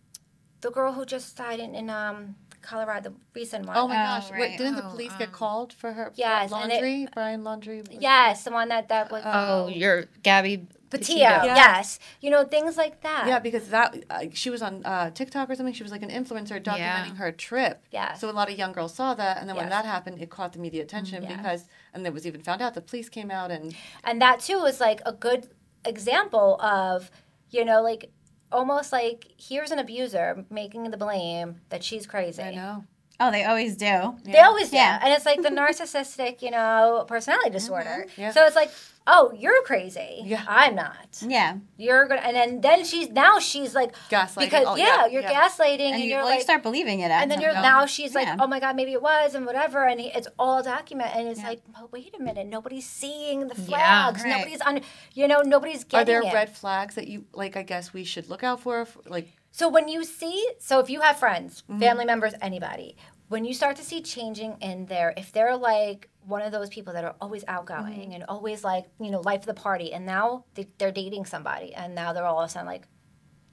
the 0.60 0.70
girl 0.70 0.92
who 0.92 1.06
just 1.06 1.38
died 1.38 1.62
in, 1.62 1.76
in 1.76 1.90
um 1.90 2.36
Colorado, 2.62 3.10
the 3.10 3.16
recent 3.40 3.66
one. 3.66 3.76
Oh 3.78 3.88
my 3.88 3.96
Oh, 3.96 4.20
gosh! 4.20 4.32
Wait, 4.32 4.58
didn't 4.58 4.76
the 4.76 4.86
Oh, 4.86 4.92
police 4.92 5.12
um, 5.14 5.18
get 5.20 5.32
called 5.32 5.74
for 5.74 5.92
her? 5.94 6.06
for 6.06 6.14
Yes, 6.16 6.52
and 6.52 6.72
it- 6.72 6.76
laundry. 6.76 7.08
Brian 7.14 7.44
Laundrie. 7.44 7.88
was- 7.88 7.98
Yes, 8.02 8.44
the 8.44 8.52
one 8.52 8.70
that 8.70 8.88
that 8.90 9.12
was 9.12 9.24
Oh, 9.26 9.68
you're 9.68 10.06
Gabby. 10.24 10.68
Petito. 10.90 11.20
Yeah. 11.22 11.46
Yes, 11.46 12.00
you 12.20 12.30
know 12.30 12.44
things 12.44 12.76
like 12.76 13.00
that. 13.02 13.24
Yeah, 13.26 13.40
because 13.40 13.70
that 13.70 13.96
uh, 14.10 14.26
she 14.34 14.50
was 14.50 14.62
on 14.62 14.86
uh, 14.86 15.10
TikTok 15.12 15.50
or 15.50 15.56
something. 15.56 15.74
She 15.74 15.84
was 15.84 15.92
like 15.94 16.02
an 16.04 16.10
influencer 16.10 16.62
documenting 16.62 16.78
Yeah. 16.80 17.16
her 17.16 17.32
trip. 17.32 17.82
Yes. 17.92 18.20
So 18.20 18.30
a 18.30 18.34
lot 18.34 18.52
of 18.52 18.58
young 18.58 18.74
girls 18.74 18.94
saw 18.94 19.14
that, 19.14 19.38
and 19.40 19.48
then 19.48 19.56
when 19.56 19.70
that 19.70 19.86
happened, 19.86 20.22
it 20.22 20.30
caught 20.30 20.52
the 20.52 20.60
media 20.60 20.82
attention 20.84 21.24
Yeah. 21.24 21.38
because, 21.38 21.66
and 21.94 22.06
it 22.06 22.12
was 22.14 22.28
even 22.28 22.42
found 22.42 22.62
out 22.62 22.74
the 22.74 22.82
police 22.82 23.08
came 23.08 23.32
out 23.32 23.52
and 23.52 23.74
and 24.04 24.22
that 24.22 24.42
too 24.42 24.60
was 24.60 24.82
like 24.82 25.00
a 25.06 25.14
good 25.14 25.48
example 25.86 26.60
of 26.62 27.10
you 27.52 27.64
know 27.66 27.82
like 27.82 28.12
almost 28.52 28.92
like 28.92 29.28
here's 29.38 29.72
an 29.72 29.80
abuser 29.80 30.46
making 30.50 30.90
the 30.92 30.98
blame 30.98 31.62
that 31.70 31.84
she's 31.84 32.06
crazy 32.06 32.42
I 32.42 32.54
know. 32.54 32.84
Oh, 33.24 33.30
they 33.32 33.44
always 33.44 33.78
do. 33.78 34.16
they 34.24 34.40
always 34.40 34.70
do 34.72 34.78
Yeah. 34.78 35.00
and 35.02 35.14
it's 35.14 35.26
like 35.26 35.42
the 35.42 35.50
narcissistic 35.62 36.42
you 36.42 36.52
know 36.52 37.06
personality 37.08 37.50
uh-huh. 37.50 37.60
disorder 37.60 38.06
Yeah. 38.18 38.32
so 38.32 38.46
it's 38.46 38.56
like 38.56 38.72
oh 39.08 39.32
you're 39.36 39.62
crazy 39.64 40.22
Yeah. 40.26 40.44
i'm 40.48 40.76
not 40.76 41.10
Yeah. 41.26 41.58
you're 41.78 42.08
gonna 42.08 42.22
and 42.22 42.36
then 42.36 42.62
then 42.62 42.86
she's 42.86 43.10
now 43.10 43.40
she's 43.40 43.74
like 43.76 43.94
Gaslighting. 44.10 44.40
because 44.40 44.66
Oh, 44.68 44.76
yeah, 44.76 44.86
yeah, 44.86 45.06
you're 45.08 45.22
yeah. 45.24 45.48
gaslighting 45.48 45.80
and, 45.90 45.96
And 45.96 46.04
you, 46.04 46.10
you're 46.10 46.20
well, 46.20 46.28
like 46.30 46.40
you 46.40 46.44
start 46.44 46.64
believing 46.64 47.00
it. 47.02 47.10
and 47.12 47.30
then 47.32 47.42
you're 47.42 47.54
some 47.54 47.62
now 47.64 47.86
she's 47.86 48.14
like, 48.16 48.28
Yeah. 48.28 48.38
oh 48.40 48.48
my 48.48 48.60
god, 48.60 48.76
maybe 48.76 48.94
it 48.94 49.02
was, 49.02 49.34
and 49.36 49.46
whatever, 49.46 49.86
and 49.86 50.00
he, 50.00 50.08
it's 50.18 50.28
all 50.38 50.62
documented, 50.64 51.18
and 51.18 51.28
it's 51.30 51.44
like, 51.44 51.62
oh, 51.78 51.90
wait 51.92 52.14
a 52.18 52.22
minute, 52.22 52.48
nobody's 52.48 52.88
seeing 52.88 53.48
the 53.48 53.56
flags, 53.56 54.24
right. 54.24 54.30
nobody's 54.38 54.62
on, 54.62 54.82
you 55.14 55.28
know, 55.28 55.42
nobody's 55.42 55.84
getting. 55.84 56.02
Are 56.02 56.06
there 56.22 56.30
it. 56.30 56.34
red 56.34 56.56
flags 56.56 56.96
that 56.96 57.08
you 57.08 57.26
like? 57.34 57.56
I 57.58 57.64
guess 57.64 57.94
we 57.94 58.04
should 58.04 58.30
look 58.30 58.44
out 58.44 58.60
for. 58.62 58.82
if- 58.82 58.98
Like, 59.08 59.30
So 59.52 59.68
when 59.70 59.88
you 59.88 60.04
see, 60.04 60.50
so 60.60 60.80
if 60.80 60.90
you 60.90 61.02
have 61.02 61.18
friends, 61.18 61.64
Mm-hmm. 61.70 61.80
family 61.80 62.06
members, 62.06 62.34
anybody, 62.42 62.96
when 63.28 63.46
you 63.46 63.54
start 63.54 63.76
to 63.78 63.84
see 63.84 64.02
changing 64.02 64.58
in 64.62 64.86
there, 64.88 65.14
if 65.18 65.32
they're 65.32 65.56
like 65.58 66.10
one 66.26 66.42
of 66.42 66.52
those 66.52 66.70
people 66.70 66.94
that 66.94 67.04
are 67.04 67.16
always 67.22 67.44
outgoing 67.48 67.94
Mm-hmm. 67.94 68.12
and 68.14 68.24
always 68.28 68.64
like, 68.64 68.86
you 69.00 69.12
know, 69.12 69.22
life 69.22 69.42
of 69.42 69.46
the 69.48 69.54
party, 69.54 69.94
and 69.94 70.06
now 70.06 70.46
they, 70.56 70.68
they're 70.78 70.92
dating 70.92 71.26
somebody, 71.26 71.74
and 71.74 71.94
now 71.96 72.14
they're 72.14 72.26
all 72.26 72.40
of 72.42 72.46
a 72.46 72.50
sudden 72.50 72.68
like 72.68 72.88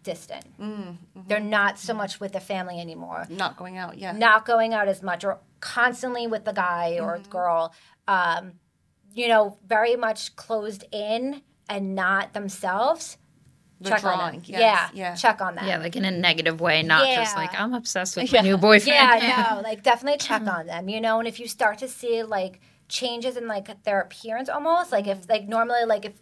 distant. 0.03 0.45
Mm-hmm. 0.59 1.21
They're 1.27 1.41
not 1.41 1.79
so 1.79 1.93
much 1.95 2.21
with 2.21 2.33
the 2.33 2.41
family 2.41 2.81
anymore. 2.81 3.27
not 3.29 3.57
going 3.57 3.77
out. 3.77 3.99
Yeah. 3.99 4.13
not 4.13 4.47
going 4.47 4.73
out 4.75 4.89
as 4.89 5.03
much 5.03 5.25
or 5.25 5.39
constantly 5.61 6.27
with 6.27 6.45
the 6.45 6.53
guy 6.53 6.99
or 7.01 7.19
Mm-hmm. 7.19 7.31
girl 7.31 7.75
um, 8.07 8.53
you 9.13 9.27
know 9.29 9.59
very 9.67 9.97
much 9.97 10.37
closed 10.37 10.85
in 10.93 11.43
and 11.69 11.95
not 11.95 12.33
themselves 12.33 13.19
check 13.85 14.05
on 14.05 14.11
Withdrawing. 14.35 14.43
Yes, 14.47 14.61
yeah, 14.61 14.89
yeah. 14.95 15.15
check 15.15 15.41
on 15.41 15.55
that 15.57 15.65
Yeah, 15.67 15.79
like 15.79 15.95
in 15.97 16.05
a 16.05 16.11
negative 16.11 16.61
way, 16.61 16.83
not 16.83 17.07
just 17.15 17.37
like 17.37 17.53
I'm 17.59 17.75
obsessed 17.75 18.17
with 18.17 18.33
Yeah. 18.33 18.43
my 18.43 18.49
new 18.49 18.57
boyfriend. 18.59 18.87
yeah 19.23 19.55
no 19.55 19.61
like 19.63 19.83
definitely 19.83 20.19
check 20.19 20.43
on 20.47 20.67
them 20.67 20.89
you 20.89 21.01
know 21.01 21.19
and 21.19 21.29
if 21.29 21.39
you 21.41 21.47
start 21.49 21.79
to 21.79 21.89
see 21.89 22.23
like 22.23 22.61
changes 22.89 23.37
in 23.37 23.47
like 23.47 23.83
their 23.85 24.01
appearance 24.01 24.49
almost 24.49 24.91
like 24.93 25.07
if 25.07 25.29
like 25.29 25.47
normally 25.47 25.85
like 25.87 26.05
if 26.05 26.15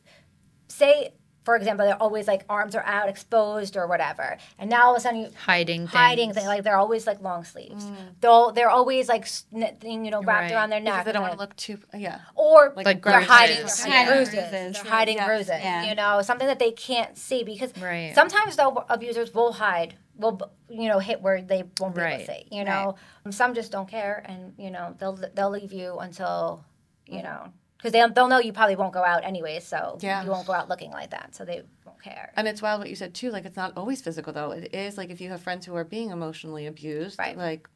say 0.69 1.13
for 1.47 1.57
example 1.57 1.87
they're 1.87 2.03
always 2.03 2.27
like 2.29 2.45
arms 2.51 2.75
are 2.75 2.85
out 2.85 3.09
exposed 3.09 3.77
or 3.77 3.87
whatever 3.87 4.37
and 4.59 4.69
now 4.69 4.85
all 4.87 4.93
of 4.95 4.99
a 4.99 5.01
sudden 5.01 5.21
you 5.21 5.29
hiding 5.51 5.87
hiding 5.87 6.35
things 6.35 6.47
like 6.47 6.63
they're 6.65 6.77
always 6.77 7.07
like 7.07 7.23
long 7.23 7.43
sleeves 7.45 7.85
mm. 7.85 7.97
they'll 8.21 8.53
they're 8.53 8.69
always 8.79 9.09
like 9.09 9.25
sn- 9.27 9.77
you 9.83 10.11
know 10.11 10.23
wrapped 10.23 10.51
Right. 10.51 10.53
around 10.53 10.71
their 10.71 10.81
Because 10.81 10.97
neck 10.97 11.05
they 11.07 11.13
don't 11.13 11.23
want 11.23 11.35
to 11.35 11.39
look 11.39 11.57
too. 11.57 11.79
Yeah. 11.95 12.21
or 12.35 12.73
Like 12.77 12.87
Like 12.87 13.03
they're 13.03 13.13
bruises. 13.13 13.29
hiding, 13.31 13.57
Bruises. 13.57 13.85
they're 13.85 13.93
Yeah. 13.93 13.97
hiding 13.97 14.07
bruises. 14.07 14.51
Bruises. 14.51 14.83
They're 14.83 14.93
hiding 14.93 15.17
Yes. 15.17 15.27
bruises. 15.27 15.61
Yeah. 15.63 15.83
You 15.89 15.95
know, 15.95 16.23
something 16.23 16.47
that 16.47 16.59
they 16.59 16.73
can't 16.73 17.17
see 17.17 17.43
because 17.45 17.73
Right. 17.79 18.13
sometimes 18.15 18.57
though 18.57 18.85
abusers 18.89 19.33
will 19.35 19.53
hide, 19.53 19.95
will 20.17 20.41
you 20.69 20.89
know 20.89 20.99
hit 20.99 21.23
where 21.23 21.41
they 21.43 21.65
won't 21.81 21.95
be 21.95 22.03
able 22.03 22.19
to 22.19 22.27
see. 22.27 22.47
You 22.51 22.65
know, 22.65 22.97
some 23.31 23.55
just 23.55 23.71
don't 23.73 23.89
care, 23.89 24.23
and 24.27 24.55
you 24.59 24.71
know 24.71 24.95
they'll 24.99 25.19
they'll 25.35 25.51
leave 25.51 25.73
you 25.73 25.99
until 25.99 26.65
you 27.07 27.21
mm. 27.21 27.25
know 27.25 27.53
because 27.77 27.93
they'll, 27.93 28.11
they'll 28.11 28.29
know 28.29 28.39
you 28.39 28.53
probably 28.53 28.77
won't 28.77 28.93
go 28.93 29.05
out 29.05 29.25
anyway, 29.25 29.61
so 29.61 29.99
Yeah. 30.01 30.25
you 30.25 30.31
won't 30.31 30.47
go 30.47 30.53
out 30.53 30.69
looking 30.69 30.91
like 30.91 31.11
that, 31.11 31.35
so 31.35 31.45
they 31.45 31.63
won't 31.85 32.03
care. 32.03 32.33
And 32.37 32.49
it's 32.49 32.63
wild 32.63 32.81
what 32.81 32.89
you 32.89 32.97
said 32.97 33.15
too. 33.15 33.31
Like 33.31 33.45
it's 33.45 33.57
not 33.57 33.73
always 33.77 34.01
physical 34.03 34.33
though. 34.33 34.51
It 34.53 34.75
is 34.75 34.97
like 34.97 35.11
if 35.11 35.21
you 35.21 35.31
have 35.31 35.43
friends 35.43 35.67
who 35.67 35.75
are 35.75 35.85
being 35.85 36.11
emotionally 36.11 36.67
abused, 36.67 37.19
Right. 37.19 37.37
like 37.37 37.69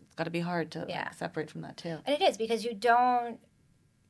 it's 0.00 0.14
got 0.14 0.24
to 0.24 0.30
be 0.30 0.40
hard 0.40 0.70
to 0.72 0.84
like, 0.86 1.14
separate 1.14 1.50
from 1.50 1.62
that 1.62 1.76
too. 1.76 1.98
And 2.06 2.20
it 2.20 2.22
is 2.22 2.36
because 2.36 2.64
you 2.64 2.74
don't 2.74 3.38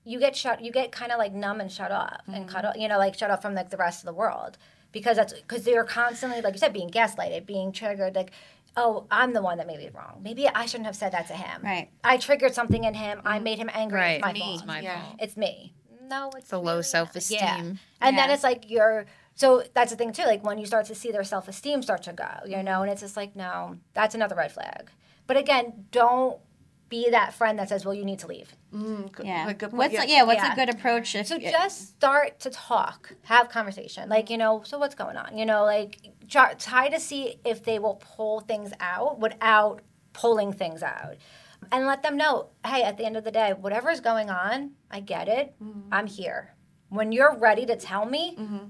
you 0.05 0.19
get 0.19 0.35
shut 0.35 0.63
you 0.65 0.73
get 0.73 0.91
kind 0.91 1.13
of 1.13 1.19
like 1.19 1.33
numb 1.33 1.61
and 1.61 1.71
shut 1.71 1.93
off 1.93 2.23
and 2.27 2.35
mm-hmm. 2.35 2.47
cut 2.47 2.65
off 2.65 2.75
you 2.77 2.89
know 2.89 2.99
like 2.99 3.17
shut 3.17 3.31
off 3.31 3.43
from 3.43 3.55
like 3.55 3.71
the 3.71 3.77
rest 3.77 4.01
of 4.01 4.07
the 4.07 4.13
world 4.13 4.59
because 4.91 5.17
that's 5.17 5.33
because 5.33 5.65
they're 5.65 5.85
constantly 5.85 6.41
like 6.41 6.55
you 6.55 6.59
said 6.59 6.73
being 6.73 6.91
gaslighted 6.91 7.47
being 7.47 7.73
triggered 7.73 8.15
like 8.15 8.33
oh 8.77 9.07
i'm 9.11 9.33
the 9.33 9.43
one 9.43 9.59
that 9.59 9.67
maybe 9.67 9.89
wrong 9.95 10.21
maybe 10.23 10.49
i 10.49 10.65
shouldn't 10.67 10.87
have 10.87 10.97
said 10.97 11.13
that 11.13 11.27
to 11.27 11.35
him 11.35 11.61
Right. 11.63 11.91
i 12.05 12.17
triggered 12.17 12.55
something 12.55 12.85
in 12.85 12.95
him 12.95 13.21
i 13.25 13.39
made 13.39 13.59
him 13.59 13.71
angry 13.73 13.99
Right. 14.01 14.15
it's 14.17 14.23
my 14.25 14.33
Me. 14.33 14.41
fault 14.41 14.55
It's 14.55 14.67
my 14.67 14.81
Yeah. 14.81 15.03
fault. 15.03 15.17
it's 15.21 15.37
me 15.37 15.75
no 16.09 16.31
it's 16.37 16.49
The 16.49 16.59
low 16.61 16.81
self-esteem. 16.83 17.39
yeah 17.41 17.73
and 18.01 18.19
then 18.19 18.31
it's 18.31 18.43
like 18.43 18.71
you're 18.71 19.07
so 19.35 19.63
that's 19.75 19.91
the 19.91 19.97
thing 19.97 20.13
too 20.13 20.25
like 20.25 20.45
when 20.45 20.59
you 20.59 20.67
start 20.67 20.87
to 20.87 20.95
see 20.95 21.11
their 21.13 21.25
self-esteem 21.25 21.83
start 21.83 22.03
to 22.05 22.13
go 22.13 22.29
you 22.47 22.63
know 22.63 22.83
and 22.83 22.91
it's 22.91 23.01
just 23.03 23.17
like 23.17 23.35
no 23.37 23.77
that's 23.95 24.15
another 24.15 24.35
red 24.37 24.53
flag 24.53 24.91
but 25.27 25.37
again 25.37 25.85
don't 25.91 26.39
be 26.89 27.09
that 27.11 27.33
friend 27.33 27.59
that 27.59 27.69
says 27.71 27.85
well 27.87 27.95
you 27.95 28.05
need 28.05 28.19
to 28.19 28.27
leave 28.27 28.55
Mm, 28.75 29.13
good- 29.13 29.27
Yeah. 29.27 29.45
good 29.53 29.59
point. 29.71 29.75
What's 29.75 29.93
yeah. 29.93 30.05
yeah. 30.05 30.23
What's 30.23 30.43
Yeah. 30.43 30.53
a 30.55 30.57
good 30.57 30.71
approach? 30.71 31.15
If, 31.15 31.27
So 31.27 31.37
just 31.39 31.89
start 31.89 32.41
to 32.41 32.49
talk, 32.49 33.13
have 33.25 33.51
conversation. 33.51 34.09
Like, 34.09 34.31
you 34.31 34.39
know, 34.39 34.63
so 34.65 34.79
what's 34.79 34.95
going 34.95 35.19
on? 35.19 35.37
You 35.37 35.45
know, 35.45 35.65
like 35.65 35.99
try, 36.33 36.89
to 36.89 37.01
see 37.01 37.37
if 37.45 37.63
they 37.63 37.79
will 37.79 37.97
pull 37.97 38.41
things 38.41 38.73
out 38.81 39.21
without 39.21 39.83
pulling 40.13 40.53
things 40.53 40.83
out. 40.83 41.17
And 41.71 41.87
let 41.87 42.03
them 42.03 42.17
know, 42.17 42.51
hey, 42.67 42.83
at 42.83 42.97
the 42.97 43.05
end 43.05 43.17
of 43.17 43.25
the 43.25 43.31
day, 43.31 43.53
whatever's 43.53 44.01
going 44.01 44.31
on, 44.31 44.73
I 44.91 45.01
get 45.01 45.29
it. 45.29 45.55
Mm-hmm. 45.63 45.93
I'm 45.93 46.07
here. 46.07 46.55
When 46.89 47.13
you're 47.13 47.37
ready 47.37 47.65
to 47.67 47.77
tell 47.77 48.05
me, 48.05 48.37
mm-hmm. 48.39 48.67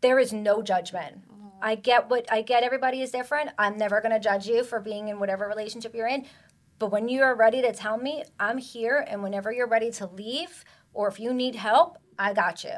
there 0.00 0.18
is 0.18 0.32
no 0.32 0.62
judgment. 0.62 1.28
Mm-hmm. 1.28 1.48
I 1.60 1.74
get 1.74 2.08
what 2.08 2.30
I 2.32 2.42
get 2.42 2.62
everybody 2.62 3.02
is 3.02 3.10
different. 3.10 3.50
I'm 3.58 3.76
never 3.76 4.00
going 4.00 4.12
to 4.12 4.20
judge 4.20 4.46
you 4.46 4.62
for 4.62 4.78
being 4.80 5.08
in 5.08 5.18
whatever 5.18 5.48
relationship 5.48 5.94
you're 5.94 6.06
in. 6.06 6.26
But 6.78 6.92
when 6.92 7.08
you 7.08 7.22
are 7.22 7.34
ready 7.34 7.60
to 7.62 7.72
tell 7.72 7.98
me, 7.98 8.22
I'm 8.38 8.58
here 8.58 9.04
and 9.08 9.22
whenever 9.22 9.52
you're 9.52 9.66
ready 9.66 9.90
to 9.92 10.06
leave 10.06 10.64
or 10.94 11.08
if 11.08 11.18
you 11.18 11.34
need 11.34 11.56
help, 11.56 11.98
I 12.18 12.32
got 12.34 12.62
you. 12.62 12.70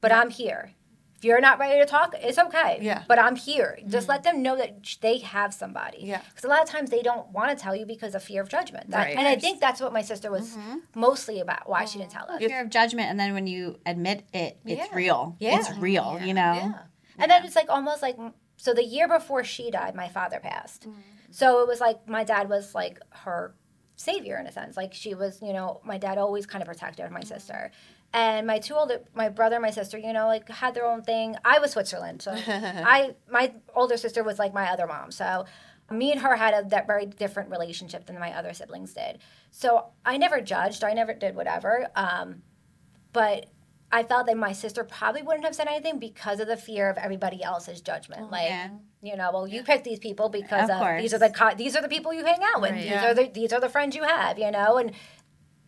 But 0.00 0.12
I'm 0.12 0.30
here. 0.30 0.72
If 1.18 1.24
you're 1.24 1.40
not 1.40 1.58
ready 1.58 1.80
to 1.80 1.84
talk, 1.84 2.14
it's 2.16 2.38
okay. 2.38 2.78
Yeah. 2.80 3.02
But 3.08 3.18
I'm 3.18 3.34
here. 3.34 3.78
Just 3.88 4.04
mm-hmm. 4.04 4.12
let 4.12 4.22
them 4.22 4.40
know 4.40 4.56
that 4.56 4.78
they 5.00 5.18
have 5.18 5.52
somebody. 5.52 5.98
Yeah. 6.02 6.22
Because 6.28 6.44
a 6.44 6.48
lot 6.48 6.62
of 6.62 6.68
times 6.68 6.90
they 6.90 7.02
don't 7.02 7.28
want 7.32 7.50
to 7.50 7.60
tell 7.60 7.74
you 7.74 7.84
because 7.84 8.14
of 8.14 8.22
fear 8.22 8.40
of 8.40 8.48
judgment. 8.48 8.90
That- 8.90 8.98
Right. 8.98 9.16
And 9.16 9.26
I 9.26 9.36
think 9.36 9.60
that's 9.60 9.80
what 9.80 9.92
my 9.92 10.02
sister 10.02 10.30
was 10.30 10.50
mm-hmm. 10.50 10.76
mostly 10.94 11.40
about, 11.40 11.68
why 11.68 11.84
she 11.84 11.98
didn't 11.98 12.10
mm. 12.10 12.18
tell 12.18 12.30
us. 12.30 12.38
fear 12.40 12.60
of 12.60 12.68
judgment, 12.68 13.10
and 13.10 13.18
then 13.18 13.32
when 13.32 13.46
you 13.46 13.78
admit 13.86 14.24
it, 14.32 14.58
it's 14.64 14.90
Yeah. 14.90 14.94
real. 14.94 15.36
Yeah. 15.38 15.58
It's 15.58 15.70
real. 15.78 16.20
You 16.22 16.34
know. 16.34 16.52
Yeah. 16.54 16.72
And 17.18 17.30
then 17.30 17.44
it's 17.44 17.56
like 17.56 17.68
almost 17.68 18.02
like 18.02 18.16
so 18.56 18.74
the 18.74 18.84
year 18.84 19.08
before 19.08 19.44
she 19.44 19.70
died, 19.70 19.94
my 19.94 20.08
father 20.08 20.40
passed. 20.40 20.82
Mm-hmm. 20.82 21.00
So 21.30 21.62
it 21.62 21.68
was 21.68 21.80
like 21.80 22.08
my 22.08 22.24
dad 22.24 22.48
was 22.48 22.74
like 22.74 22.98
her 23.10 23.54
savior 23.96 24.36
in 24.38 24.46
a 24.46 24.52
sense. 24.52 24.76
Like 24.76 24.94
she 24.94 25.14
was, 25.14 25.40
you 25.42 25.52
know, 25.52 25.80
my 25.84 25.98
dad 25.98 26.18
always 26.18 26.46
kind 26.46 26.62
of 26.62 26.68
protected 26.68 27.10
my 27.10 27.22
sister. 27.22 27.70
And 28.12 28.46
my 28.46 28.58
two 28.58 28.74
older, 28.74 29.02
my 29.14 29.28
brother 29.28 29.56
and 29.56 29.62
my 29.62 29.70
sister, 29.70 29.98
you 29.98 30.12
know, 30.12 30.26
like 30.26 30.48
had 30.48 30.74
their 30.74 30.86
own 30.86 31.02
thing. 31.02 31.36
I 31.44 31.58
was 31.58 31.72
Switzerland, 31.72 32.22
so 32.22 32.32
I, 32.46 33.14
my 33.30 33.52
older 33.74 33.96
sister 33.98 34.24
was 34.24 34.38
like 34.38 34.54
my 34.54 34.70
other 34.70 34.86
mom. 34.86 35.10
So 35.10 35.44
me 35.90 36.12
and 36.12 36.20
her 36.22 36.36
had 36.36 36.54
a 36.54 36.68
that 36.70 36.86
very 36.86 37.04
different 37.06 37.50
relationship 37.50 38.06
than 38.06 38.18
my 38.18 38.32
other 38.32 38.54
siblings 38.54 38.94
did. 38.94 39.18
So 39.50 39.88
I 40.06 40.16
never 40.16 40.40
judged. 40.40 40.84
I 40.84 40.94
never 40.94 41.12
did 41.12 41.34
whatever. 41.36 41.88
Um, 41.96 42.42
but 43.12 43.46
I 43.92 44.02
felt 44.02 44.26
that 44.26 44.36
my 44.36 44.52
sister 44.52 44.84
probably 44.84 45.22
wouldn't 45.22 45.44
have 45.44 45.54
said 45.54 45.66
anything 45.66 45.98
because 45.98 46.40
of 46.40 46.46
the 46.46 46.56
fear 46.58 46.90
of 46.90 46.98
everybody 46.98 47.42
else's 47.42 47.80
judgment. 47.80 48.30
like, 48.30 48.48
yeah. 48.48 48.68
you 49.02 49.16
know, 49.16 49.30
well, 49.32 49.46
you 49.48 49.62
picked 49.62 49.84
these 49.84 49.98
people 49.98 50.28
because 50.28 50.68
Of 50.68 50.80
of, 50.80 50.98
these 51.00 51.14
are 51.14 51.18
the 51.18 51.30
co- 51.30 51.54
these 51.54 51.74
are 51.76 51.80
the 51.82 51.88
people 51.88 52.12
you 52.12 52.24
hang 52.24 52.40
out 52.54 52.60
with. 52.62 52.72
Right. 52.72 52.82
These 52.82 52.90
Yeah. 52.90 53.10
are 53.10 53.14
the 53.14 53.28
these 53.28 53.52
are 53.52 53.60
the 53.60 53.68
friends 53.70 53.96
you 53.96 54.02
have. 54.04 54.38
You 54.38 54.50
know, 54.50 54.76
and 54.78 54.92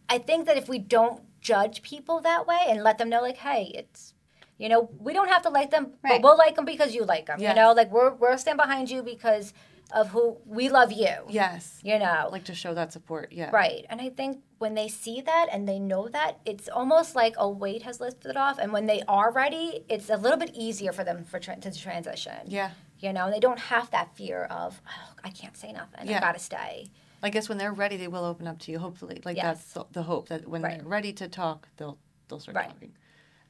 I 0.08 0.18
think 0.18 0.46
that 0.46 0.56
if 0.58 0.68
we 0.68 0.78
don't 0.78 1.22
judge 1.40 1.82
people 1.82 2.20
that 2.20 2.46
way 2.46 2.58
and 2.68 2.82
let 2.82 2.98
them 2.98 3.08
know, 3.08 3.20
like, 3.22 3.38
hey, 3.38 3.70
it's 3.74 4.14
you 4.58 4.68
know, 4.68 4.90
we 4.98 5.14
don't 5.14 5.28
have 5.28 5.40
to 5.42 5.48
like 5.48 5.70
them, 5.70 5.94
Right. 6.02 6.20
but 6.20 6.22
we'll 6.22 6.36
like 6.36 6.54
them 6.54 6.66
because 6.66 6.94
you 6.94 7.04
like 7.06 7.24
them. 7.26 7.40
Yes. 7.40 7.56
You 7.56 7.62
know, 7.62 7.72
like 7.72 7.90
we're 7.90 8.12
we're 8.12 8.36
stand 8.36 8.58
behind 8.58 8.90
you 8.90 9.02
because 9.02 9.54
of 9.92 10.10
who 10.10 10.36
we 10.46 10.68
love 10.68 10.92
you. 10.92 11.14
Yes. 11.28 11.80
You 11.82 11.98
know, 11.98 12.28
Like 12.30 12.44
to 12.44 12.54
show 12.54 12.74
that 12.74 12.92
support. 12.92 13.32
Yeah. 13.32 13.50
Right. 13.50 13.86
And 13.90 14.00
I 14.00 14.08
think 14.10 14.42
when 14.58 14.74
they 14.74 14.86
see 14.86 15.20
that 15.22 15.46
and 15.50 15.66
they 15.66 15.78
know 15.80 16.08
that, 16.08 16.38
it's 16.44 16.68
almost 16.68 17.16
like 17.16 17.34
a 17.38 17.48
weight 17.48 17.82
has 17.82 18.00
lifted 18.00 18.36
off. 18.36 18.58
And 18.58 18.72
when 18.72 18.86
they 18.86 19.02
are 19.08 19.32
ready, 19.32 19.84
it's 19.88 20.08
a 20.10 20.16
little 20.16 20.38
bit 20.38 20.50
easier 20.54 20.92
for 20.92 21.02
them 21.02 21.24
for 21.24 21.40
tra- 21.40 21.56
to 21.56 21.72
transition. 21.76 22.36
Yeah. 22.46 22.70
You 23.00 23.12
know, 23.14 23.24
and 23.24 23.34
they 23.34 23.40
don't 23.40 23.58
have 23.58 23.90
that 23.90 24.14
fear 24.14 24.44
of, 24.44 24.80
oh, 24.86 25.14
I 25.24 25.30
can't 25.30 25.56
say 25.56 25.72
nothing. 25.72 26.06
Yeah. 26.06 26.18
I 26.18 26.20
got 26.20 26.32
to 26.34 26.38
stay. 26.38 26.86
I 27.22 27.30
guess 27.30 27.48
when 27.48 27.58
they're 27.58 27.72
ready, 27.72 27.96
they 27.96 28.08
will 28.08 28.24
open 28.24 28.46
up 28.46 28.58
to 28.60 28.72
you. 28.72 28.78
Hopefully, 28.78 29.20
like 29.24 29.36
Yes. 29.36 29.72
that's 29.74 29.88
the, 29.92 30.02
hope 30.02 30.28
that 30.28 30.48
when 30.48 30.62
Right. 30.62 30.78
they're 30.78 30.86
ready 30.88 31.12
to 31.14 31.28
talk, 31.28 31.68
they'll 31.76 31.98
they'll 32.28 32.40
start 32.40 32.56
Right. 32.56 32.68
talking. 32.68 32.92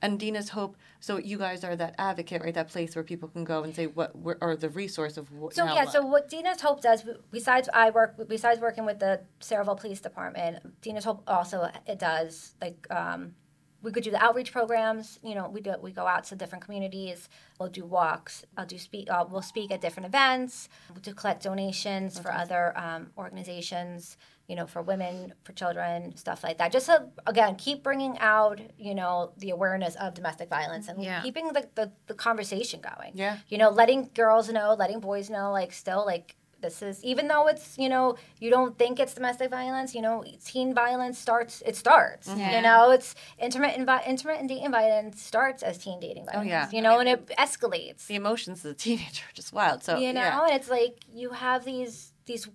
And 0.02 0.18
Dina's 0.18 0.48
hope. 0.48 0.76
So 1.00 1.18
you 1.18 1.36
guys 1.36 1.62
are 1.62 1.76
that 1.76 1.94
advocate, 1.98 2.42
right? 2.42 2.54
That 2.54 2.68
place 2.68 2.96
where 2.96 3.04
people 3.04 3.28
can 3.28 3.44
go 3.44 3.62
and 3.62 3.74
say 3.74 3.86
what, 3.86 4.12
or 4.40 4.56
the 4.56 4.70
resource 4.70 5.18
of 5.18 5.30
what. 5.30 5.52
So 5.52 5.64
yeah, 5.66 5.84
what? 5.84 5.92
so 5.92 6.06
what 6.06 6.28
Dina's 6.30 6.62
Hope 6.62 6.80
does, 6.80 7.04
besides 7.30 7.68
I 7.74 7.90
work, 7.90 8.16
besides 8.26 8.60
working 8.60 8.86
with 8.86 8.98
the 8.98 9.20
Sayreville 9.40 9.78
Police 9.78 10.00
Department, 10.00 10.80
Dina's 10.80 11.04
Hope 11.04 11.22
also 11.26 11.70
it 11.86 11.98
does 11.98 12.54
like 12.62 12.86
um, 12.90 13.34
we 13.82 13.92
could 13.92 14.04
do 14.04 14.10
the 14.10 14.22
outreach 14.22 14.52
programs. 14.52 15.18
You 15.22 15.34
know, 15.34 15.48
we 15.48 15.60
do 15.60 15.74
we 15.80 15.92
go 15.92 16.06
out 16.06 16.24
to 16.24 16.36
different 16.36 16.64
communities. 16.64 17.28
We'll 17.58 17.68
do 17.70 17.84
walks. 17.84 18.44
I'll 18.56 18.66
do 18.66 18.78
speak. 18.78 19.08
Uh, 19.10 19.24
we'll 19.30 19.42
speak 19.42 19.70
at 19.70 19.80
different 19.80 20.06
events. 20.06 20.68
We'll 20.90 21.00
do 21.00 21.14
collect 21.14 21.42
donations 21.42 22.18
for 22.18 22.32
other 22.32 22.76
um, 22.78 23.10
organizations. 23.16 24.16
You 24.48 24.56
know, 24.56 24.66
for 24.66 24.82
women, 24.82 25.32
for 25.44 25.52
children, 25.52 26.16
stuff 26.16 26.42
like 26.42 26.58
that. 26.58 26.72
Just 26.72 26.86
to 26.86 27.06
again 27.24 27.54
keep 27.54 27.84
bringing 27.84 28.18
out 28.18 28.60
you 28.78 28.96
know 28.96 29.30
the 29.38 29.50
awareness 29.50 29.94
of 29.94 30.12
domestic 30.14 30.48
violence 30.48 30.88
and 30.88 31.00
Yeah. 31.00 31.22
keeping 31.22 31.48
the, 31.52 31.68
the, 31.76 31.92
the 32.08 32.14
conversation 32.14 32.80
going 32.80 33.12
Yeah. 33.14 33.38
you 33.48 33.58
know 33.58 33.70
letting 33.70 34.10
girls 34.12 34.50
know 34.50 34.74
letting 34.76 34.98
boys 34.98 35.30
know 35.30 35.52
like 35.52 35.72
still 35.72 36.04
like 36.04 36.34
this 36.60 36.82
is 36.82 37.02
even 37.04 37.28
though 37.28 37.46
it's 37.46 37.78
you 37.78 37.88
know 37.88 38.16
you 38.38 38.50
don't 38.50 38.78
think 38.78 38.98
it's 39.00 39.14
domestic 39.14 39.50
violence 39.50 39.94
you 39.94 40.02
know 40.02 40.24
teen 40.44 40.74
violence 40.74 41.18
starts 41.18 41.62
it 41.66 41.76
starts 41.76 42.28
mm-hmm. 42.28 42.40
Yeah. 42.40 42.56
you 42.56 42.62
know 42.62 42.90
it's 42.90 43.14
intermittent 43.38 43.86
vi- 43.86 44.04
intermittent 44.06 44.48
dating 44.48 44.70
violence 44.70 45.22
starts 45.22 45.62
as 45.62 45.78
teen 45.78 46.00
dating 46.00 46.24
oh, 46.28 46.32
violence 46.32 46.50
yeah. 46.50 46.68
you 46.72 46.82
know 46.82 46.98
and 46.98 47.08
it 47.08 47.26
escalates 47.38 48.06
the 48.06 48.14
emotions 48.14 48.64
of 48.64 48.70
the 48.70 48.74
teenager 48.84 49.24
are 49.28 49.34
just 49.34 49.52
wild. 49.52 49.82
So 49.82 49.98
you 49.98 50.12
know 50.12 50.20
yeah. 50.20 50.44
and 50.44 50.54
it's 50.54 50.70
like 50.70 51.00
you 51.12 51.30
have 51.30 51.64
these 51.64 52.12
these 52.26 52.48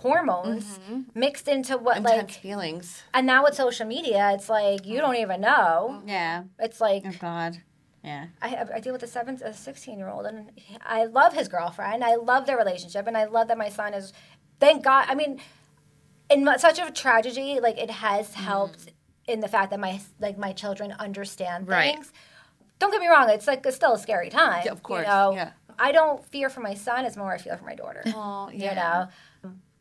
hormones 0.00 0.78
mm-hmm. 0.78 1.02
mixed 1.14 1.46
into 1.48 1.76
what 1.76 1.98
intense 1.98 2.16
like 2.16 2.30
feelings. 2.30 3.02
and 3.14 3.26
now 3.26 3.44
with 3.44 3.54
social 3.54 3.86
media 3.86 4.32
it's 4.34 4.48
like 4.48 4.84
you 4.84 4.98
mm. 4.98 5.02
don't 5.02 5.16
even 5.16 5.40
know 5.40 6.02
Yeah. 6.04 6.44
it's 6.58 6.80
like 6.80 7.04
Oh 7.06 7.12
God. 7.20 7.62
Yeah. 8.08 8.26
I, 8.40 8.66
I 8.76 8.80
deal 8.80 8.92
with 8.92 9.02
a 9.02 9.06
seven, 9.06 9.34
a 9.44 9.52
sixteen 9.52 9.98
year 9.98 10.08
old, 10.08 10.24
and 10.26 10.50
I 10.84 11.04
love 11.04 11.32
his 11.34 11.48
girlfriend. 11.48 12.02
I 12.02 12.14
love 12.16 12.46
their 12.46 12.56
relationship, 12.56 13.06
and 13.06 13.16
I 13.16 13.24
love 13.24 13.48
that 13.48 13.58
my 13.58 13.68
son 13.68 13.92
is. 13.94 14.12
Thank 14.60 14.82
God. 14.84 15.04
I 15.08 15.14
mean, 15.14 15.40
in 16.30 16.48
such 16.58 16.78
a 16.78 16.90
tragedy, 16.90 17.60
like 17.60 17.78
it 17.78 17.90
has 17.90 18.28
Mm-hmm. 18.30 18.44
helped 18.44 18.82
in 19.26 19.40
the 19.40 19.48
fact 19.48 19.70
that 19.72 19.80
my 19.80 20.00
like 20.20 20.38
my 20.38 20.52
children 20.52 20.92
understand 20.98 21.68
Right. 21.68 21.94
things. 21.94 22.12
Don't 22.78 22.92
get 22.92 23.00
me 23.00 23.08
wrong; 23.08 23.28
it's 23.30 23.46
like 23.46 23.66
it's 23.66 23.76
still 23.76 23.94
a 23.94 23.98
scary 23.98 24.30
time. 24.30 24.62
Yeah, 24.64 24.72
of 24.72 24.82
course, 24.82 25.06
You 25.06 25.12
know? 25.12 25.32
yeah. 25.34 25.50
I 25.78 25.92
don't 25.92 26.24
fear 26.32 26.48
for 26.48 26.60
my 26.60 26.74
son; 26.74 27.04
as 27.04 27.16
more 27.16 27.32
I 27.32 27.38
fear 27.38 27.56
for 27.56 27.64
my 27.64 27.74
daughter. 27.74 28.02
Oh, 28.06 28.48
yeah. 28.52 28.70
You 28.70 28.74
know. 28.76 29.08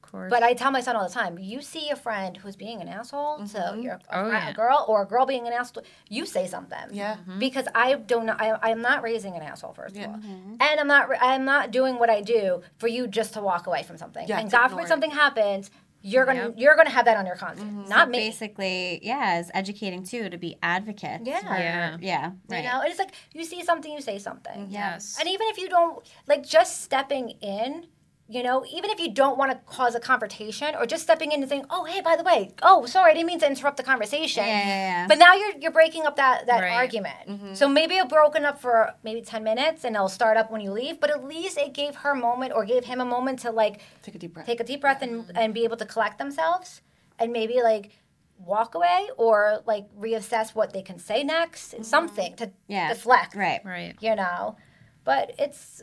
Of 0.08 0.12
course. 0.14 0.30
But 0.30 0.42
I 0.42 0.54
tell 0.54 0.72
my 0.72 0.80
son 0.82 0.96
all 0.96 1.06
the 1.08 1.14
time: 1.14 1.38
you 1.38 1.62
see 1.62 1.90
a 1.90 1.96
friend 1.98 2.38
who's 2.38 2.56
being 2.56 2.80
an 2.82 2.88
asshole 2.88 3.40
Mm-hmm. 3.40 3.76
to 3.78 3.82
your 3.82 3.96
a, 3.96 4.00
Oh, 4.26 4.30
fri- 4.30 4.50
a 4.52 4.54
girl, 4.54 4.86
or 4.88 5.02
a 5.02 5.06
girl 5.06 5.26
being 5.26 5.46
an 5.48 5.54
asshole, 5.54 5.84
you 6.10 6.26
say 6.26 6.48
something. 6.48 6.86
Yeah. 6.92 7.16
Mm-hmm. 7.18 7.40
Because 7.40 7.68
I 7.76 7.94
don't 7.96 8.30
I, 8.30 8.58
I'm 8.64 8.82
not 8.82 9.04
raising 9.04 9.36
an 9.36 9.42
asshole 9.42 9.74
first 9.74 9.96
Yeah. 9.96 10.06
of 10.06 10.10
all, 10.12 10.18
mm-hmm. 10.18 10.56
and 10.62 10.80
I'm 10.80 10.88
not, 10.88 11.10
I'm 11.22 11.44
not 11.46 11.72
doing 11.72 12.00
what 12.00 12.10
I 12.10 12.22
do 12.22 12.62
for 12.78 12.88
you 12.88 13.08
just 13.08 13.34
to 13.34 13.42
walk 13.42 13.68
away 13.68 13.84
from 13.84 13.98
something. 13.98 14.26
Yeah, 14.28 14.40
and 14.40 14.50
to 14.50 14.56
God 14.58 14.70
forbid 14.70 14.88
something 14.88 15.12
happens, 15.12 15.70
you're 16.02 16.26
gonna, 16.26 16.44
Yep. 16.46 16.54
you're 16.58 16.76
gonna 16.78 16.90
have 16.92 17.06
that 17.06 17.18
on 17.18 17.26
your 17.26 17.36
conscience, 17.36 17.70
mm-hmm. 17.70 17.90
not 17.90 18.10
me. 18.10 18.20
Basically, 18.20 19.00
yeah, 19.04 19.40
it's 19.40 19.52
educating 19.54 20.04
too 20.04 20.30
to 20.30 20.38
be 20.38 20.56
advocates. 20.64 21.24
Yeah. 21.26 21.40
for- 21.42 21.48
Yeah. 21.62 21.98
Yeah. 22.00 22.26
You 22.32 22.56
Right. 22.56 22.64
know, 22.64 22.80
and 22.82 22.90
it's 22.90 23.00
like 23.00 23.14
you 23.34 23.44
see 23.44 23.62
something, 23.64 23.92
you 23.92 24.00
say 24.02 24.20
something. 24.20 24.68
yes. 24.70 25.18
And 25.20 25.28
even 25.28 25.48
if 25.50 25.58
you 25.58 25.68
don't 25.68 26.08
like 26.28 26.44
just 26.46 26.82
stepping 26.84 27.32
in, 27.42 27.88
you 28.30 28.44
know, 28.44 28.66
even 28.70 28.90
if 28.90 29.00
you 29.00 29.14
don't 29.14 29.38
want 29.38 29.52
to 29.52 29.58
cause 29.66 29.96
a 29.96 30.00
confrontation 30.02 30.76
or 30.76 30.86
just 30.86 31.04
stepping 31.04 31.32
in 31.32 31.42
and 31.42 31.50
saying, 31.50 31.66
"Oh, 31.70 31.86
hey, 31.86 32.02
by 32.02 32.16
the 32.18 32.24
way, 32.24 32.52
oh, 32.62 32.86
sorry, 32.86 33.12
I 33.12 33.14
didn't 33.14 33.28
mean 33.28 33.40
to 33.40 33.48
interrupt 33.48 33.78
the 33.78 33.84
conversation." 33.84 34.44
Yeah, 34.46 34.60
yeah, 34.60 34.68
yeah. 34.68 35.08
But 35.08 35.18
now 35.18 35.34
you're 35.34 35.56
you're 35.62 35.72
breaking 35.72 36.06
up 36.06 36.16
that 36.18 36.46
that 36.48 36.62
Right. 36.62 36.74
argument. 36.74 37.16
Mm-hmm. 37.28 37.54
So 37.54 37.70
maybe 37.70 37.96
it 37.96 38.10
broken 38.10 38.44
up 38.44 38.60
for 38.60 38.94
maybe 39.04 39.22
10 39.22 39.44
minutes 39.44 39.84
and 39.86 39.96
it'll 39.96 40.10
start 40.10 40.36
up 40.36 40.52
when 40.52 40.62
you 40.62 40.72
leave, 40.72 41.00
but 41.00 41.10
at 41.10 41.24
least 41.24 41.58
it 41.58 41.74
gave 41.74 41.96
her 41.98 42.12
a 42.12 42.16
moment 42.16 42.52
or 42.54 42.66
gave 42.66 42.84
him 42.86 43.00
a 43.00 43.06
moment 43.06 43.40
to 43.40 43.52
like 43.52 43.82
Take 44.02 44.16
a 44.16 44.20
deep 44.20 44.34
breath. 44.34 44.46
take 44.46 44.60
a 44.60 44.64
deep 44.66 44.82
breath 44.82 45.02
and 45.02 45.32
and 45.36 45.54
be 45.54 45.64
able 45.64 45.78
to 45.78 45.86
collect 45.86 46.18
themselves 46.18 46.82
and 47.20 47.32
maybe 47.32 47.62
like 47.62 47.92
walk 48.40 48.76
away 48.76 49.10
or 49.18 49.64
like 49.66 49.86
reassess 49.98 50.54
what 50.54 50.72
they 50.74 50.82
can 50.82 51.00
say 51.00 51.24
next, 51.24 51.74
mm-hmm. 51.74 51.84
something 51.84 52.36
to 52.36 52.52
Yeah. 52.68 52.90
deflect 52.90 53.36
Right. 53.36 53.62
Right. 53.64 53.96
you 54.02 54.16
know 54.16 54.58
but 55.06 55.32
it's 55.40 55.82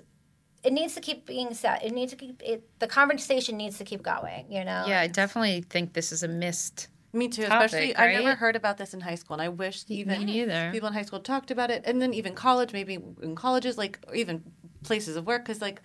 it 0.65 0.73
needs 0.73 0.95
to 0.95 1.01
keep 1.01 1.27
being 1.27 1.53
said 1.55 1.79
it 1.83 1.93
needs 1.93 2.11
to 2.13 2.17
keep 2.17 2.43
it 2.43 2.63
the 2.79 2.87
conversation 2.87 3.57
needs 3.57 3.77
to 3.79 3.85
keep 3.85 4.03
going 4.03 4.45
you 4.51 4.65
know 4.65 4.85
Yeah, 4.89 5.01
I 5.01 5.07
definitely 5.09 5.61
think 5.63 5.93
this 5.93 6.11
is 6.13 6.23
a 6.23 6.29
missed. 6.29 6.89
Me 7.13 7.29
too. 7.29 7.45
topic, 7.45 7.67
Especially, 7.67 7.97
I 7.97 8.11
never 8.13 8.35
heard 8.35 8.57
about 8.57 8.77
this 8.77 8.93
in 8.93 9.01
high 9.01 9.15
school, 9.15 9.35
and 9.35 9.43
I 9.43 9.49
wish 9.49 9.85
even 9.89 10.27
people 10.73 10.89
in 10.89 10.95
high 10.95 11.03
school 11.03 11.21
talked 11.21 11.53
about 11.53 11.71
it, 11.71 11.83
and 11.87 12.03
then 12.03 12.13
even 12.13 12.35
college, 12.35 12.73
maybe 12.73 12.99
in 13.23 13.37
colleges, 13.37 13.79
like 13.79 14.01
or 14.09 14.17
even 14.17 14.43
places 14.83 15.15
of 15.15 15.25
work, 15.25 15.45
because 15.45 15.61
like 15.63 15.81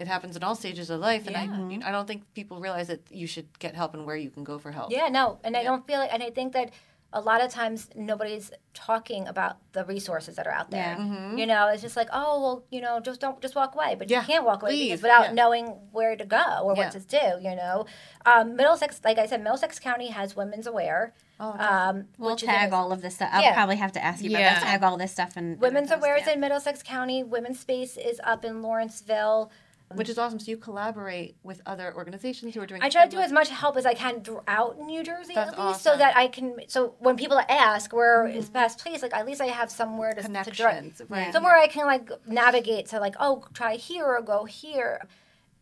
it 0.00 0.08
happens 0.08 0.34
in 0.36 0.42
all 0.42 0.56
stages 0.56 0.90
of 0.90 0.98
life, 1.00 1.28
and 1.28 1.36
I, 1.36 1.44
you- 1.70 1.80
I 1.84 1.92
don't 1.92 2.06
think 2.08 2.22
people 2.34 2.58
realize 2.60 2.88
that 2.88 3.02
you 3.10 3.28
should 3.28 3.46
get 3.60 3.76
help 3.76 3.94
and 3.94 4.04
where 4.04 4.16
you 4.16 4.30
can 4.30 4.42
go 4.42 4.58
for 4.58 4.72
help. 4.72 4.90
yeah 4.90 5.08
no 5.08 5.38
and 5.44 5.56
i 5.56 5.62
don't 5.62 5.86
feel 5.86 5.98
like 6.00 6.12
and 6.12 6.22
i 6.24 6.30
think 6.30 6.52
that 6.54 6.70
a 7.12 7.20
lot 7.22 7.42
of 7.42 7.50
times 7.50 7.88
nobody's 7.94 8.50
talking 8.74 9.26
about 9.26 9.56
the 9.72 9.82
resources 9.86 10.36
that 10.36 10.46
are 10.46 10.52
out 10.52 10.70
there 10.70 10.94
Yeah. 10.98 11.34
you 11.36 11.46
know 11.46 11.68
it's 11.68 11.80
just 11.82 11.96
like 11.96 12.08
oh 12.12 12.40
well 12.42 12.64
you 12.70 12.80
know 12.82 13.00
just 13.00 13.18
don't 13.20 13.40
just 13.40 13.54
walk 13.54 13.74
away 13.74 13.94
but 13.98 14.10
Yeah, 14.10 14.20
you 14.20 14.26
can't 14.26 14.44
walk 14.44 14.62
away 14.62 14.72
leave, 14.72 14.88
because 14.90 15.02
without 15.02 15.24
yeah. 15.28 15.32
knowing 15.32 15.66
where 15.90 16.16
to 16.16 16.24
go 16.26 16.60
or 16.64 16.74
Yeah. 16.76 16.84
what 16.84 16.92
to 16.92 17.00
do 17.00 17.48
you 17.48 17.56
know 17.56 17.86
um, 18.26 18.56
middlesex 18.56 19.00
like 19.04 19.16
i 19.18 19.24
said 19.26 19.42
middlesex 19.42 19.78
county 19.78 20.08
has 20.08 20.36
women's 20.36 20.66
aware 20.66 21.14
Oh, 21.40 21.52
um, 21.56 22.06
We'll 22.18 22.32
which 22.32 22.42
is 22.42 22.48
tag 22.48 22.68
in- 22.70 22.74
all 22.74 22.90
of 22.90 23.00
this 23.00 23.14
stuff. 23.14 23.30
I'll 23.32 23.40
Yeah. 23.42 23.54
probably 23.54 23.76
have 23.76 23.92
to 23.92 24.04
ask 24.04 24.24
you 24.24 24.30
about 24.30 24.40
Yeah. 24.40 24.54
that. 24.54 24.62
Tag 24.64 24.82
all 24.82 24.96
this 24.96 25.12
stuff 25.12 25.36
in 25.36 25.52
in 25.52 25.58
women's 25.60 25.92
aware 25.92 26.16
is 26.16 26.26
yeah. 26.26 26.32
in 26.32 26.40
middlesex 26.40 26.82
county 26.82 27.22
women's 27.22 27.60
space 27.60 27.96
is 27.96 28.20
up 28.24 28.44
in 28.44 28.60
lawrenceville 28.60 29.48
which 29.94 30.08
is 30.08 30.18
awesome. 30.18 30.38
So 30.38 30.50
you 30.50 30.56
collaborate 30.56 31.36
with 31.42 31.60
other 31.66 31.94
organizations 31.94 32.54
who 32.54 32.60
are 32.60 32.66
doing. 32.66 32.82
I 32.82 32.88
try 32.88 33.04
to 33.04 33.10
do 33.10 33.18
as 33.18 33.32
much 33.32 33.48
help 33.48 33.76
as 33.76 33.86
I 33.86 33.94
can 33.94 34.22
throughout 34.22 34.78
New 34.80 35.02
Jersey 35.02 35.34
That's 35.34 35.52
at 35.52 35.66
least, 35.66 35.82
so 35.82 35.96
that 35.96 36.16
I 36.16 36.28
can. 36.28 36.56
So 36.68 36.94
when 36.98 37.16
people 37.16 37.40
ask 37.48 37.92
where 37.92 38.26
is 38.26 38.48
best 38.50 38.78
place, 38.80 39.02
like 39.02 39.14
at 39.14 39.26
least 39.26 39.40
I 39.40 39.46
have 39.46 39.70
somewhere 39.70 40.10
to 40.12 40.16
to 40.20 40.22
connections, 40.26 41.00
right? 41.08 41.32
somewhere 41.32 41.56
I 41.56 41.66
can 41.68 41.86
like 41.86 42.10
navigate 42.26 42.86
to 42.86 43.00
like 43.00 43.14
oh 43.18 43.44
try 43.54 43.76
here 43.76 44.04
or 44.06 44.20
go 44.22 44.44
here. 44.44 45.06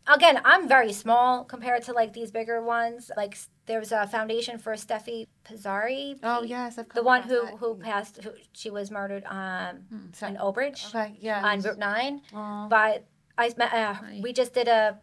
Again, 0.09 0.41
I'm 0.45 0.69
very 0.69 0.93
small 0.93 1.43
compared 1.45 1.83
to 1.85 1.93
like 1.93 2.13
these 2.13 2.31
bigger 2.31 2.63
ones. 2.63 3.11
Like 3.17 3.33
s- 3.35 3.49
there's 3.67 3.91
a 3.91 4.07
foundation 4.07 4.57
for 4.59 4.75
Steffi 4.75 5.27
Pizzari. 5.45 6.17
Oh 6.23 6.43
yes, 6.45 6.79
I've 6.79 6.89
the 6.91 7.03
one 7.03 7.23
who 7.23 7.45
that. 7.45 7.55
who 7.59 7.75
passed. 7.75 8.23
Who, 8.23 8.31
she 8.53 8.71
was 8.71 8.93
murdered 8.93 9.25
um, 9.25 10.11
Sorry. 10.13 10.33
in 10.35 10.39
Woodbridge 10.41 10.87
Okay, 10.91 11.17
yeah. 11.21 11.45
on 11.45 11.61
Route 11.61 11.79
Nine. 11.79 12.23
Aw. 12.35 12.69
But 12.69 13.05
I 13.39 13.53
met. 13.57 13.73
Uh, 13.73 13.95
we 14.21 14.33
just 14.33 14.55
did 14.55 14.69
a 14.69 14.99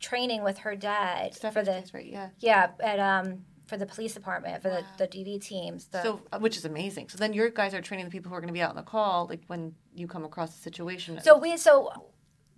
training 0.00 0.42
with 0.42 0.58
her 0.58 0.76
dad 0.76 1.32
for 1.32 1.50
Stephanie's 1.50 1.90
the 1.90 1.98
right? 1.98 2.06
Yeah. 2.06 2.28
yeah, 2.38 2.70
at 2.80 2.98
um 2.98 3.44
for 3.66 3.76
the 3.76 3.86
police 3.86 4.14
department 4.14 4.62
for 4.62 4.70
the, 4.70 4.82
the 4.96 5.06
DV 5.06 5.42
teams. 5.42 5.86
The, 5.86 6.02
So, 6.02 6.22
uh, 6.32 6.38
which 6.38 6.56
is 6.56 6.64
amazing. 6.64 7.10
So 7.10 7.18
then 7.18 7.34
your 7.34 7.50
guys 7.50 7.74
are 7.74 7.82
training 7.82 8.06
the 8.06 8.10
people 8.10 8.30
who 8.30 8.34
are 8.34 8.40
going 8.40 8.48
to 8.48 8.54
be 8.54 8.62
out 8.62 8.70
on 8.70 8.76
the 8.76 8.82
call, 8.82 9.26
like 9.28 9.42
when 9.46 9.74
you 9.94 10.06
come 10.06 10.24
across 10.24 10.56
a 10.56 10.58
situation. 10.58 11.20
so 11.22 11.36
we 11.38 11.56
so 11.56 11.92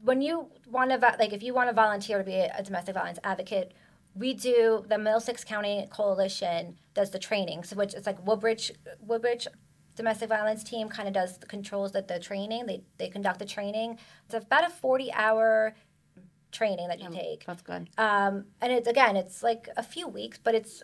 when 0.03 0.23
you 0.23 0.49
want 0.69 0.91
to 0.91 0.97
like 1.19 1.33
if 1.33 1.43
you 1.43 1.53
want 1.53 1.69
to 1.69 1.75
volunteer 1.75 2.19
to 2.19 2.25
be 2.25 2.35
a, 2.35 2.53
a 2.57 2.63
domestic 2.63 2.95
violence 2.95 3.19
advocate, 3.25 3.73
we 4.15 4.35
do 4.35 4.85
the 4.89 4.99
Middlesex 4.99 5.45
County 5.45 5.87
Coalition 5.91 6.77
does 6.95 7.11
the 7.11 7.19
training. 7.19 7.65
So 7.65 7.77
which 7.77 7.95
it's 7.95 8.07
like 8.07 8.25
Woodbridge 8.25 8.73
Woodbridge 9.01 9.49
domestic 9.97 10.29
violence 10.29 10.63
team 10.65 10.89
kind 10.89 11.09
of 11.09 11.15
does 11.15 11.39
the 11.39 11.47
controls 11.47 11.93
that 11.93 12.09
the 12.09 12.19
training 12.19 12.67
they 12.67 12.83
they 12.99 13.09
conduct 13.09 13.39
the 13.39 13.45
training. 13.45 13.99
It's 14.27 14.35
about 14.35 14.65
a 14.65 14.71
forty 14.71 15.13
hour 15.13 15.75
training 16.53 16.89
that 16.89 17.01
you 17.01 17.09
take. 17.11 17.45
that's 17.47 17.63
good. 17.63 17.89
um, 17.99 18.45
and 18.61 18.73
it's 18.73 18.89
again 18.89 19.17
it's 19.17 19.43
like 19.43 19.69
a 19.77 19.83
few 19.85 20.09
weeks 20.09 20.37
but 20.43 20.53
it's 20.55 20.83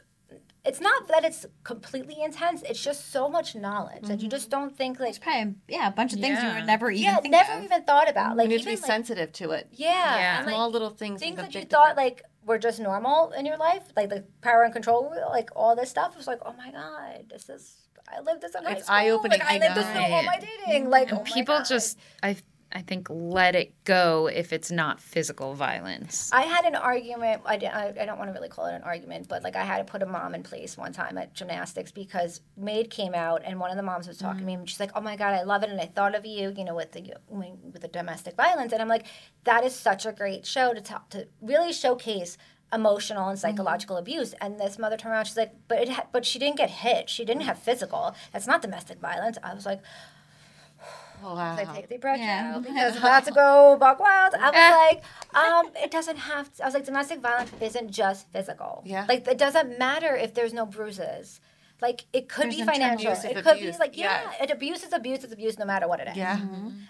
it's 0.64 0.80
not 0.80 1.08
that 1.08 1.24
it's 1.24 1.44
completely 1.64 2.16
intense 2.22 2.62
it's 2.62 2.82
just 2.82 3.10
so 3.10 3.28
much 3.28 3.54
knowledge 3.56 4.02
that 4.02 4.20
you 4.22 4.28
just 4.28 4.48
don't 4.48 4.76
think 4.76 5.00
like 5.00 5.20
Probably, 5.20 5.54
yeah, 5.68 5.88
a 5.88 5.90
bunch 5.90 6.12
of 6.12 6.20
things 6.20 6.38
you 6.40 6.48
Yeah. 6.48 6.56
would 6.58 6.66
never 6.66 6.90
even 6.90 7.02
yeah 7.04 7.18
never 7.28 7.52
of. 7.54 7.64
even 7.64 7.82
thought 7.82 8.08
about 8.08 8.36
like 8.36 8.44
you 8.48 8.56
need 8.56 8.62
to 8.62 8.64
be 8.68 8.76
like, 8.76 8.84
sensitive 8.84 9.32
to 9.32 9.50
it. 9.52 9.68
yeah, 9.72 10.16
Yeah. 10.16 10.36
and, 10.38 10.46
like, 10.46 10.54
Small 10.54 10.70
little 10.70 10.90
things. 10.90 11.20
things 11.20 11.36
that 11.36 11.52
you 11.54 11.62
thought 11.62 11.96
difference. 11.96 11.96
like 11.96 12.22
were 12.44 12.58
just 12.58 12.78
normal 12.78 13.32
in 13.32 13.44
your 13.44 13.56
life 13.56 13.82
like 13.96 14.08
the 14.08 14.24
power 14.40 14.62
and 14.62 14.72
control 14.72 15.12
like 15.30 15.50
all 15.56 15.74
this 15.74 15.90
stuff 15.90 16.16
was 16.16 16.28
like 16.28 16.38
oh 16.46 16.52
my 16.56 16.70
god 16.70 17.24
this 17.28 17.48
is 17.48 17.86
I 18.08 18.20
lived 18.20 18.42
this 18.42 18.54
in 18.54 18.64
high 18.64 18.72
It's 18.72 18.84
school. 18.84 18.96
eye-opening, 18.96 19.40
Like, 19.40 19.48
I 19.48 19.58
lived 19.58 19.76
this 19.76 19.86
all 19.86 20.22
my 20.22 20.38
dating. 20.38 20.82
Mm-hmm. 20.84 20.90
Like, 20.90 21.08
And 21.10 21.18
oh 21.18 21.22
my 21.22 21.30
people 21.30 21.62
just, 21.66 21.98
I, 22.22 22.36
I 22.72 22.82
think, 22.82 23.08
let 23.10 23.54
it 23.54 23.72
go 23.84 24.26
if 24.26 24.52
it's 24.52 24.70
not 24.70 25.00
physical 25.00 25.54
violence. 25.54 26.30
I 26.32 26.42
had 26.42 26.64
an 26.64 26.74
argument. 26.74 27.42
I, 27.46 27.54
I, 27.54 28.02
I 28.02 28.04
don't 28.04 28.18
want 28.18 28.28
to 28.28 28.34
really 28.34 28.48
call 28.48 28.66
it 28.66 28.74
an 28.74 28.82
argument, 28.82 29.28
but 29.28 29.42
like 29.42 29.56
I 29.56 29.64
had 29.64 29.78
to 29.78 29.84
put 29.84 30.02
a 30.02 30.06
mom 30.06 30.34
in 30.34 30.42
place 30.42 30.76
one 30.76 30.92
time 30.92 31.16
at 31.16 31.32
gymnastics 31.32 31.92
because 31.92 32.40
Maid 32.56 32.90
came 32.90 33.14
out 33.14 33.42
and 33.44 33.60
one 33.60 33.70
of 33.70 33.76
the 33.76 33.82
moms 33.82 34.08
was 34.08 34.18
talking 34.18 34.40
to 34.40 34.44
me 34.44 34.52
mm-hmm. 34.52 34.60
and 34.60 34.70
she's 34.70 34.80
like, 34.80 34.90
"Oh 34.94 35.00
my 35.00 35.16
god, 35.16 35.32
I 35.34 35.44
love 35.44 35.62
it 35.62 35.70
and 35.70 35.80
I 35.80 35.86
thought 35.86 36.14
of 36.14 36.26
you, 36.26 36.52
you 36.56 36.64
know, 36.64 36.74
with 36.74 36.92
the 36.92 37.14
with 37.28 37.80
the 37.80 37.88
domestic 37.88 38.36
violence." 38.36 38.72
And 38.72 38.82
I'm 38.82 38.88
like, 38.88 39.06
"That 39.44 39.64
is 39.64 39.74
such 39.74 40.04
a 40.04 40.12
great 40.12 40.44
show 40.44 40.74
to 40.74 40.80
talk 40.80 41.08
to 41.10 41.28
really 41.40 41.72
showcase." 41.72 42.36
Emotional 42.72 43.29
and 43.29 43.38
psychological 43.38 43.96
abuse 43.96 44.35
and 44.40 44.59
this 44.59 44.79
mother 44.79 44.96
turned 44.96 45.12
around 45.14 45.24
she's 45.24 45.37
like 45.37 45.52
but 45.68 45.79
it 45.79 45.88
ha- 45.88 46.07
but 46.12 46.26
she 46.26 46.38
didn't 46.38 46.57
get 46.57 46.68
hit 46.70 47.09
she 47.09 47.24
didn't 47.24 47.42
have 47.42 47.59
physical 47.59 48.14
that's 48.33 48.46
not 48.46 48.61
domestic 48.61 48.98
violence 48.98 49.38
i 49.44 49.55
was 49.55 49.64
like 49.64 49.81
wow. 51.22 51.57
I 51.59 51.64
take 51.64 51.85
a 51.85 51.88
deep 51.88 52.00
breath 52.02 52.18
Yeah. 52.18 52.42
now 52.52 52.59
because 52.66 52.96
I'm 52.96 53.02
about 53.02 53.24
to 53.24 53.33
go 53.33 53.76
buck 53.81 53.98
wild. 53.98 54.35
I 54.35 54.50
was 54.50 55.02
like, 55.35 55.44
um, 55.44 55.72
it 55.83 55.90
doesn't 55.90 56.16
have 56.18 56.52
to. 56.57 56.62
I 56.62 56.66
was 56.66 56.74
like, 56.74 56.85
domestic 56.85 57.20
violence 57.20 57.50
isn't 57.61 57.90
just 57.90 58.31
physical. 58.33 58.83
Yeah. 58.85 59.07
Like, 59.09 59.26
it 59.26 59.38
doesn't 59.38 59.79
matter 59.79 60.14
if 60.14 60.35
there's 60.35 60.52
no 60.52 60.66
bruises. 60.66 61.40
Like, 61.81 62.05
it 62.12 62.29
could 62.29 62.44
There's 62.46 62.57
be 62.57 62.64
financial. 62.64 63.12
abusive 63.12 63.31
It 63.37 63.44
could 63.44 63.59
be 63.59 63.70
like, 63.79 63.96
yeah, 63.96 64.31
Yes. 64.31 64.35
it 64.42 64.50
abuse 64.50 64.83
is 64.85 64.92
abuse 64.92 65.24
is 65.24 65.33
abuse 65.33 65.59
no 65.59 65.64
matter 65.64 65.88
what 65.88 66.00
it 66.00 66.09
is. 66.09 66.16
Yeah. 66.16 66.38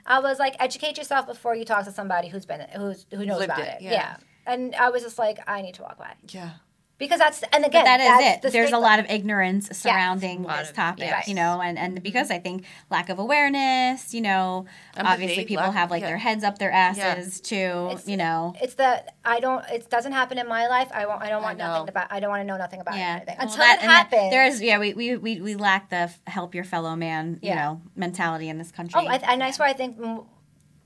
I 0.04 0.18
was 0.20 0.38
like, 0.40 0.56
educate 0.60 0.96
yourself 0.98 1.26
before 1.26 1.54
you 1.54 1.64
talk 1.64 1.84
to 1.84 1.92
somebody 1.92 2.28
who's 2.28 2.46
been 2.46 2.62
who's 2.74 3.06
who 3.12 3.24
knows 3.26 3.38
Lived 3.38 3.52
about 3.52 3.60
it, 3.60 3.76
it. 3.76 3.82
yeah. 3.82 3.90
Yeah. 3.92 4.16
And 4.46 4.74
I 4.76 4.90
was 4.90 5.02
just 5.02 5.18
like, 5.18 5.38
I 5.46 5.62
need 5.62 5.74
to 5.74 5.82
walk 5.82 5.96
away 5.98 6.08
Yeah. 6.28 6.50
because 6.98 7.18
that's 7.18 7.42
and 7.52 7.64
again 7.64 7.84
But 7.84 7.96
that 7.96 8.00
is 8.00 8.36
it. 8.36 8.42
the 8.42 8.50
There's 8.50 8.72
a 8.72 8.78
lot 8.78 8.98
of 9.00 9.06
ignorance 9.10 9.68
surrounding 9.76 10.44
lot 10.44 10.60
this 10.60 10.70
of- 10.70 10.76
topic, 10.76 11.04
yes. 11.08 11.26
you 11.28 11.34
know, 11.34 11.60
and, 11.60 11.76
and 11.78 12.02
because 12.02 12.30
I 12.30 12.38
think 12.38 12.64
lack 12.90 13.08
of 13.08 13.18
awareness, 13.18 14.14
you 14.14 14.20
know, 14.22 14.66
Empathy, 14.96 15.12
obviously 15.12 15.44
people 15.44 15.64
lack- 15.64 15.74
have 15.74 15.90
like 15.90 16.02
yeah. 16.02 16.08
their 16.08 16.16
heads 16.16 16.44
up 16.44 16.58
their 16.58 16.70
asses 16.70 17.40
too, 17.40 17.56
It's- 17.90 18.06
you 18.08 18.16
know. 18.16 18.54
It's 18.62 18.74
that 18.74 19.16
I 19.24 19.40
don't. 19.40 19.64
It 19.68 19.90
doesn't 19.90 20.12
happen 20.12 20.38
in 20.38 20.48
my 20.48 20.68
life. 20.68 20.88
I 20.94 21.04
won't. 21.06 21.20
I 21.22 21.28
don't 21.28 21.42
want 21.42 21.58
know. 21.58 21.66
nothing 21.72 21.88
about. 21.88 22.06
I 22.12 22.20
don't 22.20 22.30
want 22.30 22.40
to 22.42 22.46
know 22.46 22.56
nothing 22.56 22.80
about 22.80 22.94
Yeah, 22.96 23.16
anything 23.16 23.34
Well, 23.38 23.48
until 23.48 23.58
that- 23.58 23.78
it 23.78 23.82
and 23.82 23.90
that- 23.90 23.96
happens. 24.12 24.30
There 24.30 24.46
is, 24.46 24.62
yeah, 24.62 24.78
we, 24.78 24.94
we, 24.94 25.16
we, 25.16 25.40
we 25.40 25.54
lack 25.56 25.90
the 25.90 26.10
help 26.28 26.54
your 26.54 26.64
fellow 26.64 26.94
man, 26.94 27.40
you 27.42 27.48
Yeah. 27.50 27.56
know, 27.64 27.80
mentality 27.96 28.48
in 28.48 28.58
this 28.58 28.70
country. 28.70 29.00
Oh, 29.02 29.06
I, 29.06 29.16
and 29.16 29.40
that's 29.40 29.58
why 29.58 29.68
I 29.68 29.72
think 29.72 29.98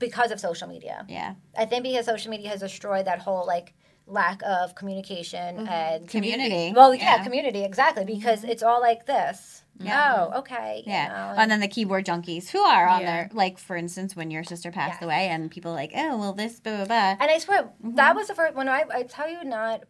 because 0.01 0.31
of 0.31 0.39
social 0.41 0.67
media. 0.67 1.05
yeah, 1.07 1.35
I 1.57 1.65
think 1.65 1.83
because 1.83 2.05
social 2.05 2.29
media 2.29 2.49
has 2.49 2.59
destroyed 2.59 3.05
that 3.05 3.19
whole 3.19 3.45
like 3.47 3.73
lack 4.07 4.41
of 4.43 4.75
communication 4.75 5.67
and 5.67 6.07
community. 6.09 6.73
Well, 6.75 6.93
yeah, 6.93 7.23
community 7.23 7.63
exactly 7.63 8.03
because 8.03 8.43
it's 8.43 8.63
all 8.63 8.81
like 8.81 9.05
this. 9.05 9.63
Yeah. 9.79 10.27
Oh, 10.33 10.39
okay. 10.39 10.83
you 10.85 10.91
Yeah, 10.91 11.07
know, 11.07 11.33
and 11.41 11.49
then 11.49 11.59
the 11.59 11.67
keyboard 11.67 12.05
junkies 12.05 12.49
who 12.49 12.59
are 12.59 12.87
on 12.87 13.01
Yeah. 13.01 13.11
there, 13.11 13.29
like 13.33 13.57
for 13.57 13.75
instance, 13.75 14.15
when 14.15 14.29
your 14.29 14.43
sister 14.43 14.69
passed 14.71 14.99
Yes. 15.01 15.03
away, 15.07 15.27
and 15.29 15.49
people 15.49 15.71
like, 15.71 15.91
oh, 15.95 16.17
well, 16.17 16.33
this, 16.33 16.59
blah 16.59 16.75
blah 16.77 16.85
blah. 16.85 17.11
And 17.19 17.31
I 17.31 17.37
swear 17.39 17.63
Mm-hmm. 17.63 17.95
that 17.95 18.15
was 18.15 18.27
the 18.27 18.35
first 18.35 18.53
when 18.55 18.67
I, 18.69 18.83
I 18.93 19.03
tell 19.03 19.29
you 19.29 19.43
not. 19.43 19.83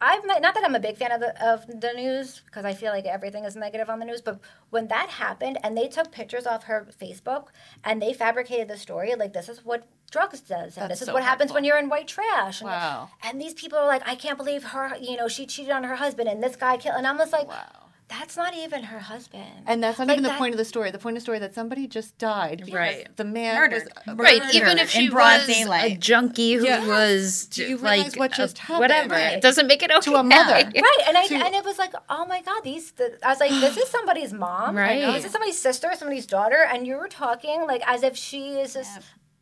I've 0.00 0.24
not, 0.24 0.40
not 0.40 0.54
that 0.54 0.64
I'm 0.64 0.74
a 0.74 0.80
big 0.80 0.96
fan 0.96 1.12
of 1.12 1.20
the 1.20 1.30
of 1.46 1.66
the 1.66 1.92
news 1.94 2.40
because 2.46 2.64
I 2.64 2.72
feel 2.74 2.90
like 2.92 3.04
everything 3.04 3.44
is 3.44 3.54
negative 3.56 3.90
on 3.90 3.98
the 3.98 4.06
news, 4.06 4.22
but 4.22 4.40
when 4.70 4.88
that 4.88 5.10
happened 5.10 5.58
and 5.62 5.76
they 5.76 5.88
took 5.88 6.10
pictures 6.10 6.46
off 6.46 6.64
her 6.64 6.86
Facebook 7.00 7.48
and 7.84 8.00
they 8.00 8.12
fabricated 8.14 8.68
the 8.68 8.76
story 8.78 9.14
like 9.14 9.32
this 9.34 9.48
is 9.48 9.64
what 9.64 9.86
drugs 10.10 10.40
does 10.40 10.76
and 10.76 10.84
That's 10.84 10.88
this 10.88 11.02
is 11.02 11.06
so 11.06 11.12
what 11.14 11.22
happens 11.22 11.50
hurtful. 11.50 11.54
when 11.56 11.64
you're 11.64 11.78
in 11.78 11.88
white 11.88 12.08
trash. 12.08 12.60
And, 12.62 12.68
Wow. 12.70 13.10
and 13.22 13.40
these 13.40 13.54
people 13.54 13.78
are 13.78 13.86
like, 13.86 14.02
I 14.06 14.14
can't 14.14 14.38
believe 14.38 14.64
her. 14.64 14.96
You 15.00 15.16
know, 15.16 15.28
she 15.28 15.46
cheated 15.46 15.70
on 15.72 15.84
her 15.84 15.96
husband 15.96 16.28
and 16.28 16.42
this 16.42 16.56
guy 16.56 16.76
killed. 16.78 16.96
And 16.96 17.06
I'm 17.06 17.18
just 17.18 17.32
like, 17.32 17.46
Wow. 17.48 17.79
That's 18.10 18.36
not 18.36 18.54
even 18.54 18.82
her 18.82 18.98
husband. 18.98 19.44
And 19.66 19.82
that's 19.82 19.98
not 19.98 20.08
Like 20.08 20.18
even 20.18 20.30
the 20.30 20.36
point 20.36 20.52
of 20.52 20.58
the 20.58 20.64
story. 20.64 20.90
The 20.90 20.98
point 20.98 21.16
of 21.16 21.20
the 21.20 21.24
story 21.24 21.38
is 21.38 21.42
that 21.42 21.54
somebody 21.54 21.86
just 21.86 22.18
died 22.18 22.68
Right. 22.72 23.06
the 23.16 23.24
man 23.24 23.54
Murdered. 23.54 23.84
was 23.84 23.88
uh, 24.08 24.14
Right, 24.16 24.42
even 24.54 24.78
if 24.78 24.90
she 24.90 25.08
broad 25.08 25.38
was 25.38 25.46
daylight. 25.46 25.92
a 25.92 25.96
junkie 25.96 26.54
who 26.54 26.64
Yeah. 26.66 26.86
was 26.86 27.46
Do 27.46 27.62
you 27.62 27.76
like 27.76 27.96
realize 27.98 28.16
what 28.16 28.38
a- 28.38 28.42
happened? 28.60 28.78
whatever, 28.80 29.14
Right. 29.14 29.34
it 29.34 29.40
doesn't 29.42 29.66
make 29.68 29.82
it 29.82 29.90
okay. 29.90 30.10
To 30.10 30.16
a 30.16 30.22
mother. 30.24 30.52
Right, 30.54 30.74
and 31.08 31.16
I 31.16 31.26
to- 31.28 31.34
and 31.36 31.54
it 31.54 31.64
was 31.64 31.78
like, 31.78 31.94
oh 32.08 32.26
my 32.26 32.42
god, 32.42 32.62
these. 32.64 32.90
The, 32.92 33.16
I 33.24 33.28
was 33.30 33.40
like, 33.40 33.50
this 33.50 33.76
is 33.76 33.88
somebody's 33.96 34.32
mom, 34.32 34.76
Right. 34.76 35.00
This 35.14 35.24
is 35.26 35.30
somebody's 35.32 35.58
sister, 35.58 35.90
somebody's 35.96 36.26
daughter, 36.26 36.66
and 36.70 36.86
you 36.86 36.96
were 36.96 37.08
talking 37.08 37.64
like 37.66 37.82
as 37.86 38.02
if 38.02 38.16
she 38.16 38.54
is 38.60 38.74
just 38.74 38.98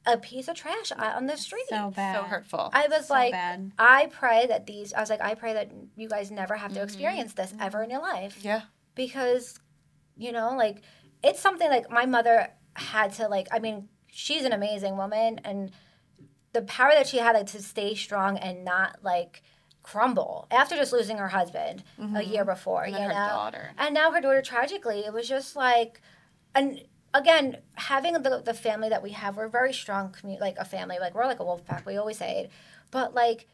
a 0.08 0.16
piece 0.18 0.48
of 0.48 0.54
trash 0.56 0.90
on 0.92 1.26
the 1.26 1.36
street. 1.36 1.66
So 1.68 1.90
bad, 1.94 2.16
so 2.16 2.22
hurtful. 2.22 2.70
I 2.72 2.88
was 2.88 3.06
So 3.08 3.14
like, 3.14 3.32
bad. 3.32 3.72
I 3.78 4.06
pray 4.06 4.46
that 4.48 4.66
these. 4.66 4.92
I 4.94 5.00
was 5.00 5.10
like, 5.10 5.20
I 5.20 5.34
pray 5.34 5.52
that 5.54 5.70
you 5.96 6.08
guys 6.08 6.30
never 6.30 6.56
have 6.56 6.70
Mm-hmm. 6.70 6.78
to 6.78 6.84
experience 6.84 7.32
this 7.34 7.52
ever 7.60 7.82
in 7.82 7.90
your 7.90 8.00
life, 8.00 8.38
yeah. 8.42 8.62
because, 8.94 9.58
you 10.16 10.32
know, 10.32 10.54
like 10.56 10.82
it's 11.22 11.40
something 11.40 11.68
like 11.68 11.90
my 11.90 12.06
mother 12.06 12.48
had 12.74 13.12
to 13.14 13.28
like. 13.28 13.48
I 13.52 13.58
mean, 13.58 13.88
she's 14.10 14.44
an 14.44 14.52
amazing 14.52 14.96
woman, 14.96 15.40
and 15.44 15.70
the 16.52 16.62
power 16.62 16.90
that 16.92 17.06
she 17.06 17.18
had 17.18 17.34
like, 17.36 17.46
to 17.48 17.62
stay 17.62 17.94
strong 17.94 18.38
and 18.38 18.64
not 18.64 18.98
like 19.02 19.42
crumble 19.82 20.46
after 20.50 20.76
just 20.76 20.92
losing 20.92 21.16
her 21.18 21.28
husband 21.28 21.82
a 22.14 22.22
year 22.22 22.44
before. 22.44 22.82
Mm-hmm. 22.82 22.94
And 22.94 23.02
you 23.04 23.08
then 23.08 23.16
her 23.16 23.22
know? 23.26 23.28
daughter. 23.34 23.70
and 23.78 23.94
now 23.94 24.10
her 24.12 24.20
daughter 24.20 24.42
tragically. 24.42 25.00
It 25.00 25.12
was 25.12 25.28
just 25.28 25.56
like, 25.56 26.00
and 26.54 26.80
again, 27.14 27.58
having 27.74 28.12
the 28.14 28.42
the 28.44 28.54
family 28.54 28.88
that 28.88 29.02
we 29.02 29.10
have, 29.10 29.36
we're 29.36 29.48
very 29.48 29.72
strong 29.72 30.10
community, 30.12 30.40
like 30.42 30.56
a 30.58 30.64
family, 30.64 30.98
like 31.00 31.14
we're 31.14 31.26
like 31.26 31.40
a 31.40 31.44
wolf 31.44 31.64
pack. 31.64 31.84
We 31.86 31.96
always 31.96 32.18
say 32.18 32.42
it, 32.44 32.50
but 32.90 33.14
like, 33.14 33.46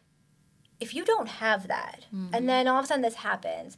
if 0.81 0.95
you 0.95 1.05
don't 1.05 1.29
have 1.29 1.69
that, 1.69 2.07
Mm-hmm. 2.15 2.35
and 2.35 2.49
then 2.49 2.67
all 2.69 2.79
of 2.79 2.85
a 2.85 2.89
sudden 2.89 3.03
this 3.03 3.15
happens, 3.17 3.77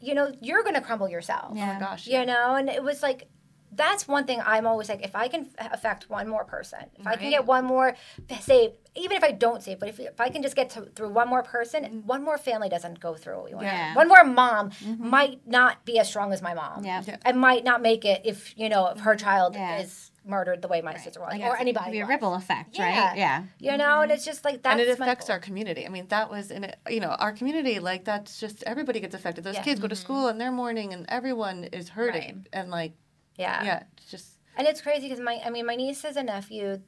you 0.00 0.14
know, 0.14 0.32
you're 0.40 0.62
gonna 0.62 0.80
crumble 0.80 1.08
yourself. 1.08 1.48
Oh 1.52 1.54
my 1.54 1.78
gosh. 1.78 2.06
You 2.06 2.24
know, 2.26 2.54
and 2.54 2.68
it 2.68 2.82
was 2.82 3.02
like. 3.02 3.28
That's 3.72 4.08
one 4.08 4.24
thing 4.24 4.40
I'm 4.44 4.66
always 4.66 4.88
like. 4.88 5.04
If 5.04 5.14
I 5.14 5.28
can 5.28 5.48
affect 5.58 6.08
one 6.10 6.28
more 6.28 6.44
person, 6.44 6.80
if 6.98 7.06
I 7.06 7.16
can 7.16 7.30
get 7.30 7.44
one 7.44 7.64
more 7.64 7.94
save, 8.40 8.72
even 8.94 9.16
if 9.16 9.22
I 9.22 9.32
don't 9.32 9.62
save, 9.62 9.78
but 9.78 9.88
if, 9.88 10.00
if 10.00 10.20
I 10.20 10.28
can 10.30 10.42
just 10.42 10.56
get 10.56 10.70
to, 10.70 10.82
through 10.82 11.10
one 11.10 11.28
more 11.28 11.42
person, 11.42 11.84
mm-hmm. 11.84 12.06
one 12.06 12.24
more 12.24 12.38
family 12.38 12.68
doesn't 12.68 13.00
go 13.00 13.14
through 13.14 13.36
what 13.36 13.44
we 13.46 13.54
want. 13.54 13.66
Yeah. 13.66 13.94
One 13.94 14.08
more 14.08 14.24
mom 14.24 14.70
mm-hmm. 14.70 15.08
might 15.08 15.46
not 15.46 15.84
be 15.84 15.98
as 15.98 16.08
strong 16.08 16.32
as 16.32 16.42
my 16.42 16.54
mom. 16.54 16.84
Yeah. 16.84 17.02
Yeah. 17.06 17.16
And 17.24 17.38
might 17.38 17.64
not 17.64 17.82
make 17.82 18.04
it 18.04 18.22
if 18.24 18.54
you 18.56 18.68
know 18.68 18.88
if 18.88 19.00
her 19.00 19.14
mm-hmm. 19.14 19.24
child 19.24 19.54
Yeah. 19.54 19.80
is 19.80 20.10
murdered 20.24 20.60
the 20.60 20.68
way 20.68 20.82
my 20.82 20.94
sister 20.96 21.20
was, 21.20 21.32
Like, 21.32 21.40
or 21.42 21.56
it 21.56 21.60
anybody. 21.60 21.86
could 21.86 21.92
be 21.92 22.00
a 22.00 22.02
was. 22.02 22.10
ripple 22.10 22.34
effect, 22.34 22.76
Yeah. 22.76 23.08
right? 23.08 23.16
Yeah. 23.16 23.44
You 23.58 23.76
know, 23.78 24.02
and 24.02 24.12
it's 24.12 24.24
just 24.24 24.44
like 24.44 24.62
that. 24.62 24.72
and 24.72 24.80
it 24.80 24.88
affects 24.88 25.26
goal. 25.26 25.34
our 25.34 25.40
community. 25.40 25.86
I 25.86 25.88
mean, 25.88 26.06
that 26.08 26.30
was 26.30 26.50
in 26.50 26.64
it. 26.64 26.76
You 26.88 27.00
know, 27.00 27.08
our 27.08 27.32
community 27.32 27.78
like 27.78 28.04
that's 28.04 28.38
just 28.38 28.62
everybody 28.64 29.00
gets 29.00 29.14
affected. 29.14 29.44
Those 29.44 29.54
Yeah. 29.54 29.62
kids 29.62 29.80
go 29.80 29.88
to 29.88 29.96
school 29.96 30.28
and 30.28 30.40
they're 30.40 30.52
mourning, 30.52 30.92
and 30.92 31.06
everyone 31.08 31.64
is 31.64 31.88
hurting. 31.90 32.46
And 32.52 32.70
like, 32.70 32.92
yeah. 33.38 33.62
yeah, 33.64 33.82
just 34.10 34.38
And 34.56 34.66
it's 34.66 34.80
crazy 34.80 35.02
because 35.08 35.20
my, 35.20 35.40
I 35.44 35.50
mean, 35.50 35.64
my 35.66 35.76
nieces 35.76 36.16
and 36.16 36.26
nephew, 36.26 36.80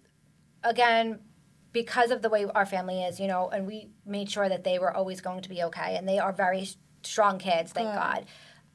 again, 0.65 1.21
because 1.73 2.11
of 2.11 2.21
the 2.23 2.29
way 2.29 2.45
our 2.55 2.67
family 2.67 3.03
is, 3.03 3.21
you 3.21 3.29
know, 3.29 3.49
and 3.49 3.67
we 3.67 3.91
made 4.05 4.31
sure 4.31 4.49
that 4.49 4.65
they 4.65 4.79
were 4.79 4.95
always 4.95 5.21
going 5.21 5.41
to 5.43 5.49
be 5.49 5.63
okay, 5.65 5.97
and 5.97 6.09
they 6.09 6.19
are 6.19 6.33
very 6.33 6.69
strong 7.03 7.39
kids, 7.39 7.73
thank 7.73 7.89
Good. 7.89 7.95
God. 7.95 8.27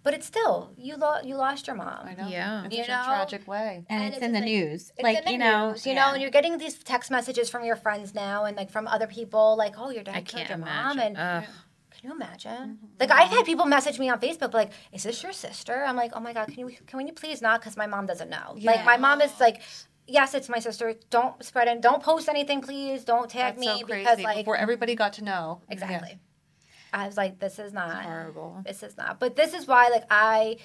But 0.03 0.13
it's 0.13 0.27
still 0.27 0.71
you 0.77 0.95
lo- 0.97 1.21
you 1.23 1.35
lost 1.35 1.65
your 1.65 1.75
mom. 1.75 2.05
I 2.05 2.13
know, 2.13 2.27
Yeah. 2.27 2.63
in 2.65 2.69
You 2.71 2.77
such 2.83 2.87
know? 2.89 3.01
a 3.01 3.05
tragic 3.05 3.47
way. 3.47 3.83
And, 3.89 4.03
And 4.03 4.03
it's, 4.05 4.17
it's 4.17 4.25
in 4.25 4.33
the 4.33 4.39
like- 4.39 4.45
news. 4.45 4.91
It's 4.95 5.03
like, 5.03 5.17
in 5.17 5.25
the 5.25 5.31
you 5.31 5.37
know, 5.39 5.71
news, 5.71 5.85
you 5.87 5.93
yeah. 5.93 6.05
know, 6.05 6.13
and 6.13 6.21
you're 6.21 6.29
getting 6.31 6.57
these 6.59 6.77
text 6.77 7.09
messages 7.09 7.49
from 7.49 7.65
your 7.65 7.75
friends 7.75 8.13
now, 8.13 8.45
and 8.45 8.55
like 8.55 8.69
from 8.69 8.87
other 8.87 9.07
people, 9.07 9.57
like, 9.57 9.73
"Oh, 9.79 9.89
your 9.89 10.03
dad 10.03 10.15
I 10.15 10.21
killed 10.21 10.45
can't 10.45 10.49
your 10.49 10.57
mom," 10.59 10.99
and 10.99 11.17
Ugh. 11.17 11.43
Can 12.05 12.17
you 12.17 12.23
imagine? 12.23 12.77
Mm-hmm. 12.77 12.85
Like 12.99 13.11
I've 13.11 13.29
had 13.29 13.45
people 13.45 13.65
message 13.65 13.99
me 13.99 14.09
on 14.09 14.19
Facebook, 14.19 14.53
like, 14.53 14.71
"Is 14.91 15.03
this 15.03 15.21
your 15.23 15.31
sister?" 15.31 15.83
I'm 15.85 15.95
like, 15.95 16.11
"Oh 16.13 16.19
my 16.19 16.33
god, 16.33 16.47
can 16.47 16.59
you 16.59 16.77
can 16.85 17.07
you 17.07 17.13
please 17.13 17.41
not?" 17.41 17.61
Because 17.61 17.77
my 17.77 17.87
mom 17.87 18.05
doesn't 18.05 18.29
know. 18.29 18.55
Like 18.61 18.85
my 18.85 18.97
mom 18.97 19.21
is 19.21 19.39
like, 19.39 19.61
"Yes, 20.07 20.33
it's 20.33 20.49
my 20.49 20.59
sister. 20.59 20.93
Don't 21.09 21.43
spread 21.43 21.67
it. 21.67 21.81
Don't 21.81 22.03
post 22.03 22.29
anything, 22.29 22.61
please. 22.61 23.03
Don't 23.03 23.29
tag 23.29 23.55
That's 23.55 23.59
me 23.59 23.79
so 23.79 23.87
because 23.87 24.19
like 24.21 24.37
Before 24.37 24.57
everybody 24.57 24.95
got 24.95 25.13
to 25.13 25.23
know. 25.23 25.61
Yeah. 25.67 25.73
exactly." 25.73 26.19
I 26.93 27.07
was 27.07 27.17
like, 27.17 27.39
"This 27.39 27.59
is 27.59 27.73
not 27.73 28.03
horrible. 28.03 28.61
This 28.65 28.83
is 28.83 28.95
not." 28.97 29.19
But 29.19 29.35
this 29.35 29.53
is 29.53 29.67
why, 29.67 29.89
like, 29.89 30.05
I 30.09 30.57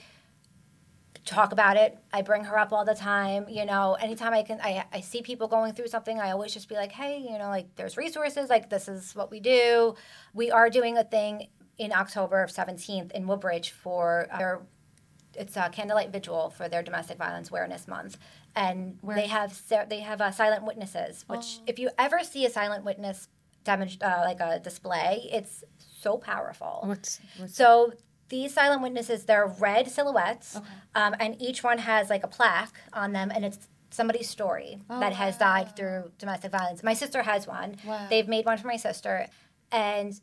talk 1.24 1.52
about 1.52 1.76
it. 1.76 1.98
I 2.12 2.22
bring 2.22 2.44
her 2.44 2.58
up 2.58 2.72
all 2.72 2.84
the 2.84 2.94
time. 2.94 3.46
You 3.48 3.64
know, 3.64 3.96
anytime 4.00 4.32
I 4.32 4.42
can, 4.42 4.60
I, 4.62 4.84
I 4.92 5.00
see 5.00 5.22
people 5.22 5.48
going 5.48 5.74
through 5.74 5.88
something, 5.88 6.18
I 6.18 6.30
always 6.30 6.52
just 6.52 6.68
be 6.68 6.74
like, 6.74 6.92
hey, 6.92 7.18
you 7.18 7.38
know, 7.38 7.48
like 7.48 7.74
there's 7.76 7.96
resources. 7.96 8.48
Like 8.48 8.70
this 8.70 8.88
is 8.88 9.14
what 9.14 9.30
we 9.30 9.40
do. 9.40 9.94
We 10.34 10.50
are 10.50 10.70
doing 10.70 10.96
a 10.96 11.04
thing 11.04 11.48
in 11.78 11.92
October 11.92 12.42
of 12.42 12.50
17th 12.50 13.10
in 13.12 13.26
Woodbridge 13.26 13.70
for 13.70 14.26
their. 14.38 14.62
It's 15.34 15.56
a 15.56 15.70
candlelight 15.70 16.10
vigil 16.10 16.50
for 16.50 16.68
their 16.68 16.82
domestic 16.82 17.16
violence 17.16 17.50
awareness 17.50 17.86
month, 17.86 18.18
and 18.56 18.98
Where? 19.00 19.16
they 19.16 19.28
have 19.28 19.56
they 19.88 20.00
have 20.00 20.20
uh, 20.20 20.32
silent 20.32 20.64
witnesses. 20.64 21.24
Which, 21.28 21.60
if 21.68 21.78
you 21.78 21.90
ever 21.98 22.24
see 22.24 22.44
a 22.46 22.50
silent 22.50 22.84
witness 22.84 23.28
demonst- 23.64 24.02
uh, 24.02 24.22
like 24.24 24.40
a 24.40 24.58
display, 24.58 25.28
it's 25.32 25.62
so 25.78 26.18
powerful. 26.18 26.80
What's, 26.84 27.20
what's 27.38 27.54
So 27.54 27.92
these 28.30 28.54
silent 28.54 28.80
witnesses, 28.82 29.24
they're 29.26 29.46
red 29.46 29.90
silhouettes, 29.90 30.58
um, 30.94 31.14
and 31.20 31.36
each 31.40 31.62
one 31.62 31.78
has 31.78 32.08
like 32.08 32.24
a 32.24 32.28
plaque 32.28 32.74
on 32.94 33.12
them, 33.12 33.30
and 33.34 33.44
it's 33.44 33.68
somebody's 33.90 34.30
story 34.30 34.78
that 34.88 35.12
has 35.12 35.36
died 35.36 35.76
through 35.76 36.12
domestic 36.18 36.52
violence. 36.52 36.82
My 36.82 36.94
sister 36.94 37.22
has 37.22 37.46
one. 37.46 37.76
Wow. 37.84 38.06
They've 38.08 38.28
made 38.28 38.46
one 38.46 38.56
for 38.56 38.68
my 38.68 38.76
sister, 38.76 39.26
and 39.70 40.18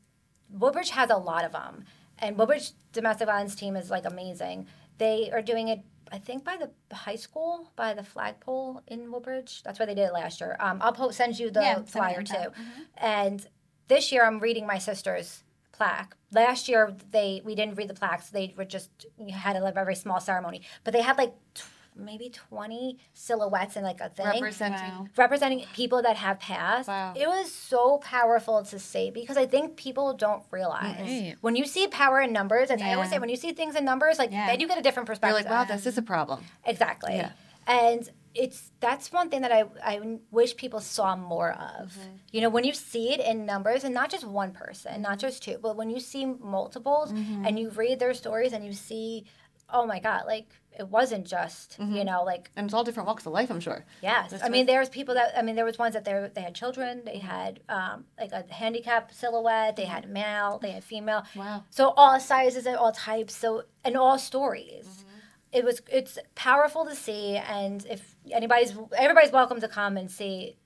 Woodbridge 0.50 0.90
has 0.92 1.10
a 1.10 1.18
lot 1.18 1.44
of 1.46 1.52
them. 1.52 1.84
And 2.20 2.38
Woodbridge 2.38 2.72
domestic 2.94 3.28
violence 3.28 3.56
team 3.56 3.76
is 3.76 3.92
like 3.92 4.06
amazing. 4.06 4.68
They 4.98 5.30
are 5.32 5.42
doing 5.42 5.68
it, 5.68 5.82
I 6.12 6.18
think, 6.18 6.44
by 6.46 6.58
the 6.58 6.96
high 6.96 7.18
school, 7.18 7.70
by 7.76 7.94
the 7.94 8.04
flagpole 8.04 8.82
in 8.88 9.12
Woodbridge. 9.12 9.62
That's 9.64 9.78
where 9.80 9.86
they 9.86 9.94
did 9.94 10.06
it 10.08 10.14
last 10.14 10.40
year. 10.42 10.56
Um, 10.60 10.80
I'll 10.82 10.94
post, 10.94 11.18
send 11.18 11.38
you 11.38 11.52
the 11.52 11.60
Yeah, 11.62 11.82
flyer 11.84 12.24
too. 12.24 12.34
tab. 12.34 12.54
And 12.96 13.46
this 13.90 14.12
year, 14.12 14.26
I'm 14.26 14.40
reading 14.40 14.66
my 14.66 14.78
sister's 14.80 15.44
plaque. 15.78 16.16
Last 16.32 16.68
year, 16.68 16.94
they 17.12 17.42
we 17.46 17.56
didn't 17.56 17.76
read 17.76 17.90
the 17.90 17.94
plaques. 17.94 18.30
They 18.30 18.54
were 18.58 18.66
just 18.66 18.90
you 19.20 19.34
had 19.34 19.56
a 19.56 19.72
very 19.72 19.96
small 19.96 20.20
ceremony, 20.20 20.62
but 20.84 20.92
they 20.94 21.02
had 21.02 21.18
like 21.18 21.34
t- 21.54 21.64
maybe 22.00 22.30
20 22.30 22.98
silhouettes 23.14 23.76
in 23.76 23.84
like 23.84 24.00
a 24.02 24.10
thing 24.10 24.26
Representing. 24.28 24.80
Wow. 24.92 25.08
representing 25.18 25.66
people 25.74 26.02
that 26.04 26.16
have 26.18 26.40
passed. 26.40 26.88
Wow. 26.88 27.14
It 27.16 27.28
was 27.28 27.52
so 27.52 27.98
powerful 28.00 28.64
to 28.66 28.78
see 28.78 29.10
because 29.10 29.36
I 29.36 29.48
think 29.48 29.78
people 29.78 30.14
don't 30.14 30.44
realize 30.52 31.00
Right. 31.00 31.36
when 31.42 31.56
you 31.56 31.66
see 31.66 31.88
power 31.88 32.22
in 32.22 32.32
numbers, 32.32 32.70
and 32.70 32.84
I 32.84 32.94
always 32.94 33.10
say 33.10 33.18
when 33.18 33.30
you 33.30 33.36
see 33.36 33.52
things 33.52 33.76
in 33.76 33.84
numbers, 33.84 34.20
like 34.20 34.32
Yeah. 34.32 34.46
then 34.48 34.60
you 34.60 34.68
get 34.68 34.78
a 34.78 34.82
different 34.84 35.08
You're 35.08 35.16
perspective. 35.16 35.46
like, 35.46 35.50
wow, 35.52 35.64
this 35.74 35.86
is 35.88 35.98
a 35.98 36.04
problem. 36.04 36.44
Exactly. 36.66 37.16
Yeah. 37.16 37.32
And 37.66 38.08
it's 38.36 38.72
that's 38.80 39.12
one 39.12 39.30
thing 39.30 39.42
that 39.42 39.52
I, 39.52 39.64
I 39.84 40.20
wish 40.32 40.56
people 40.56 40.80
saw 40.80 41.16
more 41.16 41.52
of. 41.52 41.92
Mm-hmm. 41.94 42.16
You 42.32 42.42
know, 42.42 42.50
when 42.50 42.64
you 42.64 42.74
see 42.74 43.14
it 43.14 43.20
in 43.20 43.46
numbers 43.46 43.84
and 43.84 43.94
not 43.94 44.10
just 44.10 44.26
one 44.26 44.52
person, 44.52 45.02
not 45.02 45.20
just 45.20 45.44
two, 45.44 45.58
but 45.62 45.76
when 45.76 45.90
you 45.90 46.00
see 46.00 46.26
multiples 46.26 47.12
Mm-hmm. 47.14 47.46
and 47.46 47.58
you 47.60 47.70
read 47.72 48.00
their 48.00 48.14
stories 48.14 48.54
and 48.54 48.64
you 48.66 48.74
see, 48.74 49.26
oh 49.70 49.86
my 49.86 50.00
God, 50.00 50.24
like 50.28 50.48
it 50.80 50.88
wasn't 50.90 51.26
just, 51.26 51.78
you 51.80 52.04
know, 52.04 52.24
like 52.24 52.52
And 52.56 52.66
it's 52.66 52.74
all 52.76 52.84
different 52.84 53.08
walks 53.08 53.26
of 53.26 53.34
life, 53.34 53.50
I'm 53.50 53.60
sure. 53.60 53.84
Yes, 54.04 54.30
That's 54.32 54.44
I 54.44 54.50
mean 54.50 54.68
there's 54.68 54.90
people 54.90 55.16
that 55.16 55.36
I 55.36 55.42
mean 55.42 55.56
there 55.56 55.66
was 55.66 55.80
ones 55.80 55.94
that 55.96 56.06
they 56.06 56.30
they 56.36 56.42
had 56.42 56.54
children, 56.54 57.02
they 57.04 57.18
had 57.18 57.62
um, 57.68 58.06
like 58.20 58.32
a 58.32 58.46
handicap 58.54 59.12
silhouette, 59.12 59.76
they 59.76 59.86
had 59.86 60.08
male, 60.10 60.60
they 60.62 60.70
had 60.72 60.84
female. 60.84 61.24
Wow. 61.36 61.64
So 61.72 61.94
all 61.98 62.20
sizes 62.20 62.68
and 62.68 62.76
all 62.78 62.92
types, 62.92 63.36
so 63.36 63.64
and 63.84 63.98
all 63.98 64.20
stories. 64.20 65.04
It 65.52 65.64
was 65.64 65.82
it's 65.92 66.18
powerful 66.36 66.86
to 66.86 66.96
see, 66.96 67.38
and 67.38 67.86
if 67.90 68.16
anybody's 68.32 68.74
everybody's 68.98 69.32
welcome 69.32 69.60
to 69.62 69.68
come 69.68 69.98
and 69.98 70.10
see. 70.12 70.58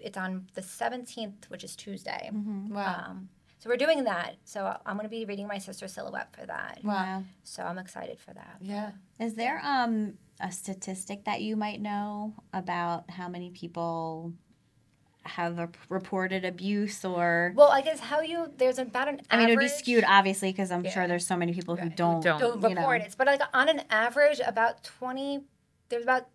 It's 0.00 0.16
on 0.16 0.46
the 0.54 0.62
seventeenth, 0.62 1.50
which 1.50 1.64
is 1.64 1.74
Tuesday. 1.74 2.30
Wow. 2.32 3.06
Um, 3.08 3.28
so 3.58 3.68
we're 3.68 3.76
doing 3.76 4.04
that. 4.04 4.36
So 4.44 4.76
I'm 4.86 4.94
going 4.96 5.04
to 5.06 5.10
be 5.10 5.24
reading 5.24 5.48
my 5.48 5.58
sister's 5.58 5.92
silhouette 5.92 6.32
for 6.32 6.46
that. 6.46 6.78
wow. 6.84 7.24
So 7.42 7.64
I'm 7.64 7.78
excited 7.78 8.20
for 8.20 8.32
that. 8.34 8.58
Yeah. 8.60 8.92
Is 9.18 9.34
there 9.34 9.60
um 9.64 10.14
a 10.40 10.52
statistic 10.52 11.24
that 11.24 11.40
you 11.42 11.56
might 11.56 11.80
know 11.80 12.34
about 12.52 13.10
how 13.10 13.28
many 13.28 13.50
people 13.50 14.32
have 15.28 15.58
a 15.58 15.68
reported 15.88 16.44
abuse 16.44 17.04
or 17.04 17.52
Well, 17.54 17.68
I 17.68 17.80
guess 17.82 18.00
how 18.00 18.20
you 18.20 18.52
there's 18.56 18.78
about 18.78 19.08
an 19.08 19.20
I 19.30 19.36
mean, 19.38 19.48
it 19.48 19.56
would 19.56 19.60
be 19.62 19.68
skewed, 19.68 20.04
obviously, 20.06 20.50
because 20.52 20.70
I'm 20.70 20.84
Yeah. 20.84 20.90
sure 20.90 21.06
there's 21.06 21.26
so 21.26 21.36
many 21.36 21.52
people 21.52 21.76
who 21.76 21.82
Right. 21.88 21.96
don't. 21.96 22.22
don't. 22.22 22.40
don't 22.40 22.62
you 22.62 22.74
know. 22.74 22.80
report 22.80 23.02
it. 23.02 23.14
But 23.16 23.26
like 23.28 23.42
on 23.54 23.68
an 23.68 23.82
average, 23.90 24.40
about 24.44 24.82
twenty, 24.84 25.44
there's 25.88 26.02
about 26.04 26.26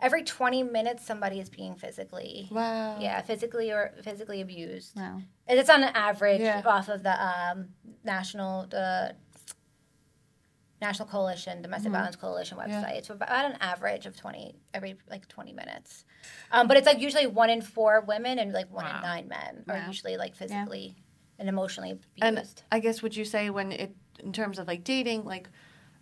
every 0.00 0.22
twenty 0.22 0.62
minutes 0.62 1.04
somebody 1.06 1.40
is 1.40 1.48
being 1.48 1.74
physically, 1.74 2.48
Wow. 2.50 2.98
yeah, 3.00 3.20
physically 3.22 3.70
or 3.72 3.92
physically 4.02 4.40
abused. 4.40 4.94
Wow. 4.96 5.22
And 5.46 5.58
it's 5.58 5.70
on 5.70 5.82
an 5.82 5.90
average 5.94 6.40
Yeah. 6.40 6.62
off 6.66 6.88
of 6.88 7.02
the 7.02 7.16
um, 7.24 7.68
national 8.04 8.66
the 8.66 9.14
National 10.80 11.08
Coalition 11.08 11.62
Domestic 11.62 11.92
Violence 11.92 12.16
Coalition 12.16 12.58
Mm-hmm. 12.58 12.70
Yeah. 12.70 12.82
website. 12.84 13.06
So 13.06 13.14
about 13.14 13.44
an 13.50 13.56
average 13.60 14.06
of 14.06 14.16
twenty 14.16 14.56
every 14.74 14.96
like 15.08 15.26
twenty 15.28 15.52
minutes. 15.52 16.04
Um, 16.52 16.68
but 16.68 16.76
it's 16.76 16.86
like 16.86 17.00
usually 17.00 17.26
one 17.26 17.50
in 17.50 17.62
four 17.62 18.02
women 18.06 18.38
and 18.38 18.52
like 18.52 18.70
one 18.72 18.86
in 18.86 19.00
nine 19.02 19.28
men 19.28 19.64
are 19.68 19.76
Wow. 19.76 19.86
usually 19.86 20.16
like 20.16 20.34
physically 20.36 20.96
and 21.38 21.48
emotionally 21.48 21.92
abused. 21.92 22.22
And 22.22 22.62
I 22.72 22.80
guess 22.80 23.02
would 23.02 23.16
you 23.16 23.24
say 23.24 23.48
when 23.50 23.72
it 23.72 23.94
in 24.20 24.32
terms 24.32 24.58
of 24.58 24.66
like 24.66 24.84
dating, 24.84 25.24
like 25.24 25.48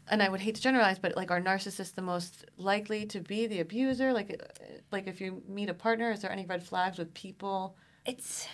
and 0.08 0.22
I 0.22 0.28
would 0.28 0.40
hate 0.40 0.54
to 0.56 0.60
generalize, 0.60 0.98
but 0.98 1.16
like 1.16 1.30
are 1.30 1.40
narcissists 1.40 1.94
the 1.94 2.02
most 2.02 2.44
likely 2.56 3.06
to 3.06 3.20
be 3.20 3.46
the 3.46 3.60
abuser? 3.60 4.12
Like 4.12 4.30
uh, 4.42 4.64
like 4.92 5.06
if 5.06 5.20
you 5.20 5.42
meet 5.48 5.68
a 5.70 5.74
partner, 5.74 6.10
is 6.10 6.20
there 6.20 6.32
any 6.32 6.46
red 6.46 6.62
flags 6.62 6.98
with 6.98 7.14
people? 7.14 7.76
it's 8.06 8.46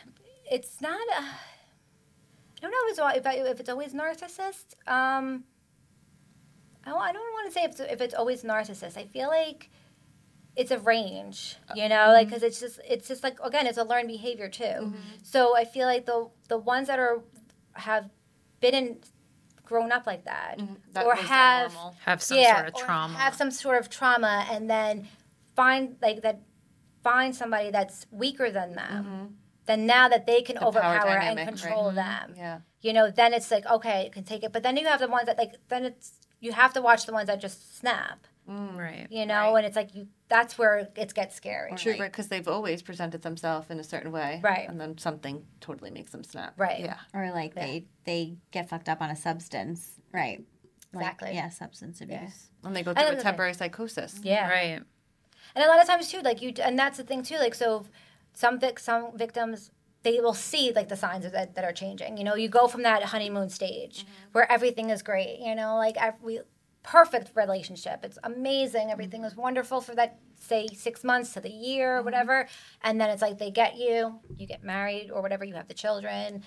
it's 0.51 0.81
not 0.81 1.01
a, 1.19 1.23
I 1.23 2.61
don't 2.61 2.71
know 2.71 2.79
if 2.85 2.91
it's, 2.91 3.19
if, 3.19 3.27
I, 3.27 3.35
if 3.51 3.61
it's 3.61 3.69
always 3.71 3.95
narcissist. 3.95 4.75
Um, 4.87 5.45
I, 6.85 6.91
don't- 6.91 7.03
I 7.03 7.13
don't 7.13 7.33
want 7.33 7.47
to 7.49 7.53
say 7.53 7.65
if 7.65 7.71
it's, 7.73 7.81
if 7.81 8.01
it's 8.01 8.15
always 8.15 8.43
narcissist. 8.43 8.97
I 8.97 9.07
feel 9.07 9.29
like 9.29 9.71
it's 10.57 10.71
a 10.71 10.79
range, 10.79 11.57
uh, 11.69 11.75
you 11.77 11.89
know, 11.89 12.09
like 12.13 12.27
mm-hmm. 12.27 12.31
because 12.31 12.43
it's 12.43 12.61
just 12.61 12.81
it's 12.89 13.09
just 13.09 13.23
like 13.23 13.39
again, 13.43 13.67
it's 13.67 13.79
a 13.79 13.85
learned 13.85 14.09
behavior 14.09 14.49
too. 14.49 14.65
Mm-hmm. 14.65 14.97
So 15.23 15.57
I 15.57 15.65
feel 15.65 15.87
like 15.87 16.07
the 16.07 16.29
the 16.49 16.59
ones 16.59 16.89
that 16.89 16.99
are 16.99 17.23
have 17.75 18.11
been 18.61 18.75
in, 18.75 18.99
grown 19.65 19.93
up 19.93 20.07
like 20.07 20.25
that, 20.25 20.59
mm-hmm. 20.59 20.75
That 20.93 21.07
or 21.07 21.15
have 21.15 21.73
normal. 21.73 21.97
have 22.05 22.23
some 22.23 22.39
yeah, 22.39 22.57
sort 22.57 22.69
of 22.69 22.75
trauma. 22.75 23.15
have 23.15 23.35
some 23.35 23.51
sort 23.51 23.79
of 23.79 23.89
trauma, 23.89 24.47
and 24.51 24.69
then 24.69 25.07
find 25.55 25.97
like 26.03 26.23
that 26.23 26.41
find 27.03 27.35
somebody 27.35 27.71
that's 27.71 28.07
weaker 28.11 28.51
than 28.51 28.75
them, 28.75 29.37
then 29.67 29.87
now 29.87 30.09
that 30.09 30.27
they 30.27 30.43
can 30.43 30.57
The 30.57 30.61
power 30.61 30.69
overpower 30.69 31.11
and 31.11 31.37
dynamic, 31.37 31.39
right. 31.39 31.49
control 31.49 31.91
them, 31.93 32.35
Yeah. 32.37 32.59
you 32.83 32.93
know, 32.93 33.11
then 33.11 33.33
it's 33.33 33.51
like 33.51 33.65
okay, 33.67 34.05
you 34.05 34.11
can 34.11 34.25
take 34.25 34.43
it. 34.43 34.53
But 34.53 34.63
then 34.63 34.77
you 34.77 34.87
have 34.87 35.01
the 35.01 35.09
ones 35.09 35.27
that 35.27 35.39
like 35.39 35.55
then 35.69 35.85
it's 35.85 36.20
you 36.41 36.53
have 36.53 36.73
to 36.75 36.81
watch 36.83 37.07
the 37.07 37.13
ones 37.13 37.27
that 37.29 37.41
just 37.41 37.77
snap, 37.79 38.27
mm, 38.49 38.77
Right. 38.77 39.07
you 39.11 39.27
know, 39.27 39.57
and 39.57 39.67
it's 39.67 39.77
like 39.77 39.95
you 39.95 40.09
that's 40.29 40.57
where 40.57 40.79
it 40.97 41.15
gets 41.15 41.35
scary. 41.35 41.73
True, 41.77 41.93
right? 41.99 42.03
Because 42.13 42.29
they've 42.29 42.47
always 42.47 42.83
presented 42.83 43.23
themselves 43.23 43.69
in 43.71 43.81
a 43.81 43.85
certain 43.85 44.13
way, 44.13 44.41
Right. 44.43 44.69
And 44.69 44.81
then 44.81 44.97
something 44.97 45.45
totally 45.61 45.91
makes 45.91 46.13
them 46.13 46.23
snap, 46.25 46.55
Right. 46.57 46.81
Yeah, 46.81 46.99
Or 47.15 47.31
like 47.33 47.55
they 47.55 47.87
they 48.05 48.37
get 48.53 48.69
fucked 48.69 48.89
up 48.89 49.01
on 49.03 49.11
a 49.11 49.17
substance, 49.17 50.01
right? 50.13 50.45
Like, 50.93 51.03
Exactly. 51.05 51.35
yeah, 51.35 51.49
substance 51.51 52.01
abuse. 52.01 52.51
and 52.65 52.75
they 52.75 52.83
go 52.83 52.93
through 52.95 53.05
then 53.05 53.13
a 53.15 53.17
the- 53.17 53.23
temporary 53.23 53.55
psychosis. 53.55 54.21
Yeah. 54.23 54.49
Right. 54.49 54.83
And 55.55 55.65
a 55.65 55.69
lot 55.69 55.81
of 55.81 55.87
times 55.87 56.09
too, 56.11 56.21
like 56.21 56.41
you, 56.43 56.53
and 56.63 56.79
that's 56.79 56.97
the 56.99 57.05
thing 57.05 57.23
too. 57.23 57.39
Like 57.39 57.55
so, 57.55 57.87
some 58.35 58.61
vic, 58.61 58.79
some 58.79 59.17
victims 59.17 59.71
they 60.03 60.21
will 60.21 60.35
see 60.35 60.73
like 60.75 60.89
the 60.89 60.97
signs 60.97 61.25
of 61.25 61.33
that 61.33 61.55
that 61.55 61.65
are 61.65 61.73
changing. 61.73 62.17
You 62.17 62.25
know, 62.25 62.35
you 62.35 62.49
go 62.49 62.69
from 62.69 62.83
that 62.83 63.03
honeymoon 63.05 63.51
stage 63.51 64.01
mm-hmm. 64.01 64.33
where 64.33 64.51
everything 64.51 64.91
is 64.91 65.03
great. 65.03 65.39
You 65.41 65.55
know, 65.55 65.77
like 65.77 65.97
every 65.97 66.41
perfect 66.83 67.33
relationship, 67.35 68.01
it's 68.03 68.19
amazing. 68.25 68.91
Everything 68.91 69.25
is 69.25 69.33
mm-hmm. 69.33 69.43
wonderful 69.43 69.81
for 69.81 69.95
that 69.95 70.19
say 70.39 70.67
six 70.69 71.05
months 71.05 71.35
to 71.35 71.41
the 71.41 71.51
year 71.51 71.95
or 71.95 71.99
mm-hmm. 71.99 72.07
whatever, 72.07 72.49
and 72.83 73.01
then 73.01 73.11
it's 73.11 73.23
like 73.23 73.39
they 73.39 73.51
get 73.51 73.77
you, 73.77 74.19
you 74.37 74.47
get 74.47 74.65
married 74.65 75.11
or 75.11 75.21
whatever, 75.21 75.45
you 75.45 75.55
have 75.55 75.69
the 75.69 75.75
children. 75.75 76.43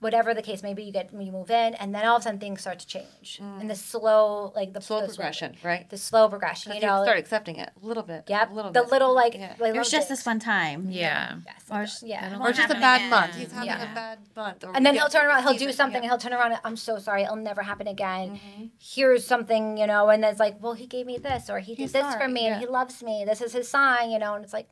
Whatever 0.00 0.32
the 0.32 0.42
case 0.42 0.62
may 0.62 0.72
be, 0.72 0.82
you 0.84 0.92
get 0.92 1.10
you 1.12 1.30
move 1.30 1.50
in, 1.50 1.74
and 1.74 1.94
then 1.94 2.06
all 2.06 2.16
of 2.16 2.20
a 2.20 2.24
sudden 2.24 2.40
things 2.40 2.62
start 2.62 2.78
to 2.78 2.86
change, 2.86 3.38
and 3.40 3.68
the 3.68 3.74
mm. 3.74 3.76
slow, 3.76 4.50
like 4.56 4.72
the 4.72 4.80
Slow 4.80 5.02
the 5.02 5.08
progression, 5.08 5.56
right? 5.62 5.88
the 5.90 5.98
slow 5.98 6.28
progression. 6.28 6.72
You 6.72 6.80
You 6.80 6.86
know, 6.86 7.02
start 7.04 7.18
accepting 7.18 7.56
it 7.56 7.70
a 7.82 7.86
little 7.86 8.02
bit. 8.02 8.24
Yep. 8.26 8.50
a 8.50 8.54
little 8.54 8.72
the 8.72 8.80
bit. 8.82 8.90
little 8.92 9.14
like, 9.14 9.34
Yeah. 9.34 9.54
like 9.58 9.74
It 9.74 9.78
was 9.78 9.90
just 9.90 10.08
things. 10.08 10.20
this 10.20 10.26
one 10.26 10.38
time. 10.38 10.86
Yeah. 10.90 11.36
Yes. 11.46 11.64
Or 11.70 11.82
Or, 11.82 11.86
yeah. 12.08 12.38
or 12.40 12.52
just 12.52 12.70
a 12.70 12.74
bad 12.74 13.00
again. 13.00 13.10
month. 13.10 13.34
He's 13.36 13.52
having 13.52 13.66
Yeah. 13.68 13.92
a 13.92 13.94
bad 13.94 14.18
month. 14.34 14.64
Or 14.64 14.74
And 14.74 14.86
then 14.86 14.94
he'll 14.94 15.08
turn 15.08 15.26
around, 15.26 15.42
he'll 15.42 15.54
do 15.54 15.70
something, 15.70 16.02
yeah. 16.02 16.10
and 16.10 16.10
he'll 16.10 16.30
turn 16.30 16.32
around, 16.32 16.52
and, 16.52 16.60
I'm 16.64 16.76
so 16.76 16.98
sorry, 16.98 17.24
it'll 17.24 17.36
never 17.36 17.62
happen 17.62 17.86
again. 17.86 18.30
Mm-hmm. 18.36 18.64
Here's 18.78 19.26
something, 19.26 19.76
you 19.76 19.86
know, 19.86 20.08
and 20.08 20.24
it's 20.24 20.40
like, 20.40 20.56
well, 20.62 20.72
he 20.72 20.86
gave 20.86 21.04
me 21.06 21.18
this, 21.18 21.50
or 21.50 21.58
he 21.58 21.74
did 21.74 21.82
He's 21.82 21.92
this 21.92 22.14
for 22.14 22.26
me, 22.28 22.44
yeah. 22.44 22.52
and 22.54 22.60
he 22.60 22.66
loves 22.66 23.02
me. 23.02 23.24
This 23.26 23.40
is 23.42 23.52
his 23.52 23.68
sign, 23.68 24.10
you 24.10 24.18
know, 24.18 24.32
and 24.34 24.42
it's 24.44 24.54
like, 24.54 24.68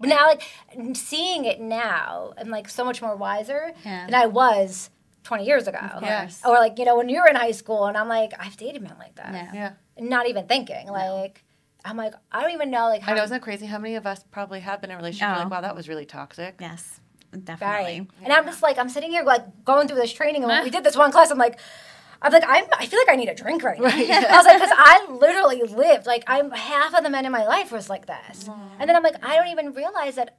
but 0.00 0.08
now, 0.08 0.26
like, 0.26 0.42
seeing 0.96 1.44
it 1.44 1.60
now, 1.60 2.32
I'm 2.38 2.48
like 2.48 2.68
so 2.68 2.84
much 2.84 3.00
more 3.02 3.14
wiser 3.16 3.72
Yeah. 3.84 4.06
than 4.06 4.14
I 4.14 4.26
was 4.26 4.90
20 5.24 5.44
years 5.44 5.68
ago. 5.68 5.78
Yes. 6.02 6.40
Or 6.44 6.54
like, 6.54 6.78
you 6.78 6.84
know, 6.86 6.96
when 6.96 7.08
you 7.08 7.20
were 7.20 7.28
in 7.28 7.36
high 7.36 7.50
school, 7.52 7.84
and 7.86 7.96
I'm 7.96 8.08
like, 8.08 8.32
I've 8.38 8.56
dated 8.56 8.82
men 8.82 8.94
like 8.98 9.14
that. 9.16 9.32
Yeah. 9.32 9.50
Yeah, 9.54 9.72
Not 9.98 10.26
even 10.28 10.46
thinking. 10.46 10.88
Like, 10.88 11.44
I'm 11.84 11.96
like, 11.96 12.14
I 12.32 12.40
don't 12.42 12.52
even 12.52 12.70
know, 12.70 12.86
like, 12.88 13.02
how 13.02 13.12
I 13.12 13.16
know. 13.16 13.22
Isn't 13.24 13.34
that 13.36 13.42
crazy? 13.42 13.66
How 13.66 13.78
many 13.78 13.94
of 13.96 14.06
us 14.06 14.24
probably 14.30 14.60
have 14.60 14.80
been 14.80 14.90
in 14.90 14.94
a 14.94 14.98
relationship? 14.98 15.28
where 15.28 15.36
Oh. 15.36 15.42
Like, 15.42 15.50
wow, 15.50 15.60
that 15.60 15.76
was 15.76 15.88
really 15.88 16.06
toxic. 16.06 16.56
Yes, 16.60 17.00
Right. 17.32 17.44
definitely. 17.44 18.08
And 18.24 18.32
I'm 18.32 18.44
just 18.44 18.62
like, 18.62 18.78
I'm 18.78 18.88
sitting 18.88 19.10
here 19.10 19.22
like 19.22 19.64
going 19.64 19.86
through 19.88 19.98
this 19.98 20.12
training, 20.12 20.44
and 20.44 20.64
we 20.64 20.70
did 20.70 20.84
this 20.84 20.96
one 20.96 21.12
class, 21.12 21.30
I'm 21.30 21.38
like, 21.38 21.58
I'm 22.22 22.32
like, 22.32 22.44
I'm, 22.46 22.64
I 22.78 22.86
feel 22.86 22.98
like 22.98 23.08
I 23.08 23.16
need 23.16 23.28
a 23.28 23.34
drink 23.34 23.62
right 23.62 23.80
now. 23.80 23.86
I 23.86 24.36
was 24.36 24.46
like, 24.46 24.58
because 24.58 24.76
I 24.76 25.06
literally 25.10 25.62
lived 25.62 26.06
like 26.06 26.24
I'm 26.26 26.50
half 26.50 26.94
of 26.94 27.02
the 27.02 27.10
men 27.10 27.24
in 27.24 27.32
my 27.32 27.46
life 27.46 27.72
was 27.72 27.88
like 27.88 28.06
this, 28.06 28.44
mm. 28.44 28.58
and 28.78 28.88
then 28.88 28.96
I'm 28.96 29.02
like, 29.02 29.24
I 29.24 29.36
don't 29.36 29.48
even 29.48 29.72
realize 29.72 30.16
that 30.16 30.36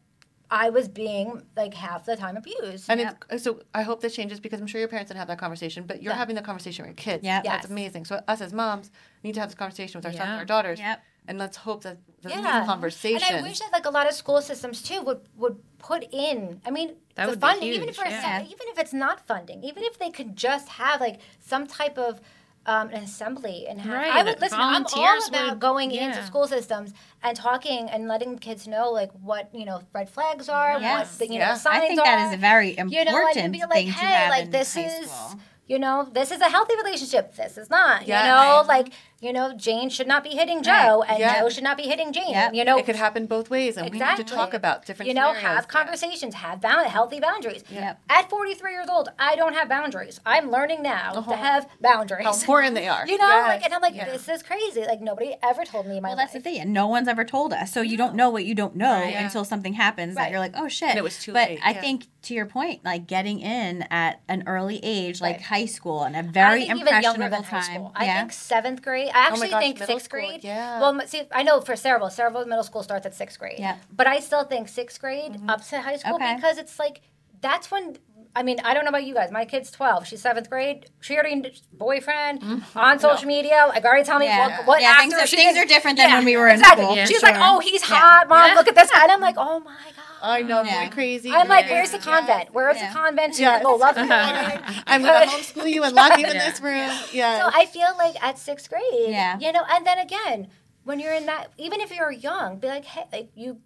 I 0.52 0.70
was 0.70 0.89
being 0.89 1.43
like 1.56 1.74
half 1.74 2.06
the 2.06 2.18
time 2.18 2.36
abused. 2.36 2.89
And 2.89 2.99
it's, 2.99 3.14
uh, 3.30 3.38
so 3.38 3.62
I 3.74 3.84
hope 3.84 4.02
this 4.02 4.14
changes 4.14 4.41
because 4.41 4.60
I'm 4.60 4.68
sure 4.68 4.80
your 4.80 4.89
parents 4.89 5.08
didn't 5.10 5.20
have 5.20 5.30
that 5.30 5.39
conversation, 5.39 5.86
but 5.88 6.04
you're 6.04 6.14
having 6.14 6.36
the 6.36 6.41
conversation 6.41 6.84
with 6.84 6.89
your 6.89 6.95
kids. 6.95 7.24
Yeah, 7.24 7.41
That's 7.41 7.64
Yes. 7.64 7.72
amazing. 7.72 8.06
So 8.06 8.22
us 8.28 8.41
as 8.41 8.52
moms 8.52 8.91
need 9.24 9.34
to 9.36 9.39
have 9.39 9.49
this 9.49 9.56
conversation 9.58 9.97
with 9.99 10.06
our 10.06 10.12
sons 10.12 10.30
and 10.30 10.39
our 10.39 10.45
daughters. 10.45 10.80
Yep. 10.80 11.02
And 11.28 11.38
let's 11.38 11.56
hope 11.56 11.84
that 11.84 11.99
the 12.22 12.30
yeah, 12.30 12.60
these 12.60 12.68
conversations. 12.68 13.24
And 13.30 13.38
I 13.39 13.41
wish 13.41 13.60
that 13.60 13.72
like 13.72 13.86
a 13.86 13.89
lot 13.91 14.08
of 14.08 14.14
school 14.14 14.41
systems 14.41 14.82
too 14.82 15.02
would 15.04 15.22
would 15.38 15.58
put 15.78 16.04
in. 16.12 16.60
I 16.66 16.72
mean, 16.72 16.95
That 17.16 17.26
the 17.26 17.30
would 17.32 17.39
be 17.39 17.47
funding, 17.47 17.70
even 17.70 17.89
if 17.89 17.95
huge, 17.95 18.08
it's 18.08 18.24
yeah. 18.24 18.41
even 18.41 18.68
if 18.72 18.80
it's 18.80 18.91
not 18.93 19.26
funding, 19.26 19.64
even 19.64 19.84
if 19.84 19.99
they 19.99 20.10
could 20.10 20.36
just 20.36 20.68
have 20.70 20.99
like 20.99 21.20
some 21.39 21.68
type 21.68 21.97
of 21.97 22.20
um, 22.66 22.89
an 22.89 23.03
assembly 23.03 23.66
and 23.68 23.82
have. 23.82 23.93
right, 23.93 24.12
I 24.14 24.24
would 24.24 24.39
listen. 24.39 24.57
volunteers 24.57 24.95
I'm 24.95 25.09
all 25.22 25.28
about 25.30 25.49
would- 25.51 25.59
going 25.59 25.91
yeah. 25.91 26.07
into 26.09 26.24
school 26.24 26.47
systems 26.47 26.93
and 27.24 27.36
talking 27.36 27.89
and 27.89 28.07
letting 28.07 28.38
kids 28.38 28.68
know 28.68 28.91
like 28.91 29.12
what 29.22 29.49
you 29.53 29.66
know 29.66 29.82
red 29.93 30.09
flags 30.09 30.47
are, 30.49 30.80
Yes. 30.80 31.20
what 31.20 31.20
the, 31.28 31.34
you 31.34 31.39
Yeah. 31.39 31.49
know 31.49 31.55
signs 31.57 31.84
I 31.84 31.88
think 31.88 31.99
are. 31.99 32.05
that 32.05 32.28
is 32.28 32.34
a 32.36 32.38
very 32.38 32.78
important 32.78 32.91
you 32.93 33.05
know, 33.05 33.28
and 33.36 33.53
be 33.53 33.59
like, 33.62 33.72
thing 33.72 33.88
to 33.88 33.91
hey, 33.93 34.05
have 34.14 34.30
like 34.30 34.45
in 34.45 34.51
this 34.51 34.74
high 34.76 34.82
is. 34.86 35.09
school. 35.12 35.39
You 35.68 35.80
know, 35.80 36.05
this 36.12 36.32
is 36.32 36.41
a 36.41 36.49
healthy 36.49 36.76
relationship. 36.84 37.34
This 37.36 37.57
is 37.57 37.70
not. 37.70 38.05
Yeah. 38.05 38.24
You 38.24 38.30
know, 38.62 38.68
like 38.68 38.91
you 39.22 39.32
know, 39.32 39.53
Jane 39.55 39.89
should 39.89 40.07
not 40.07 40.24
be 40.24 40.32
hitting 40.32 40.63
Joe, 40.63 41.03
and 41.07 41.19
Yeah. 41.19 41.39
Joe 41.39 41.49
should 41.49 41.63
not 41.63 41.78
be 41.78 41.84
hitting 41.84 42.11
Jane. 42.11 42.53
You 42.53 42.65
know, 42.65 42.78
it 42.78 42.86
could 42.86 42.95
happen 42.95 43.28
both 43.28 43.49
ways, 43.49 43.78
and 43.78 43.89
we 43.91 43.99
need 43.99 44.17
to 44.17 44.24
talk 44.24 44.53
about 44.53 44.86
different. 44.86 45.07
Things. 45.07 45.07
You 45.09 45.13
know, 45.13 45.34
scenarios. 45.34 45.55
have 45.55 45.67
conversations, 45.67 46.36
have 46.36 46.59
bound, 46.59 46.88
healthy 46.88 47.19
boundaries. 47.19 47.63
Yep. 47.69 47.99
At 48.09 48.30
43 48.30 48.72
years 48.72 48.88
old, 48.89 49.09
I 49.19 49.36
don't 49.36 49.53
have 49.53 49.69
boundaries. 49.69 50.19
I'm 50.26 50.49
learning 50.49 50.82
now 50.82 51.11
to 51.11 51.19
uh-huh. 51.19 51.34
have 51.36 51.67
boundaries. 51.80 52.26
How 52.26 52.34
important 52.34 52.74
they 52.76 52.88
are. 52.88 53.05
you 53.07 53.17
know, 53.17 53.28
Yes. 53.28 53.47
like, 53.47 53.63
and 53.63 53.74
I'm 53.74 53.82
like, 53.82 53.95
Yeah. 53.95 54.05
this 54.11 54.28
is 54.28 54.41
crazy. 54.41 54.82
Like 54.86 55.01
nobody 55.01 55.36
ever 55.43 55.65
told 55.65 55.86
me 55.86 55.97
in 55.97 56.03
my 56.03 56.09
Well, 56.09 56.17
that's 56.17 56.34
the 56.34 56.39
life. 56.39 56.43
thing, 56.43 56.59
and 56.59 56.74
no 56.74 56.88
one's 56.88 57.07
ever 57.07 57.24
told 57.24 57.53
us. 57.53 57.72
So 57.72 57.82
you 57.82 57.97
don't 57.97 58.15
know 58.15 58.30
what 58.32 58.45
you 58.45 58.55
don't 58.55 58.76
know 58.76 59.01
Right. 59.01 59.11
Yeah. 59.13 59.24
until 59.26 59.45
something 59.45 59.74
happens 59.74 60.15
that 60.15 60.32
you're 60.32 60.39
like, 60.39 60.53
oh 60.55 60.67
shit. 60.67 60.89
And 60.89 60.97
it 60.97 61.03
was 61.03 61.19
too 61.19 61.34
but 61.34 61.49
late, 61.49 61.59
I 61.63 61.72
yeah. 61.72 61.82
think 61.82 62.07
to 62.24 62.34
your 62.34 62.45
point, 62.47 62.84
like 62.84 63.05
getting 63.07 63.39
in 63.39 63.84
at 63.91 64.22
an 64.28 64.43
early 64.47 64.80
age, 64.84 65.22
like 65.22 65.36
Right. 65.38 65.41
high 65.41 65.65
school, 65.65 66.03
and 66.03 66.15
a 66.15 66.24
very 66.24 66.65
think 66.65 66.80
even 66.82 67.01
younger 67.01 67.24
impressionable 67.26 67.89
time. 67.89 67.91
I 67.95 68.05
think 68.19 68.32
seventh 68.32 68.82
grade. 68.82 69.11
I 69.14 69.18
oh 69.20 69.28
actually 69.28 69.49
gosh, 69.49 69.62
think 69.64 69.78
sixth 69.84 70.05
school, 70.05 70.20
grade. 70.22 70.43
yeah. 70.43 70.80
Well, 70.80 70.99
see, 71.07 71.24
I 71.32 71.43
know 71.43 71.62
for 71.62 71.74
Sayreville, 71.74 72.12
Sayreville 72.16 72.47
middle 72.47 72.64
school 72.64 72.84
starts 72.84 73.05
at 73.05 73.14
sixth 73.14 73.39
grade. 73.39 73.59
Yeah. 73.59 73.78
But 73.91 74.07
I 74.07 74.20
still 74.20 74.43
think 74.43 74.68
sixth 74.68 74.99
grade 74.99 75.34
mm-hmm. 75.34 75.49
up 75.49 75.64
to 75.68 75.82
high 75.82 75.97
school 75.97 76.16
Okay. 76.16 76.36
because 76.36 76.57
it's 76.57 76.80
like 76.80 77.01
that's 77.41 77.70
when. 77.72 77.97
I 78.34 78.43
mean, 78.43 78.59
I 78.64 78.74
don't 78.74 78.86
know 78.86 78.89
about 78.89 79.03
you 79.03 79.14
guys. 79.14 79.30
My 79.30 79.43
kid's 79.43 79.72
twelve. 79.72 80.07
She's 80.07 80.22
seventh 80.22 80.49
grade. 80.49 80.86
She 81.01 81.16
already 81.16 81.51
boyfriend 81.74 82.41
mm-hmm. 82.41 82.80
on 82.80 82.97
social 82.97 83.28
media. 83.28 83.66
Like 83.68 83.84
already 83.84 84.05
tell 84.05 84.20
me 84.20 84.26
Yeah. 84.28 84.59
what, 84.59 84.68
what 84.68 84.82
Yeah, 84.82 84.91
actor 84.91 85.01
things 85.18 85.34
are- 85.34 85.36
things 85.36 85.57
are 85.57 85.66
different 85.66 85.97
than 85.97 86.12
when 86.12 86.24
we 86.24 86.38
were 86.38 86.47
in 86.47 86.53
exactly. 86.55 86.86
school, 86.86 87.05
She's 87.07 87.22
like, 87.24 87.36
oh, 87.38 87.59
he's 87.59 87.82
Yeah. 87.82 87.95
hot, 87.97 88.30
mom. 88.30 88.47
Yeah. 88.47 88.55
Look 88.55 88.70
at 88.70 88.76
this 88.76 88.89
guy. 88.89 89.03
And 89.03 89.12
I'm 89.12 89.20
like, 89.30 89.36
oh 89.38 89.59
my 89.59 89.72
god. 89.97 90.11
I 90.22 90.41
know, 90.43 90.61
Yeah. 90.63 90.86
boy, 90.88 90.93
crazy. 90.93 91.32
I'm 91.32 91.47
like, 91.47 91.65
Yeah. 91.65 91.72
where's 91.74 91.91
the 91.91 91.97
convent? 91.99 92.53
Where's 92.53 92.78
Yeah. 92.78 92.89
the 92.89 92.93
convent? 92.99 93.36
So 93.36 93.41
Yes. 93.41 93.61
you 93.61 93.65
can 93.67 93.72
go 93.72 93.76
love 93.76 93.95
me. 93.97 94.03
I'm 94.88 95.01
gonna 95.03 95.26
homeschool 95.26 95.69
you 95.72 95.84
and 95.84 95.95
lock 95.95 96.17
you 96.19 96.26
in 96.26 96.38
this 96.38 96.59
room. 96.61 96.91
Yeah. 97.11 97.39
So 97.39 97.49
I 97.53 97.65
feel 97.65 97.89
like 97.97 98.22
at 98.24 98.38
sixth 98.38 98.69
grade, 98.69 98.84
Yeah. 99.09 99.38
you 99.39 99.51
know, 99.51 99.63
and 99.69 99.86
then 99.86 99.97
again, 99.99 100.47
when 100.84 100.99
you're 100.99 101.13
in 101.13 101.26
that, 101.26 101.47
even 101.57 101.82
if 101.82 101.91
you're 101.95 102.11
young, 102.11 102.57
be 102.59 102.67
like, 102.67 102.86
hey, 102.86 103.05
like 103.11 103.30
you, 103.36 103.59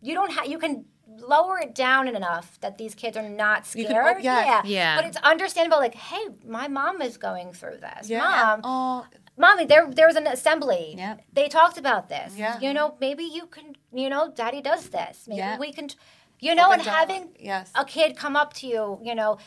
you 0.00 0.14
don't 0.14 0.32
have, 0.32 0.46
you 0.46 0.58
can 0.58 0.84
lower 1.06 1.58
it 1.60 1.74
down 1.74 2.08
enough 2.08 2.58
that 2.60 2.78
these 2.78 2.94
kids 2.94 3.16
are 3.18 3.28
not 3.28 3.66
scared. 3.66 3.88
can- 3.88 4.16
oh, 4.16 4.18
yeah. 4.18 4.62
Yeah. 4.64 4.96
But 4.96 5.04
it's 5.04 5.16
understandable. 5.18 5.78
Like, 5.78 5.94
hey, 5.94 6.24
my 6.46 6.68
mom 6.68 7.02
is 7.02 7.16
going 7.18 7.52
through 7.52 7.78
this. 7.78 8.08
yeah. 8.08 8.20
Mom, 8.20 8.60
Oh, 8.64 9.06
mommy, 9.36 9.64
there, 9.64 9.88
there 9.90 10.06
was 10.06 10.16
an 10.16 10.26
assembly. 10.26 10.94
Yep. 10.96 11.22
They 11.32 11.48
talked 11.48 11.78
about 11.78 12.08
this. 12.08 12.36
Yeah. 12.36 12.58
You 12.60 12.72
know, 12.74 12.96
maybe 13.00 13.24
you 13.24 13.46
can, 13.46 13.76
you 13.92 14.08
know, 14.08 14.32
daddy 14.34 14.60
does 14.60 14.88
this. 14.90 15.24
Maybe 15.26 15.38
Yeah. 15.38 15.58
we 15.58 15.72
can, 15.72 15.88
you 16.40 16.54
know, 16.54 16.66
open 16.66 16.80
and 16.80 16.84
dialogue. 16.84 17.08
having 17.08 17.28
yes. 17.38 17.70
a 17.74 17.84
kid 17.84 18.16
come 18.16 18.36
up 18.36 18.52
to 18.54 18.66
you, 18.66 18.98
you 19.02 19.14
know, 19.14 19.38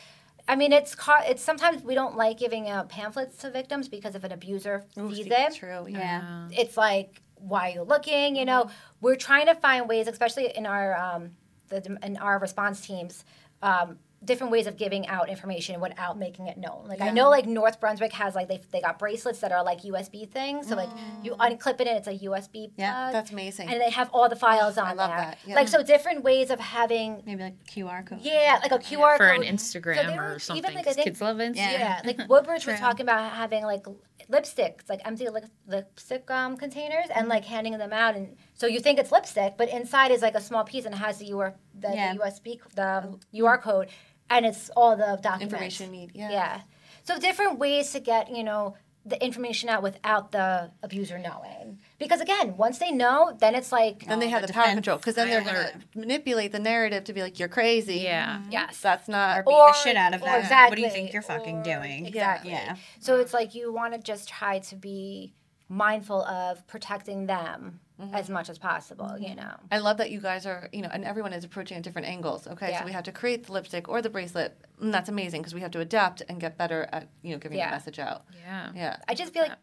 I 0.48 0.56
mean, 0.56 0.72
it's 0.74 0.94
ca- 0.94 1.24
it's 1.26 1.42
sometimes 1.42 1.82
we 1.84 1.96
don't 1.96 2.16
like 2.16 2.38
giving 2.38 2.70
out 2.70 2.88
pamphlets 2.90 3.38
to 3.38 3.50
victims 3.50 3.88
because 3.88 4.14
if 4.14 4.24
an 4.24 4.32
abuser 4.32 4.86
Ooh, 4.98 5.10
sees 5.14 5.26
see, 5.26 5.32
it, 5.34 5.56
True. 5.56 5.88
Yeah. 5.90 5.98
Yeah. 6.00 6.48
it's 6.52 6.78
like, 6.78 7.22
why 7.36 7.70
are 7.72 7.74
you 7.74 7.82
looking? 7.82 8.36
You 8.36 8.46
know, 8.46 8.70
we're 9.02 9.16
trying 9.16 9.48
to 9.48 9.56
find 9.56 9.90
ways, 9.90 10.08
especially 10.08 10.56
in 10.56 10.66
our 10.68 10.96
um, 10.96 11.32
the 11.70 11.98
in 12.04 12.18
our 12.18 12.38
response 12.40 12.82
teams. 12.86 13.26
Um, 13.62 13.98
different 14.26 14.52
ways 14.52 14.68
of 14.68 14.76
giving 14.78 15.08
out 15.08 15.30
information 15.30 15.80
without 15.80 16.18
making 16.18 16.48
it 16.48 16.58
known. 16.58 16.86
Like 16.88 17.02
I 17.02 17.12
know 17.12 17.30
like 17.30 17.46
North 17.46 17.80
Brunswick 17.80 18.14
has 18.14 18.36
like 18.36 18.48
they, 18.48 18.62
they 18.72 18.82
got 18.82 18.98
bracelets 19.00 19.40
that 19.40 19.52
are 19.52 19.64
like 19.64 19.82
USB 19.84 20.28
things. 20.30 20.68
So 20.68 20.76
like 20.76 20.90
you 21.24 21.34
unclip 21.36 21.80
it 21.82 21.88
and 21.88 21.98
it's 21.98 22.08
a 22.08 22.18
USB 22.28 22.72
Yeah, 22.78 22.94
plug. 22.94 23.14
That's 23.14 23.32
amazing. 23.32 23.70
and 23.70 23.80
they 23.80 23.90
have 23.92 24.10
all 24.14 24.28
the 24.30 24.36
files 24.36 24.78
on 24.78 24.86
I 24.88 24.94
love 24.94 25.10
there. 25.12 25.18
that, 25.18 25.38
yeah. 25.46 25.56
Like 25.56 25.68
so 25.68 25.84
different 25.84 26.24
ways 26.24 26.50
of 26.50 26.60
having 26.60 27.24
Maybe 27.26 27.44
like 27.44 27.64
QR 27.66 28.06
code. 28.06 28.20
yeah, 28.22 28.60
like 28.62 28.72
a 28.72 28.80
QR 28.80 29.12
code. 29.12 29.18
for 29.18 29.36
code. 29.36 29.46
an 29.46 29.56
Instagram 29.56 30.08
they 30.08 30.16
were- 30.18 30.24
or 30.24 30.28
even, 30.28 30.40
something. 30.40 30.64
like, 30.64 30.78
I 30.78 30.84
'cause 30.84 30.96
think- 30.96 31.06
kids 31.06 31.22
love 31.22 31.38
Instagram. 31.38 31.56
Yeah, 31.56 32.02
like 32.04 32.20
Woodbridge 32.30 32.66
was 32.66 32.80
talking 32.80 33.02
about 33.06 33.32
having 33.32 33.64
like 33.64 33.86
lipsticks, 34.32 34.90
like 34.90 35.02
empty 35.06 35.30
lip- 35.30 35.46
lipstick 35.68 36.30
um, 36.32 36.58
containers, 36.58 37.06
and 37.14 37.28
like 37.28 37.46
handing 37.46 37.78
them 37.78 37.94
out. 37.94 38.16
And 38.16 38.36
so 38.56 38.66
you 38.68 38.80
think 38.80 38.98
it's 39.00 39.12
lipstick, 39.12 39.56
but 39.58 39.70
inside 39.70 40.12
is 40.12 40.22
like 40.22 40.36
a 40.36 40.42
small 40.42 40.64
piece 40.64 40.86
and 40.86 40.96
it 40.96 40.98
has 40.98 41.20
the 41.20 41.32
UR 41.32 41.54
the, 41.78 41.90
Yeah. 41.94 42.14
the 42.14 42.20
USB 42.20 42.60
the 42.76 43.20
UR 43.44 43.58
code, 43.58 43.90
and 44.30 44.46
it's 44.46 44.70
all 44.76 44.96
the 44.96 45.20
documents. 45.22 45.54
Information 45.54 45.92
need. 45.92 46.12
Yeah. 46.14 46.32
Yeah. 46.32 46.62
So 47.04 47.20
different 47.20 47.60
ways 47.60 47.92
to 47.92 48.00
get 48.00 48.30
you 48.36 48.44
know 48.44 48.76
the 49.08 49.24
information 49.24 49.70
out 49.70 49.84
without 49.84 50.32
the 50.32 50.72
abuser 50.82 51.20
knowing. 51.20 51.78
Because 52.00 52.22
again, 52.22 52.58
once 52.58 52.80
they 52.80 52.92
know, 52.92 53.38
then 53.40 53.54
it's 53.54 53.72
like 53.72 54.04
Then 54.08 54.18
they 54.20 54.26
Oh, 54.26 54.30
have 54.30 54.42
the 54.42 54.48
the, 54.48 54.54
power 54.54 54.74
control 54.74 54.98
because 54.98 55.14
then 55.14 55.30
they're 55.30 55.42
going 55.44 55.56
to 55.56 55.74
manipulate 56.00 56.52
the 56.52 56.58
narrative 56.58 57.04
to 57.04 57.14
be 57.14 57.22
like, 57.22 57.38
you're 57.38 57.48
crazy. 57.48 57.98
Yeah. 57.98 58.38
Mm-hmm. 58.40 58.52
yes. 58.52 58.80
That's 58.82 59.08
not. 59.08 59.46
Beat 59.46 59.52
Or- 59.54 59.68
the 59.68 59.74
shit 59.74 59.96
out 59.96 60.16
of 60.16 60.24
or 60.24 60.26
them. 60.26 60.70
What 60.70 60.76
do 60.76 60.82
you 60.82 60.90
think 60.90 61.14
you're 61.14 61.22
fucking 61.22 61.58
or- 61.60 61.64
doing? 61.64 62.08
Exactly. 62.08 62.50
Yeah. 62.50 62.78
So 63.00 63.20
it's 63.20 63.32
like 63.32 63.54
you 63.54 63.72
want 63.72 63.94
to 63.94 64.00
just 64.00 64.28
try 64.28 64.58
to 64.58 64.76
be 64.76 65.36
mindful 65.68 66.24
of 66.24 66.66
protecting 66.68 67.26
them 67.26 67.80
mm-hmm. 68.00 68.14
as 68.14 68.30
much 68.30 68.50
as 68.50 68.58
possible. 68.58 69.16
You 69.20 69.30
mm-hmm. 69.30 69.40
know. 69.40 69.56
I 69.72 69.80
love 69.80 69.98
that 69.98 70.12
you 70.12 70.22
guys 70.22 70.46
are, 70.46 70.70
you 70.72 70.82
know, 70.82 70.90
and 70.92 71.04
everyone 71.04 71.34
is 71.34 71.44
approaching 71.44 71.78
at 71.78 71.84
different 71.84 72.08
angles. 72.08 72.48
Okay, 72.48 72.70
Yeah. 72.70 72.80
so 72.80 72.86
we 72.86 72.92
have 72.92 73.04
to 73.06 73.12
create 73.12 73.46
the 73.46 73.54
lipstick 73.54 73.90
or 73.90 74.02
the 74.02 74.10
bracelet. 74.10 74.58
And 74.80 74.94
that's 74.94 75.10
amazing 75.10 75.42
because 75.42 75.54
we 75.54 75.62
have 75.62 75.72
to 75.72 75.80
adapt 75.80 76.22
and 76.30 76.40
get 76.40 76.58
better 76.58 76.88
at, 76.92 77.10
you 77.22 77.32
know, 77.32 77.40
giving 77.40 77.58
Yeah. 77.58 77.70
the 77.70 77.76
message 77.76 78.00
out. 78.00 78.26
Yeah. 78.46 78.72
Yeah. 78.76 78.98
I 79.08 79.16
just 79.16 79.34
feel 79.34 79.44
like 79.44 79.58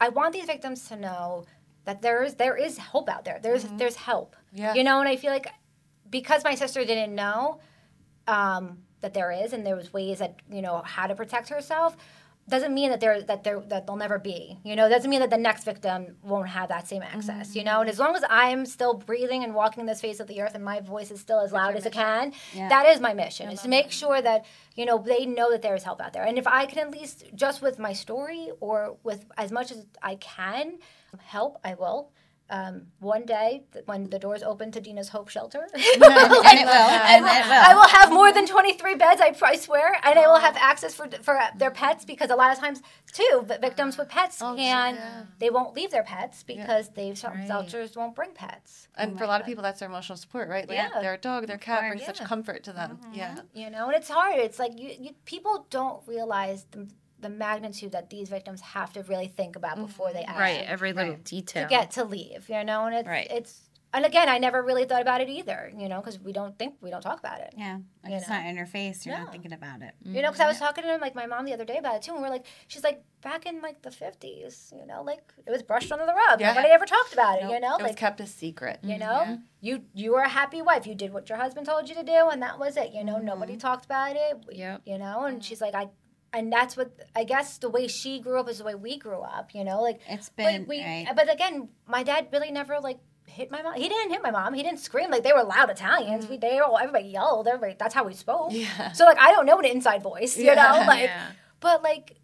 I 0.00 0.08
want 0.08 0.32
these 0.32 0.46
victims 0.46 0.88
to 0.88 0.96
know 0.96 1.44
that 1.84 2.02
there 2.02 2.22
is 2.22 2.34
there 2.34 2.56
is 2.56 2.78
hope 2.78 3.08
out 3.08 3.24
there. 3.24 3.38
There's 3.42 3.64
mm-hmm. 3.64 3.78
there's 3.78 3.96
help. 3.96 4.36
Yeah. 4.52 4.74
You 4.74 4.84
know, 4.84 5.00
and 5.00 5.08
I 5.08 5.16
feel 5.16 5.30
like 5.30 5.48
because 6.10 6.44
my 6.44 6.54
sister 6.54 6.84
didn't 6.84 7.14
know 7.14 7.60
um, 8.26 8.78
that 9.00 9.14
there 9.14 9.30
is, 9.30 9.52
and 9.52 9.64
there 9.64 9.76
was 9.76 9.92
ways 9.92 10.18
that 10.18 10.40
you 10.50 10.62
know 10.62 10.82
how 10.84 11.06
to 11.06 11.14
protect 11.14 11.48
herself. 11.48 11.96
Doesn't 12.48 12.72
mean 12.72 12.90
that 12.90 13.00
there 13.00 13.20
that 13.22 13.44
there 13.44 13.60
that 13.60 13.86
they'll 13.86 13.96
never 13.96 14.18
be. 14.18 14.58
You 14.64 14.74
know, 14.76 14.88
doesn't 14.88 15.10
mean 15.10 15.20
that 15.20 15.30
the 15.30 15.36
next 15.36 15.64
victim 15.64 16.16
won't 16.22 16.48
have 16.48 16.68
that 16.70 16.88
same 16.88 17.02
access. 17.02 17.54
You 17.54 17.64
know, 17.64 17.80
and 17.80 17.90
as 17.90 17.98
long 17.98 18.16
as 18.16 18.24
I'm 18.28 18.64
still 18.64 18.94
breathing 18.94 19.44
and 19.44 19.54
walking 19.54 19.86
this 19.86 20.00
face 20.00 20.18
of 20.20 20.26
the 20.26 20.40
earth, 20.40 20.54
and 20.54 20.64
my 20.64 20.80
voice 20.80 21.10
is 21.10 21.20
still 21.20 21.40
as 21.40 21.52
loud 21.52 21.76
as 21.76 21.84
it 21.86 21.92
can, 21.92 22.32
that 22.54 22.86
is 22.86 23.00
my 23.00 23.12
mission. 23.14 23.50
Is 23.50 23.62
to 23.62 23.68
make 23.68 23.90
sure 23.90 24.22
that 24.22 24.46
you 24.76 24.86
know 24.86 24.98
they 24.98 25.26
know 25.26 25.50
that 25.50 25.62
there 25.62 25.74
is 25.74 25.82
help 25.82 26.00
out 26.00 26.12
there, 26.12 26.24
and 26.24 26.38
if 26.38 26.46
I 26.46 26.66
can 26.66 26.78
at 26.78 26.90
least 26.90 27.24
just 27.34 27.60
with 27.62 27.78
my 27.78 27.92
story 27.92 28.50
or 28.60 28.96
with 29.02 29.26
as 29.36 29.52
much 29.52 29.70
as 29.70 29.86
I 30.02 30.16
can 30.16 30.78
help, 31.18 31.58
I 31.64 31.74
will. 31.74 32.10
Um, 32.50 32.86
one 33.00 33.26
day, 33.26 33.64
th- 33.74 33.84
when 33.86 34.08
the 34.08 34.18
doors 34.18 34.42
open 34.42 34.72
to 34.72 34.80
Dina's 34.80 35.10
Hope 35.10 35.28
Shelter, 35.28 35.68
and 35.74 35.82
it 35.84 36.00
will. 36.00 36.42
And 36.44 36.58
it 36.58 36.64
will. 36.64 36.72
I 36.72 37.74
will 37.74 37.88
have 37.88 38.10
more 38.10 38.32
than 38.32 38.46
23 38.46 38.94
beds, 38.94 39.20
I, 39.20 39.34
I 39.42 39.56
swear, 39.56 39.92
and 40.02 40.18
I 40.18 40.26
will 40.26 40.38
have 40.38 40.56
access 40.56 40.94
for 40.94 41.08
for 41.22 41.38
their 41.58 41.70
pets 41.70 42.06
because 42.06 42.30
a 42.30 42.36
lot 42.36 42.50
of 42.52 42.58
times, 42.58 42.80
too, 43.12 43.44
victims 43.60 43.98
with 43.98 44.08
pets 44.08 44.38
can 44.38 45.28
they 45.38 45.50
won't 45.50 45.74
leave 45.74 45.90
their 45.90 46.02
pets 46.02 46.42
because 46.42 46.88
they 46.90 47.14
shelters 47.14 47.96
won't 47.96 48.14
bring 48.14 48.32
pets. 48.32 48.88
And 48.96 49.18
for 49.18 49.24
a 49.24 49.26
lot 49.26 49.40
of 49.40 49.46
people, 49.46 49.62
that's 49.62 49.80
their 49.80 49.88
emotional 49.88 50.16
support, 50.16 50.48
right? 50.48 50.66
Like 50.68 50.78
Yeah. 50.78 51.00
their 51.02 51.16
dog, 51.18 51.46
their 51.46 51.58
cat 51.58 51.80
brings 51.88 52.04
such 52.06 52.20
comfort 52.20 52.64
to 52.64 52.72
them. 52.72 52.98
Yeah. 53.12 53.40
You 53.52 53.68
know, 53.70 53.86
and 53.88 53.94
it's 53.96 54.08
hard. 54.08 54.36
It's 54.38 54.58
like 54.58 54.78
you, 54.80 54.90
you 54.98 55.10
people 55.26 55.66
don't 55.70 56.02
realize 56.06 56.64
the, 56.70 56.88
the 57.20 57.28
magnitude 57.28 57.92
that 57.92 58.10
these 58.10 58.28
victims 58.28 58.60
have 58.60 58.92
to 58.92 59.02
really 59.04 59.28
think 59.28 59.56
about 59.56 59.76
mm-hmm. 59.76 59.86
before 59.86 60.12
they 60.12 60.22
act 60.22 60.38
Right. 60.38 60.64
Every 60.66 60.92
little 60.92 61.16
detail. 61.16 61.64
to 61.64 61.68
get 61.68 61.90
to 61.92 62.04
leave. 62.04 62.48
You 62.48 62.64
know, 62.64 62.86
and 62.86 62.94
it's 62.94 63.08
Right. 63.08 63.26
it's 63.30 63.62
and 63.90 64.04
again, 64.04 64.28
I 64.28 64.36
never 64.36 64.62
really 64.62 64.84
thought 64.84 65.00
about 65.00 65.22
it 65.22 65.30
either. 65.30 65.72
You 65.74 65.88
know, 65.88 66.00
because 66.00 66.20
we 66.20 66.32
don't 66.32 66.58
think 66.58 66.74
we 66.82 66.90
don't 66.90 67.00
talk 67.00 67.18
about 67.18 67.40
it. 67.40 67.54
Yeah. 67.56 67.78
If 68.04 68.10
You 68.10 68.16
it's 68.16 68.28
know? 68.28 68.36
not 68.36 68.46
in 68.46 68.56
your 68.56 68.66
face, 68.66 69.06
you're 69.06 69.16
No. 69.16 69.24
not 69.24 69.32
thinking 69.32 69.52
about 69.52 69.80
it. 69.80 69.94
You 70.04 70.20
know, 70.20 70.28
because 70.28 70.40
I 70.40 70.46
was 70.46 70.56
mm-hmm. 70.56 70.66
talking 70.66 70.84
to 70.84 70.96
like 70.98 71.14
my 71.14 71.26
mom 71.26 71.46
the 71.46 71.54
other 71.54 71.64
day 71.64 71.78
about 71.78 71.96
it 71.96 72.02
too, 72.02 72.12
and 72.12 72.20
we're 72.20 72.28
like, 72.28 72.44
she's 72.66 72.84
like, 72.84 73.02
back 73.22 73.46
in 73.46 73.62
like 73.62 73.80
the 73.82 73.90
fifties, 73.90 74.72
you 74.76 74.86
know, 74.86 75.02
like 75.02 75.32
it 75.46 75.50
was 75.50 75.62
brushed 75.62 75.90
under 75.90 76.04
the 76.04 76.12
rug. 76.12 76.40
Yeah. 76.40 76.48
Nobody 76.52 76.68
ever 76.68 76.84
talked 76.84 77.14
about 77.14 77.38
it. 77.42 77.50
You 77.50 77.60
know, 77.60 77.76
It 77.76 77.82
was 77.82 77.94
kept 77.96 78.20
a 78.20 78.26
secret. 78.26 78.78
you 78.82 78.96
mm-hmm. 78.96 79.00
know, 79.00 79.38
you 79.60 79.84
you 79.94 80.12
were 80.12 80.20
a 80.20 80.28
happy 80.28 80.60
wife. 80.60 80.86
You 80.86 80.94
did 80.94 81.12
what 81.12 81.28
your 81.30 81.38
husband 81.38 81.66
told 81.66 81.88
you 81.88 81.94
to 81.94 82.02
do, 82.04 82.28
and 82.28 82.42
that 82.42 82.58
was 82.58 82.76
it. 82.76 82.92
You 82.92 83.04
know, 83.04 83.18
nobody 83.18 83.56
talked 83.56 83.86
about 83.86 84.16
it. 84.16 84.36
Yep. 84.52 84.82
You 84.84 84.98
know, 84.98 85.24
and 85.24 85.42
she's 85.42 85.60
like, 85.60 85.74
I. 85.74 85.88
And 86.32 86.52
that's 86.52 86.76
what 86.76 86.92
I 87.16 87.24
guess 87.24 87.56
the 87.58 87.70
way 87.70 87.88
she 87.88 88.20
grew 88.20 88.38
up 88.38 88.48
is 88.50 88.58
the 88.58 88.64
way 88.64 88.74
we 88.74 88.98
grew 88.98 89.20
up, 89.20 89.54
you 89.54 89.64
know. 89.64 89.80
Like 89.82 90.00
it's 90.08 90.28
been 90.28 90.66
we, 90.68 90.82
right. 90.82 91.06
but 91.16 91.32
again, 91.32 91.68
my 91.86 92.02
dad 92.02 92.28
really 92.32 92.50
never 92.50 92.78
like 92.80 92.98
hit 93.26 93.50
my 93.50 93.62
mom. 93.62 93.74
He 93.74 93.88
didn't 93.88 94.10
hit 94.10 94.22
my 94.22 94.30
mom. 94.30 94.52
He 94.52 94.62
didn't 94.62 94.80
scream 94.80 95.10
like 95.10 95.22
they 95.22 95.32
were 95.32 95.42
loud 95.42 95.70
Italians. 95.70 96.26
Mm. 96.26 96.30
We 96.30 96.36
they 96.36 96.58
all 96.58 96.76
everybody 96.78 97.08
yelled. 97.08 97.48
Everybody 97.48 97.76
that's 97.78 97.94
how 97.94 98.04
we 98.04 98.12
spoke. 98.14 98.52
Yeah. 98.52 98.92
So 98.92 99.04
like 99.06 99.18
I 99.18 99.30
don't 99.32 99.46
know 99.46 99.58
an 99.58 99.64
inside 99.64 100.02
voice, 100.02 100.36
you 100.36 100.44
Yeah. 100.44 100.54
know, 100.54 100.84
like 100.86 101.04
Yeah. 101.04 101.30
but 101.60 101.82
like 101.82 102.16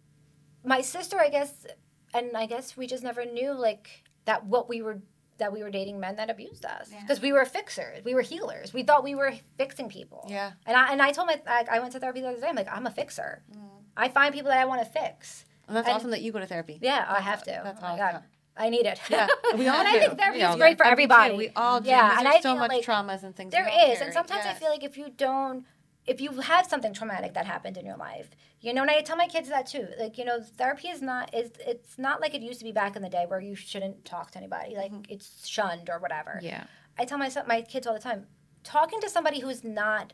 my 0.63 0.81
sister, 0.81 1.19
I 1.19 1.29
guess, 1.29 1.65
and 2.13 2.35
I 2.37 2.45
guess 2.45 2.75
we 2.77 2.87
just 2.87 3.03
never 3.03 3.25
knew 3.25 3.53
like 3.53 4.03
that 4.25 4.45
what 4.45 4.69
we 4.69 4.81
were 4.81 4.99
that 5.37 5.51
we 5.51 5.61
were 5.63 5.69
dating 5.69 5.99
men 5.99 6.15
that 6.15 6.29
abused 6.29 6.63
us 6.63 6.89
because 7.01 7.19
we 7.21 7.33
were 7.33 7.43
fixers, 7.43 8.03
we 8.05 8.13
were 8.13 8.21
healers. 8.21 8.73
We 8.73 8.83
thought 8.83 9.03
we 9.03 9.15
were 9.15 9.33
fixing 9.57 9.89
people. 9.89 10.25
Yeah. 10.29 10.51
And 10.65 10.77
I 10.77 10.91
and 10.91 11.01
I 11.01 11.11
told 11.11 11.27
my 11.27 11.41
I, 11.47 11.65
I 11.71 11.79
went 11.79 11.91
to 11.93 11.99
therapy 11.99 12.21
the 12.21 12.29
other 12.29 12.39
day. 12.39 12.47
I'm 12.47 12.55
like 12.55 12.71
I'm 12.71 12.85
a 12.87 12.91
fixer. 12.91 13.43
Mm. 13.51 13.69
I 13.97 14.09
find 14.09 14.33
people 14.33 14.49
that 14.49 14.59
I 14.59 14.65
want 14.65 14.81
to 14.81 14.89
fix. 14.89 15.45
And 15.67 15.75
that's 15.75 15.87
And- 15.87 15.95
awesome 15.95 16.11
that 16.11 16.21
you 16.21 16.31
go 16.31 16.39
to 16.39 16.45
therapy. 16.45 16.77
Yeah, 16.81 17.05
I 17.07 17.21
have 17.21 17.43
to. 17.43 17.61
that's 17.63 17.79
oh 17.79 17.81
my 17.81 17.87
awesome. 17.99 18.13
God. 18.21 18.23
I 18.57 18.69
need 18.69 18.85
it. 18.85 18.99
Yeah, 19.09 19.27
we 19.57 19.67
all 19.67 19.79
and 19.79 19.87
I 19.87 19.99
think 19.99 20.17
therapy 20.17 20.37
We 20.39 20.45
is 20.45 20.55
great 20.55 20.77
for 20.77 20.83
do 20.85 20.89
too. 20.89 20.91
everybody. 20.91 21.35
We 21.35 21.49
all 21.57 21.81
do. 21.81 21.89
Yeah, 21.89 22.17
and 22.17 22.25
there's 22.25 22.35
I 22.37 22.39
so 22.41 22.55
much 22.55 22.69
like 22.69 22.85
traumas 22.85 23.23
and 23.23 23.35
things. 23.35 23.51
There 23.51 23.67
all 23.67 23.95
and 24.01 24.13
sometimes 24.13 24.45
I 24.45 24.53
feel 24.53 24.69
like 24.69 24.83
if 24.83 24.97
you 24.97 25.09
don't, 25.09 25.65
if 26.05 26.21
you 26.21 26.31
have 26.39 26.65
something 26.65 26.93
traumatic 26.93 27.33
that 27.33 27.45
happened 27.45 27.75
in 27.77 27.85
your 27.85 27.97
life, 27.97 28.29
you 28.61 28.73
know, 28.73 28.83
and 28.83 28.91
I 28.91 29.01
tell 29.01 29.17
my 29.17 29.27
kids 29.27 29.49
that 29.49 29.67
too. 29.67 29.87
Like, 29.99 30.17
you 30.17 30.23
know, 30.23 30.39
therapy 30.41 30.87
is 30.87 31.01
not 31.01 31.33
is 31.33 31.51
it's 31.67 31.97
not 31.97 32.21
like 32.21 32.33
it 32.33 32.41
used 32.41 32.59
to 32.59 32.63
be 32.65 32.71
back 32.71 32.95
in 32.95 33.01
the 33.01 33.09
day 33.09 33.25
where 33.27 33.41
you 33.41 33.55
shouldn't 33.55 34.05
talk 34.05 34.31
to 34.31 34.37
anybody, 34.37 34.75
like 34.75 34.91
Mm-hmm. 34.93 35.11
it's 35.13 35.45
shunned 35.45 35.89
or 35.89 35.99
whatever. 35.99 36.39
Yeah. 36.41 36.63
I 36.97 37.03
tell 37.03 37.17
my 37.17 37.29
my 37.47 37.61
kids 37.61 37.85
all 37.87 37.93
the 37.93 37.99
time, 37.99 38.27
talking 38.63 39.01
to 39.01 39.09
somebody 39.09 39.41
who's 39.41 39.65
not 39.65 40.13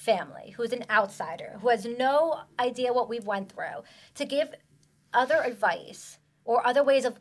family, 0.00 0.54
who's 0.56 0.72
an 0.72 0.84
outsider, 0.88 1.58
who 1.60 1.68
has 1.68 1.84
no 1.84 2.40
idea 2.58 2.92
what 2.92 3.08
we've 3.08 3.26
went 3.26 3.52
through, 3.52 3.84
to 4.14 4.24
give 4.24 4.54
other 5.12 5.42
advice 5.42 6.18
or 6.44 6.66
other 6.66 6.82
ways 6.82 7.04
of 7.04 7.18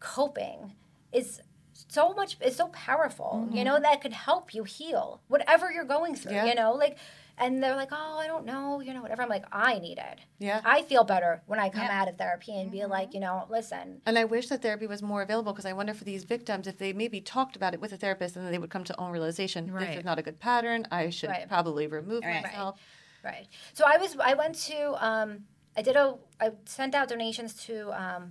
coping 0.00 0.72
is 1.12 1.40
so 1.88 2.14
much 2.14 2.36
is 2.40 2.56
so 2.56 2.68
powerful 2.68 3.48
you 3.50 3.56
mm-hmm. 3.56 3.64
know 3.64 3.80
that 3.80 4.00
could 4.00 4.12
help 4.12 4.54
you 4.54 4.62
heal 4.64 5.20
whatever 5.28 5.70
you're 5.70 5.84
going 5.84 6.14
through 6.14 6.32
Yeah. 6.32 6.46
you 6.46 6.54
know 6.54 6.72
like 6.72 6.96
and 7.42 7.62
they're 7.62 7.76
like 7.76 7.90
oh 7.92 8.18
i 8.18 8.26
don't 8.26 8.46
know 8.46 8.80
you 8.80 8.94
know 8.94 9.02
whatever 9.02 9.22
i'm 9.22 9.28
like 9.28 9.44
i 9.52 9.78
need 9.78 9.98
it 9.98 10.18
Yeah. 10.38 10.60
i 10.64 10.82
feel 10.82 11.04
better 11.04 11.42
when 11.46 11.58
i 11.58 11.68
come 11.68 11.82
Yeah. 11.82 12.00
out 12.00 12.08
of 12.08 12.16
therapy 12.16 12.58
and 12.58 12.70
be 12.70 12.84
like 12.86 13.12
you 13.14 13.20
know 13.20 13.46
listen 13.50 14.00
And 14.06 14.16
I 14.18 14.24
wish 14.24 14.46
that 14.48 14.62
therapy 14.62 14.86
was 14.86 15.02
more 15.02 15.22
available 15.22 15.52
because 15.52 15.66
I 15.66 15.72
wonder 15.72 15.94
for 15.94 16.04
these 16.04 16.24
victims 16.24 16.66
if 16.66 16.76
they 16.78 16.92
maybe 16.92 17.20
talked 17.20 17.54
about 17.56 17.74
it 17.74 17.80
with 17.80 17.92
a 17.92 17.96
therapist 17.96 18.36
and 18.36 18.44
then 18.44 18.52
they 18.52 18.58
would 18.58 18.70
come 18.70 18.84
to 18.84 18.94
own 19.00 19.10
realization. 19.12 19.70
right. 19.72 19.88
This 19.88 19.98
is 19.98 20.04
not 20.04 20.18
a 20.18 20.22
good 20.22 20.38
pattern. 20.48 20.86
I 20.90 21.10
should 21.10 21.30
Right. 21.30 21.48
probably 21.48 21.86
remove 21.86 22.24
Right. 22.24 22.42
myself. 22.42 22.78
Right. 23.24 23.46
So 23.74 23.84
I 23.86 23.96
was 24.02 24.16
I 24.32 24.34
went 24.42 24.54
to 24.70 24.78
um 25.08 25.28
I 25.76 25.82
did 25.82 25.96
a 25.96 26.06
I 26.40 26.46
sent 26.64 26.94
out 26.94 27.08
donations 27.08 27.52
to 27.66 27.74
um 28.04 28.22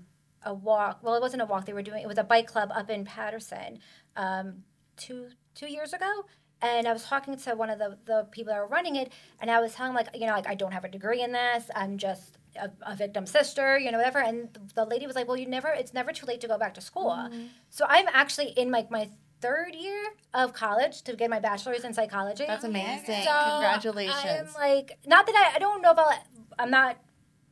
a 0.43 0.53
walk. 0.53 0.95
Well, 1.03 1.16
it 1.16 1.22
wasn't 1.22 1.41
a 1.41 1.45
walk. 1.51 1.66
They 1.66 1.74
were 1.80 1.84
doing 1.89 2.01
it 2.05 2.07
was 2.14 2.18
a 2.18 2.24
bike 2.34 2.47
club 2.53 2.70
up 2.80 2.89
in 2.89 3.01
Paterson 3.05 3.80
um 4.16 4.64
two 4.97 5.22
two 5.59 5.68
years 5.78 5.91
ago. 5.93 6.12
And 6.62 6.88
I 6.88 6.93
was 6.93 7.03
talking 7.03 7.36
to 7.38 7.55
one 7.55 7.70
of 7.70 7.80
the, 7.80 7.97
the 8.05 8.28
people 8.32 8.53
that 8.53 8.59
were 8.59 8.68
running 8.68 8.95
it, 8.95 9.12
and 9.39 9.49
I 9.49 9.59
was 9.59 9.74
telling 9.74 9.93
like, 9.93 10.07
you 10.14 10.28
know, 10.28 10.34
like 10.34 10.47
I 10.47 10.55
don't 10.55 10.72
have 10.72 10.84
a 10.84 10.89
degree 10.89 11.22
in 11.22 11.32
this. 11.32 11.70
I'm 11.76 11.97
just 11.97 12.38
a, 12.55 12.70
a 12.86 12.95
victim 12.95 13.26
sister, 13.26 13.78
you 13.78 13.91
know, 13.91 13.97
whatever. 13.97 14.20
And 14.20 14.49
the 14.76 14.86
lady 14.86 15.07
was 15.07 15.16
like, 15.16 15.28
well, 15.28 15.38
you 15.38 15.47
never, 15.47 15.70
it's 15.70 15.93
never 15.93 16.12
too 16.12 16.26
late 16.26 16.41
to 16.41 16.47
go 16.47 16.57
back 16.57 16.74
to 16.76 16.82
school. 16.82 17.12
Mm-hmm. 17.12 17.45
So 17.70 17.86
I'm 17.88 18.05
actually 18.12 18.49
in 18.49 18.72
like 18.72 18.91
my 18.91 19.09
third 19.41 19.76
year 19.76 20.01
of 20.34 20.53
college 20.53 21.01
to 21.03 21.16
get 21.16 21.30
my 21.30 21.39
bachelor's 21.39 21.84
in 21.84 21.93
psychology. 21.93 22.45
That's 22.47 22.64
amazing. 22.64 23.24
So, 23.24 23.49
Congratulations. 23.49 24.53
I'm 24.55 24.62
like, 24.62 24.99
not 25.05 25.26
that 25.26 25.36
I, 25.36 25.55
I 25.55 25.59
don't 25.59 25.82
know 25.82 25.91
about, 25.91 26.14
I'm 26.59 26.70
not, 26.70 26.97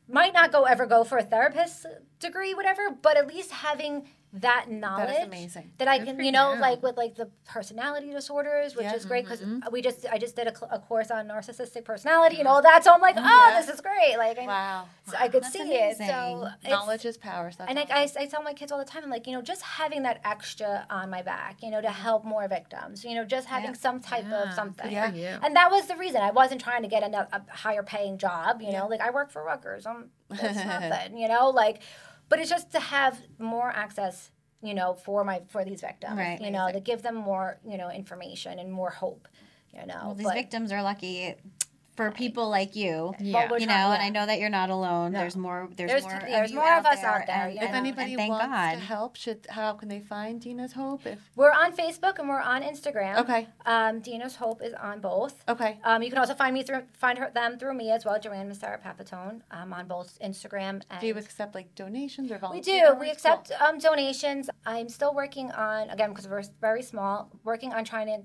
might 0.08 0.32
not 0.32 0.52
go 0.52 0.64
ever 0.64 0.86
go 0.86 1.04
for 1.04 1.18
a 1.18 1.24
therapist 1.24 1.86
degree, 2.18 2.54
whatever, 2.54 2.90
but 2.90 3.16
at 3.16 3.26
least 3.26 3.50
having 3.50 4.08
that 4.32 4.70
knowledge 4.70 5.24
amazing. 5.24 5.72
that 5.78 5.88
I 5.88 5.98
Good 5.98 6.06
can, 6.16 6.24
you 6.24 6.30
know, 6.30 6.54
you. 6.54 6.60
like 6.60 6.82
with 6.84 6.96
like 6.96 7.16
the 7.16 7.28
personality 7.44 8.10
disorders, 8.12 8.76
which 8.76 8.84
Yeah. 8.84 8.94
is 8.94 9.04
great 9.04 9.24
because 9.24 9.40
Mm-hmm. 9.40 9.72
we 9.72 9.82
just, 9.82 10.06
I 10.08 10.18
just 10.18 10.36
did 10.36 10.46
a, 10.46 10.54
cl- 10.54 10.70
a 10.70 10.78
course 10.78 11.10
on 11.10 11.26
narcissistic 11.26 11.84
personality 11.84 12.38
and 12.38 12.46
all 12.46 12.62
that. 12.62 12.84
So 12.84 12.92
I'm 12.92 13.00
like, 13.00 13.16
oh, 13.18 13.22
Yeah. 13.50 13.60
this 13.60 13.68
is 13.74 13.80
great. 13.80 14.16
Like, 14.18 14.38
I, 14.38 14.46
Wow. 14.46 14.88
so 15.08 15.16
I 15.18 15.28
could 15.28 15.42
That's 15.42 15.52
see 15.52 15.58
it. 15.74 15.96
So 15.96 16.04
amazing. 16.04 16.36
it's- 16.62 16.70
Knowledge 16.70 17.04
is 17.06 17.16
power. 17.18 17.50
So 17.50 17.64
and 17.66 17.76
I, 17.76 17.82
awesome. 17.82 18.18
I, 18.20 18.22
I 18.22 18.26
tell 18.26 18.42
my 18.44 18.52
kids 18.52 18.70
all 18.70 18.78
the 18.78 18.84
time, 18.84 19.02
I'm 19.02 19.10
like, 19.10 19.26
you 19.26 19.32
know, 19.32 19.42
just 19.42 19.62
having 19.62 20.04
that 20.04 20.20
extra 20.24 20.86
on 20.90 21.10
my 21.10 21.22
back, 21.22 21.60
you 21.62 21.70
know, 21.70 21.80
to 21.80 21.90
help 21.90 22.24
more 22.24 22.46
victims, 22.46 23.04
you 23.04 23.16
know, 23.16 23.24
just 23.24 23.48
having 23.48 23.70
Yeah. 23.70 23.76
some 23.76 23.98
type 24.00 24.26
Yeah, 24.28 24.44
of 24.44 24.54
something. 24.54 24.92
Yeah. 24.92 25.10
For. 25.40 25.46
And 25.46 25.56
that 25.56 25.72
was 25.72 25.88
the 25.88 25.96
reason. 25.96 26.20
I 26.22 26.30
wasn't 26.30 26.60
trying 26.60 26.82
to 26.82 26.88
get 26.88 27.02
a, 27.02 27.28
a 27.32 27.42
higher 27.50 27.82
paying 27.82 28.16
job, 28.16 28.62
you 28.62 28.70
know, 28.70 28.86
like 28.86 29.00
I 29.00 29.10
work 29.10 29.32
for 29.32 29.42
Rutgers. 29.42 29.86
I'm, 29.86 30.10
that's 30.28 30.54
nothing, 30.64 31.18
you 31.18 31.26
know, 31.26 31.50
like, 31.50 31.80
but 32.30 32.38
it's 32.38 32.48
just 32.48 32.72
to 32.72 32.80
have 32.80 33.20
more 33.38 33.68
access, 33.68 34.30
you 34.62 34.72
know, 34.72 34.94
for 34.94 35.22
my, 35.24 35.42
for 35.48 35.64
these 35.64 35.82
victims, 35.82 36.16
Right. 36.16 36.40
you 36.40 36.50
know, 36.50 36.72
to 36.72 36.80
give 36.80 37.02
them 37.02 37.14
more, 37.16 37.58
you 37.68 37.76
know, 37.76 37.90
information 37.90 38.58
and 38.58 38.72
more 38.72 38.90
hope, 38.90 39.28
you 39.74 39.84
know. 39.84 40.00
Well, 40.06 40.14
these 40.14 40.26
but, 40.26 40.34
victims 40.34 40.72
are 40.72 40.82
lucky 40.82 41.34
for 42.00 42.10
people 42.10 42.48
like 42.48 42.76
you. 42.76 43.14
Yeah. 43.20 43.44
You 43.58 43.66
know, 43.66 43.74
yeah. 43.74 43.92
and 43.94 44.02
I 44.02 44.08
know 44.08 44.26
that 44.26 44.38
you're 44.40 44.48
not 44.48 44.70
alone. 44.70 45.12
No. 45.12 45.20
There's 45.20 45.36
more. 45.36 45.68
There's, 45.76 45.90
There's- 45.90 46.02
more. 46.02 46.14
of 46.16 46.22
there's 46.22 46.50
you 46.50 46.56
more 46.56 46.78
of 46.78 46.86
us 46.86 47.02
out 47.04 47.26
there, 47.26 47.46
and- 47.48 47.56
if 47.56 47.70
know, 47.70 47.76
anybody 47.76 48.16
thank 48.16 48.30
wants 48.30 48.46
God. 48.46 48.72
to 48.72 48.78
help, 48.78 49.16
should 49.16 49.46
how 49.50 49.72
can 49.74 49.88
they 49.88 50.00
find 50.00 50.40
Dina's 50.40 50.72
Hope? 50.72 51.06
If 51.06 51.18
We're 51.36 51.52
on 51.52 51.72
Facebook 51.76 52.18
and 52.18 52.28
we're 52.28 52.40
on 52.40 52.62
Instagram. 52.62 53.18
okay, 53.18 53.48
Um, 53.66 54.00
Dina's 54.00 54.36
Hope 54.36 54.62
is 54.62 54.72
on 54.74 55.00
both. 55.00 55.44
okay, 55.48 55.78
Um, 55.84 56.02
you 56.02 56.08
can 56.10 56.18
also 56.18 56.34
find 56.34 56.54
me 56.54 56.62
through 56.62 56.82
find 56.92 57.18
her, 57.18 57.30
them 57.34 57.58
through 57.58 57.74
me 57.74 57.90
as 57.90 58.04
well, 58.04 58.18
Joanne 58.18 58.50
Musarra 58.50 58.80
Pipitone. 58.82 59.42
Um, 59.50 59.72
on 59.72 59.86
both 59.86 60.18
Instagram 60.20 60.82
and 60.90 61.00
do 61.00 61.06
you 61.06 61.16
accept 61.16 61.54
like 61.54 61.74
donations 61.74 62.30
or 62.30 62.38
volunteers? 62.38 62.66
we 62.74 62.80
do. 62.80 62.86
hours? 62.86 63.00
We 63.00 63.10
accept 63.10 63.52
um, 63.60 63.78
donations. 63.78 64.48
I'm 64.66 64.88
still 64.88 65.14
working 65.14 65.50
on 65.52 65.90
again 65.90 66.10
because 66.10 66.28
we're 66.28 66.42
very 66.60 66.82
small. 66.82 67.30
Working 67.44 67.72
on 67.72 67.84
trying 67.84 68.06
to 68.06 68.22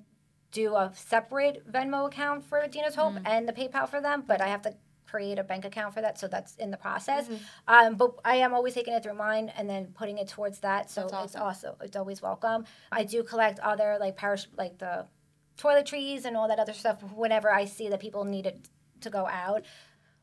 do 0.56 0.76
a 0.76 0.92
separate 0.96 1.56
Venmo 1.72 2.08
account 2.08 2.44
for 2.50 2.60
Dina's 2.68 2.96
Hope 2.96 3.14
Mm. 3.16 3.28
and 3.34 3.42
the 3.50 3.54
PayPal 3.54 3.88
for 3.94 4.00
them, 4.02 4.24
but 4.26 4.40
I 4.42 4.48
have 4.48 4.62
to 4.64 4.72
create 5.06 5.38
a 5.38 5.44
bank 5.44 5.64
account 5.66 5.94
for 5.94 6.02
that, 6.02 6.18
so 6.22 6.28
that's 6.28 6.56
in 6.56 6.70
the 6.72 6.78
process. 6.78 7.24
Um, 7.68 7.96
but 7.96 8.10
I 8.26 8.36
am 8.46 8.54
always 8.54 8.74
taking 8.74 8.94
it 8.94 9.04
through 9.04 9.20
mine 9.28 9.52
and 9.58 9.70
then 9.70 9.84
putting 10.00 10.18
it 10.18 10.28
towards 10.28 10.60
that. 10.60 10.90
So 10.90 11.02
That's 11.12 11.26
it's 11.26 11.36
also 11.36 11.68
it's 11.82 11.96
always 12.02 12.22
welcome. 12.22 12.66
I 12.92 13.04
do 13.04 13.22
collect 13.24 13.60
other 13.60 13.90
like 14.00 14.16
parish 14.18 14.48
like 14.58 14.78
the 14.80 15.06
toiletries 15.58 16.26
and 16.26 16.36
all 16.38 16.48
that 16.48 16.60
other 16.60 16.74
stuff 16.74 16.98
whenever 17.24 17.50
I 17.62 17.66
see 17.66 17.88
that 17.90 18.00
people 18.00 18.24
need 18.26 18.46
it 18.46 18.58
to 19.02 19.10
go 19.10 19.24
out. 19.28 19.62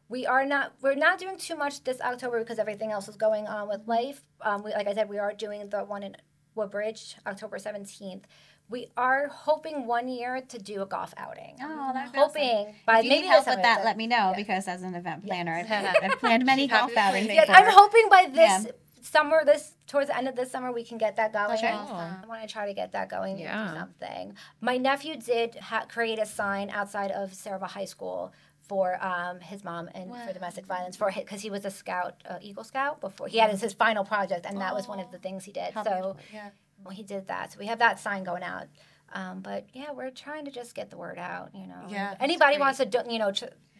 We 0.08 0.26
are 0.26 0.44
not 0.54 0.72
we're 0.82 0.94
not 1.06 1.18
doing 1.18 1.38
too 1.38 1.56
much 1.56 1.84
this 1.84 2.00
October 2.00 2.38
because 2.40 2.58
everything 2.58 2.90
else 2.96 3.06
is 3.08 3.16
going 3.16 3.46
on 3.46 3.68
with 3.68 3.82
life. 3.86 4.20
Um, 4.40 4.62
we, 4.64 4.72
like 4.72 4.88
I 4.88 4.94
said, 4.94 5.08
we 5.08 5.18
are 5.18 5.32
doing 5.32 5.68
the 5.70 5.84
one 5.84 6.02
in 6.02 6.16
Woodbridge, 6.54 7.16
October 7.26 7.58
seventeenth. 7.58 8.24
We 8.72 8.88
are 8.96 9.28
hoping 9.28 9.86
one 9.86 10.08
year 10.08 10.40
to 10.48 10.58
do 10.58 10.82
a 10.82 10.86
golf 10.86 11.12
outing. 11.16 11.56
Oh, 11.62 11.90
that'd 11.92 12.12
be 12.12 12.18
hoping 12.18 12.74
by 12.86 12.98
If 13.00 13.04
you 13.04 13.10
maybe 13.10 13.22
need 13.22 13.28
help 13.28 13.46
with 13.46 13.62
that, 13.62 13.78
so- 13.80 13.84
let 13.84 13.96
me 13.98 14.06
know 14.06 14.32
because 14.34 14.66
as 14.66 14.82
an 14.82 14.94
event 14.94 15.24
planner, 15.26 15.54
I've, 15.54 15.70
I've 16.02 16.18
planned 16.18 16.44
many 16.46 16.66
golf 16.66 16.90
outings. 16.96 17.26
planning. 17.26 17.36
Yes. 17.36 17.48
I'm 17.50 17.70
hoping 17.70 18.08
by 18.10 18.26
this 18.32 18.64
Yeah. 18.66 18.70
summer, 19.02 19.44
this 19.44 19.74
towards 19.86 20.08
the 20.08 20.16
end 20.16 20.26
of 20.26 20.36
this 20.36 20.50
summer, 20.50 20.72
we 20.72 20.84
can 20.84 20.96
get 20.96 21.16
that 21.16 21.32
going. 21.34 21.58
Okay. 21.58 21.68
I 21.68 22.22
want 22.26 22.40
to 22.40 22.48
try 22.48 22.66
to 22.66 22.72
get 22.74 22.92
that 22.92 23.10
going. 23.10 23.38
Yeah. 23.38 23.44
Yeah. 23.66 23.72
Do 23.72 23.78
something. 23.80 24.36
My 24.62 24.78
nephew 24.78 25.16
did 25.16 25.56
ha- 25.56 25.84
create 25.86 26.18
a 26.18 26.26
sign 26.26 26.70
outside 26.70 27.10
of 27.10 27.32
Sayreville 27.32 27.68
High 27.68 27.84
School 27.84 28.32
for 28.68 28.96
um, 29.04 29.40
his 29.40 29.64
mom 29.64 29.90
and 29.94 30.10
for 30.24 30.32
domestic 30.32 30.64
violence 30.64 30.96
for 30.96 31.12
because 31.14 31.42
he 31.42 31.50
was 31.50 31.66
a 31.66 31.70
scout, 31.70 32.14
uh, 32.26 32.38
Eagle 32.40 32.64
Scout 32.64 33.00
before 33.02 33.26
he 33.28 33.36
had 33.38 33.50
his, 33.50 33.60
his 33.60 33.74
final 33.74 34.04
project, 34.04 34.46
and 34.46 34.58
that 34.62 34.72
was 34.74 34.88
one 34.88 34.98
of 35.00 35.10
the 35.10 35.18
things 35.18 35.44
he 35.44 35.52
did. 35.52 35.74
So 35.84 36.16
yeah. 36.32 36.50
Well, 36.84 36.94
he 36.94 37.02
did 37.02 37.28
that. 37.28 37.52
So 37.52 37.58
we 37.58 37.66
have 37.66 37.78
that 37.80 37.98
sign 38.00 38.24
going 38.24 38.42
out. 38.42 38.66
Um, 39.14 39.40
but 39.40 39.66
yeah, 39.72 39.92
we're 39.92 40.10
trying 40.10 40.44
to 40.46 40.50
just 40.50 40.74
get 40.74 40.90
the 40.90 40.96
word 40.96 41.18
out. 41.18 41.50
You 41.54 41.66
know, 41.66 41.82
Yeah, 41.88 42.14
Anybody 42.18 42.58
wants 42.58 42.78
to, 42.78 42.86
do, 42.86 43.00
you 43.08 43.18
know, 43.18 43.32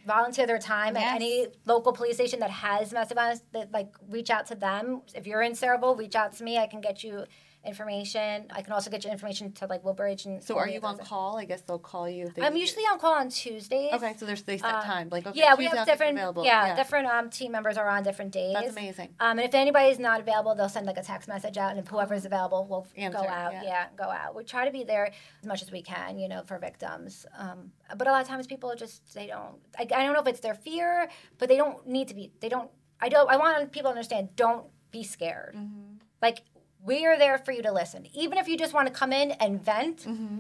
volunteer 0.07 0.47
their 0.47 0.59
time 0.59 0.95
Yes. 0.95 1.05
at 1.05 1.15
any 1.17 1.47
local 1.65 1.93
police 1.93 2.17
station 2.17 2.41
that 2.41 2.51
has 2.51 2.91
domestic 2.91 3.17
violence, 3.17 3.43
that 3.53 3.73
like 3.73 3.95
reach 4.11 4.31
out 4.31 4.47
to 4.49 4.55
them. 4.55 5.03
If 5.15 5.27
you're 5.27 5.43
in 5.43 5.53
Sayreville, 5.53 5.97
reach 5.99 6.15
out 6.17 6.35
to 6.35 6.45
me. 6.45 6.59
I 6.59 6.67
can 6.67 6.81
get 6.81 7.03
you 7.03 7.25
information. 7.65 8.47
I 8.51 8.63
can 8.63 8.73
also 8.73 8.91
get 8.91 9.05
you 9.05 9.11
information 9.11 9.53
to 9.53 9.67
like 9.67 9.85
Woodbridge 9.85 10.25
and. 10.27 10.43
So 10.43 10.57
are 10.59 10.69
you 10.69 10.81
on 10.81 10.99
call? 10.99 11.37
I 11.39 11.45
guess 11.45 11.61
they'll 11.63 11.79
call 11.79 12.09
you. 12.09 12.27
If 12.27 12.35
they 12.35 12.43
I'm 12.43 12.57
usually 12.57 12.83
on 12.85 12.99
call 12.99 13.15
on 13.15 13.29
Tuesdays. 13.29 13.93
Okay, 13.95 14.15
so 14.19 14.27
there's 14.27 14.43
they 14.43 14.59
set 14.59 14.75
Um, 14.75 14.83
time. 14.83 15.09
Like 15.11 15.27
okay, 15.27 15.39
yeah, 15.39 15.55
we 15.55 15.67
have 15.67 15.87
different. 15.87 16.17
Available. 16.17 16.45
Yeah, 16.45 16.75
different 16.75 17.07
um, 17.07 17.31
team 17.31 17.53
members 17.53 17.77
are 17.77 17.89
on 17.89 18.03
different 18.03 18.33
days. 18.33 18.55
That's 18.55 18.73
amazing. 18.73 19.11
Um, 19.21 19.39
and 19.39 19.49
if 19.49 19.55
anybody's 19.55 19.99
not 19.99 20.21
available, 20.21 20.55
they'll 20.55 20.69
send 20.69 20.87
like 20.87 20.99
a 20.99 21.03
text 21.03 21.29
message 21.29 21.57
out, 21.57 21.71
and 21.71 21.79
if 21.81 21.89
whoever's 21.89 22.25
available 22.25 22.67
will 22.67 22.87
Answer, 22.97 23.19
go 23.19 23.25
out. 23.29 23.53
yeah. 23.53 23.63
Yeah. 23.63 23.87
go 23.97 24.05
out. 24.05 24.35
We 24.35 24.45
try 24.45 24.65
to 24.65 24.73
be 24.73 24.85
there 24.85 25.13
as 25.41 25.47
much 25.47 25.63
as 25.63 25.71
we 25.71 25.83
can, 25.83 26.19
you 26.19 26.29
know, 26.29 26.43
for 26.45 26.59
victims. 26.59 27.27
Um, 27.39 27.73
but 27.97 28.07
a 28.07 28.11
lot 28.11 28.23
of 28.23 28.29
times 28.29 28.47
people 28.47 28.75
just 28.77 29.15
they 29.15 29.27
don't. 29.27 29.57
I, 29.79 29.83
I 29.83 30.05
don't 30.05 30.15
know 30.15 30.21
if 30.21 30.27
it's 30.27 30.41
their 30.41 30.55
fear, 30.55 31.09
but 31.39 31.49
they 31.49 31.57
don't 31.57 31.87
need 31.87 32.09
to 32.09 32.15
be. 32.15 32.33
They 32.41 32.49
don't. 32.49 32.71
I 33.01 33.09
don't. 33.09 33.29
I 33.31 33.37
want 33.37 33.73
people 33.73 33.91
to 33.91 33.95
understand. 33.97 34.35
Don't 34.37 34.67
be 34.91 35.03
scared. 35.03 35.55
Mm-hmm. 35.57 35.97
Like 36.21 36.43
we 36.85 37.07
are 37.07 37.19
there 37.19 37.39
for 37.39 37.53
you 37.53 37.63
to 37.63 37.73
listen, 37.73 38.07
even 38.15 38.39
if 38.39 38.49
you 38.49 38.57
just 38.57 38.75
want 38.75 38.89
to 38.89 38.93
come 38.93 39.13
in 39.13 39.33
and 39.33 39.63
vent. 39.65 39.99
Mm-hmm. 40.01 40.39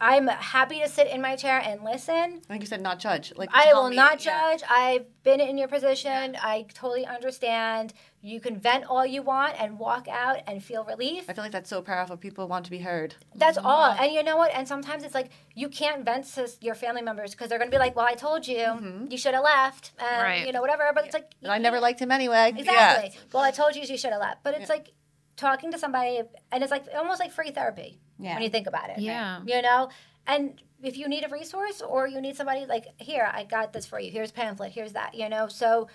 I'm 0.00 0.28
happy 0.28 0.78
to 0.80 0.88
sit 0.88 1.08
in 1.08 1.20
my 1.20 1.34
chair 1.34 1.58
and 1.58 1.82
listen. 1.82 2.42
Like 2.48 2.60
you 2.60 2.66
said, 2.66 2.80
not 2.80 3.00
judge. 3.00 3.32
Like 3.34 3.50
I 3.52 3.74
will 3.74 3.90
me- 3.90 3.96
not 3.96 4.24
yeah. 4.24 4.52
judge. 4.52 4.62
I've 4.70 5.06
been 5.24 5.40
in 5.40 5.58
your 5.58 5.66
position. 5.66 6.36
I 6.40 6.66
totally 6.72 7.04
understand. 7.04 7.92
You 8.22 8.38
can 8.40 8.56
vent 8.56 8.84
all 8.84 9.04
you 9.04 9.20
want 9.22 9.60
and 9.60 9.76
walk 9.76 10.06
out 10.06 10.42
and 10.46 10.62
feel 10.62 10.84
relief. 10.84 11.24
I 11.28 11.32
feel 11.32 11.42
like 11.42 11.50
that's 11.50 11.68
so 11.68 11.82
powerful. 11.82 12.16
People 12.16 12.46
want 12.46 12.64
to 12.66 12.70
be 12.70 12.78
heard. 12.78 13.16
That's 13.34 13.58
all. 13.58 13.90
And 13.98 14.12
you 14.12 14.22
know 14.22 14.36
what? 14.36 14.52
And 14.54 14.68
sometimes 14.68 15.02
it's 15.02 15.14
like 15.14 15.30
you 15.56 15.68
can't 15.68 16.04
vent 16.04 16.32
to 16.34 16.48
your 16.60 16.76
family 16.76 17.02
members 17.02 17.32
because 17.32 17.48
they're 17.48 17.58
going 17.58 17.70
to 17.70 17.74
be 17.74 17.80
like, 17.80 17.96
"Well, 17.96 18.06
I 18.06 18.14
told 18.14 18.46
you, 18.46 19.06
you 19.10 19.18
should 19.18 19.34
have 19.34 19.42
left," 19.42 19.90
and 19.98 20.22
Right. 20.22 20.46
you 20.46 20.52
know 20.52 20.60
whatever. 20.60 20.92
But 20.94 21.06
it's 21.06 21.14
like 21.14 21.32
And 21.42 21.50
I 21.50 21.58
never 21.58 21.80
liked 21.80 21.98
him 21.98 22.12
anyway. 22.12 22.52
exactly. 22.56 23.10
Yeah. 23.12 23.20
Well, 23.32 23.42
I 23.42 23.50
told 23.50 23.74
you 23.74 23.82
you 23.82 23.98
should 23.98 24.12
have 24.12 24.20
left. 24.20 24.44
But 24.44 24.54
it's 24.54 24.70
like 24.70 24.92
talking 25.36 25.70
to 25.72 25.78
somebody, 25.78 26.22
and 26.52 26.62
it's 26.62 26.70
like 26.70 26.84
almost 26.96 27.20
like 27.20 27.32
free 27.32 27.50
therapy 27.50 27.98
Yeah. 28.18 28.34
when 28.34 28.42
you 28.42 28.48
think 28.50 28.66
about 28.66 28.90
it. 28.90 28.98
Yeah. 28.98 29.40
You 29.46 29.62
know? 29.62 29.88
And 30.26 30.60
if 30.82 30.96
you 30.96 31.08
need 31.08 31.24
a 31.24 31.28
resource 31.28 31.80
or 31.82 32.06
you 32.06 32.20
need 32.20 32.36
somebody 32.36 32.66
like, 32.66 32.86
here, 32.98 33.28
I 33.32 33.44
got 33.44 33.72
this 33.72 33.86
for 33.86 33.98
you. 33.98 34.10
Here's 34.10 34.30
pamphlet. 34.32 34.72
Here's 34.72 34.92
that. 34.92 35.14
You 35.14 35.28
know? 35.28 35.48
So 35.48 35.88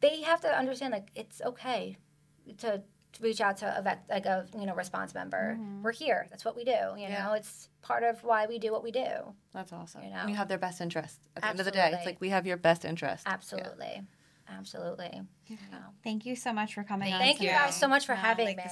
they 0.00 0.22
have 0.22 0.40
to 0.42 0.48
understand 0.58 0.92
like 0.92 1.08
it's 1.14 1.40
okay 1.42 1.96
to 2.58 2.82
to 3.14 3.22
reach 3.22 3.40
out 3.40 3.56
to 3.56 3.78
a 3.78 3.80
vet, 3.80 4.04
like 4.10 4.26
a 4.26 4.46
you 4.58 4.66
know 4.66 4.74
response 4.74 5.14
member. 5.14 5.56
Mm-hmm. 5.58 5.82
We're 5.82 5.92
here. 5.92 6.26
That's 6.30 6.44
what 6.44 6.54
we 6.56 6.64
do. 6.64 6.70
You 6.96 7.06
Yeah. 7.08 7.24
know, 7.26 7.32
it's 7.32 7.70
part 7.80 8.02
of 8.02 8.22
why 8.22 8.46
we 8.46 8.58
do 8.58 8.70
what 8.70 8.84
we 8.84 8.90
do. 8.92 9.34
That's 9.54 9.72
awesome. 9.72 10.02
You 10.02 10.08
And 10.10 10.16
know? 10.24 10.28
you 10.28 10.34
have 10.36 10.48
their 10.48 10.58
best 10.58 10.80
interest. 10.82 11.18
At 11.34 11.42
the 11.42 11.48
end 11.48 11.58
of 11.58 11.64
the 11.64 11.72
day, 11.72 11.90
it's 11.94 12.04
like 12.04 12.20
we 12.20 12.28
have 12.28 12.46
your 12.46 12.58
best 12.58 12.84
interest. 12.84 13.26
Yeah. 13.26 14.00
Absolutely, 14.50 15.04
absolutely. 15.50 15.78
Thank 16.04 16.24
you 16.26 16.34
so 16.36 16.52
much 16.52 16.74
for 16.74 16.82
coming 16.82 17.12
on. 17.12 17.20
Thank 17.20 17.40
you 17.40 17.48
guys 17.48 17.76
so 17.76 17.86
much 17.88 18.06
for 18.06 18.14
No, 18.14 18.20
having 18.20 18.46
like, 18.46 18.56
me. 18.56 18.64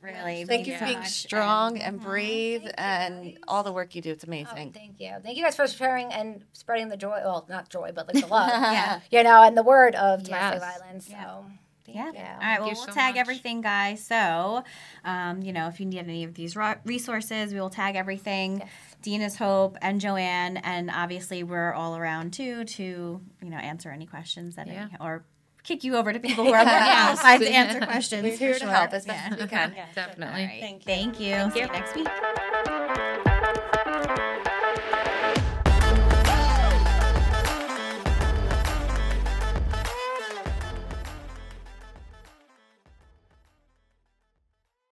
Really, 0.00 0.44
Thank 0.44 0.66
you 0.66 0.76
for 0.76 0.84
being 0.84 0.98
much, 1.00 1.10
strong 1.10 1.74
and- 1.78 1.94
and 1.96 2.00
brave 2.00 2.62
Thank 2.62 2.72
you, 2.78 2.84
and 2.84 3.24
guys. 3.34 3.42
all 3.48 3.62
the 3.62 3.72
work 3.72 3.94
you 3.94 4.02
do. 4.02 4.10
It's 4.12 4.24
Oh, 4.24 4.28
amazing. 4.28 4.72
thank 4.72 5.00
you. 5.00 5.16
Thank 5.22 5.36
you 5.36 5.44
guys 5.44 5.56
for 5.56 5.66
sharing 5.66 6.12
and 6.12 6.44
spreading 6.52 6.88
the 6.88 6.96
joy. 6.96 7.20
Well, 7.24 7.46
not 7.48 7.68
joy, 7.68 7.90
but 7.94 8.06
like 8.12 8.20
the 8.22 8.28
love. 8.30 8.48
Yeah. 8.72 9.00
You 9.10 9.22
know, 9.24 9.42
and 9.42 9.56
the 9.56 9.62
word 9.64 9.94
of 9.96 10.22
domestic 10.22 10.60
Yes. 10.62 10.78
violence. 10.78 11.06
So, 11.06 11.12
Yeah. 11.12 11.42
thank 11.84 11.96
Yeah. 11.96 12.12
you. 12.12 12.18
All 12.18 12.38
right. 12.50 12.58
Well, 12.60 12.68
we'll 12.68 12.76
so 12.76 12.92
tag 12.92 13.14
much. 13.14 13.20
everything, 13.20 13.60
guys. 13.60 14.04
So, 14.04 14.62
um, 15.04 15.42
you 15.42 15.52
know, 15.52 15.68
if 15.68 15.80
you 15.80 15.86
need 15.86 15.98
any 15.98 16.24
of 16.24 16.34
these 16.34 16.56
resources, 16.84 17.52
we 17.52 17.60
will 17.60 17.70
tag 17.70 17.96
everything. 17.96 18.60
Yes. 18.60 18.68
Dina's 19.04 19.36
Hope 19.36 19.76
and 19.82 20.00
Joanne, 20.00 20.56
and 20.56 20.90
obviously 20.90 21.42
we're 21.44 21.72
all 21.74 21.94
around 21.96 22.32
too 22.32 22.64
to 22.64 22.82
you 23.42 23.50
know 23.50 23.58
answer 23.58 23.90
any 23.90 24.06
questions 24.06 24.56
that 24.56 24.66
Yeah. 24.66 24.84
any, 24.84 24.96
or 24.98 25.24
kick 25.62 25.84
you 25.84 25.96
over 25.96 26.12
to 26.12 26.18
people 26.28 26.44
who 26.44 26.52
are 26.52 26.64
more 26.64 26.74
qualified 26.74 27.40
to 27.40 27.48
answer 27.48 27.80
questions. 27.80 28.22
We're 28.22 28.36
here 28.36 28.54
for 28.54 28.60
to 28.60 28.64
sure. 28.64 28.74
help 28.74 28.92
as 28.94 29.04
best 29.04 29.30
Yeah. 29.38 29.42
we 29.44 29.48
can. 29.48 29.74
Definitely. 29.94 30.80
Thank 30.84 31.20
you. 31.20 31.50
See 31.52 31.60
you 31.60 31.66
next 31.66 31.94
week. 31.94 33.13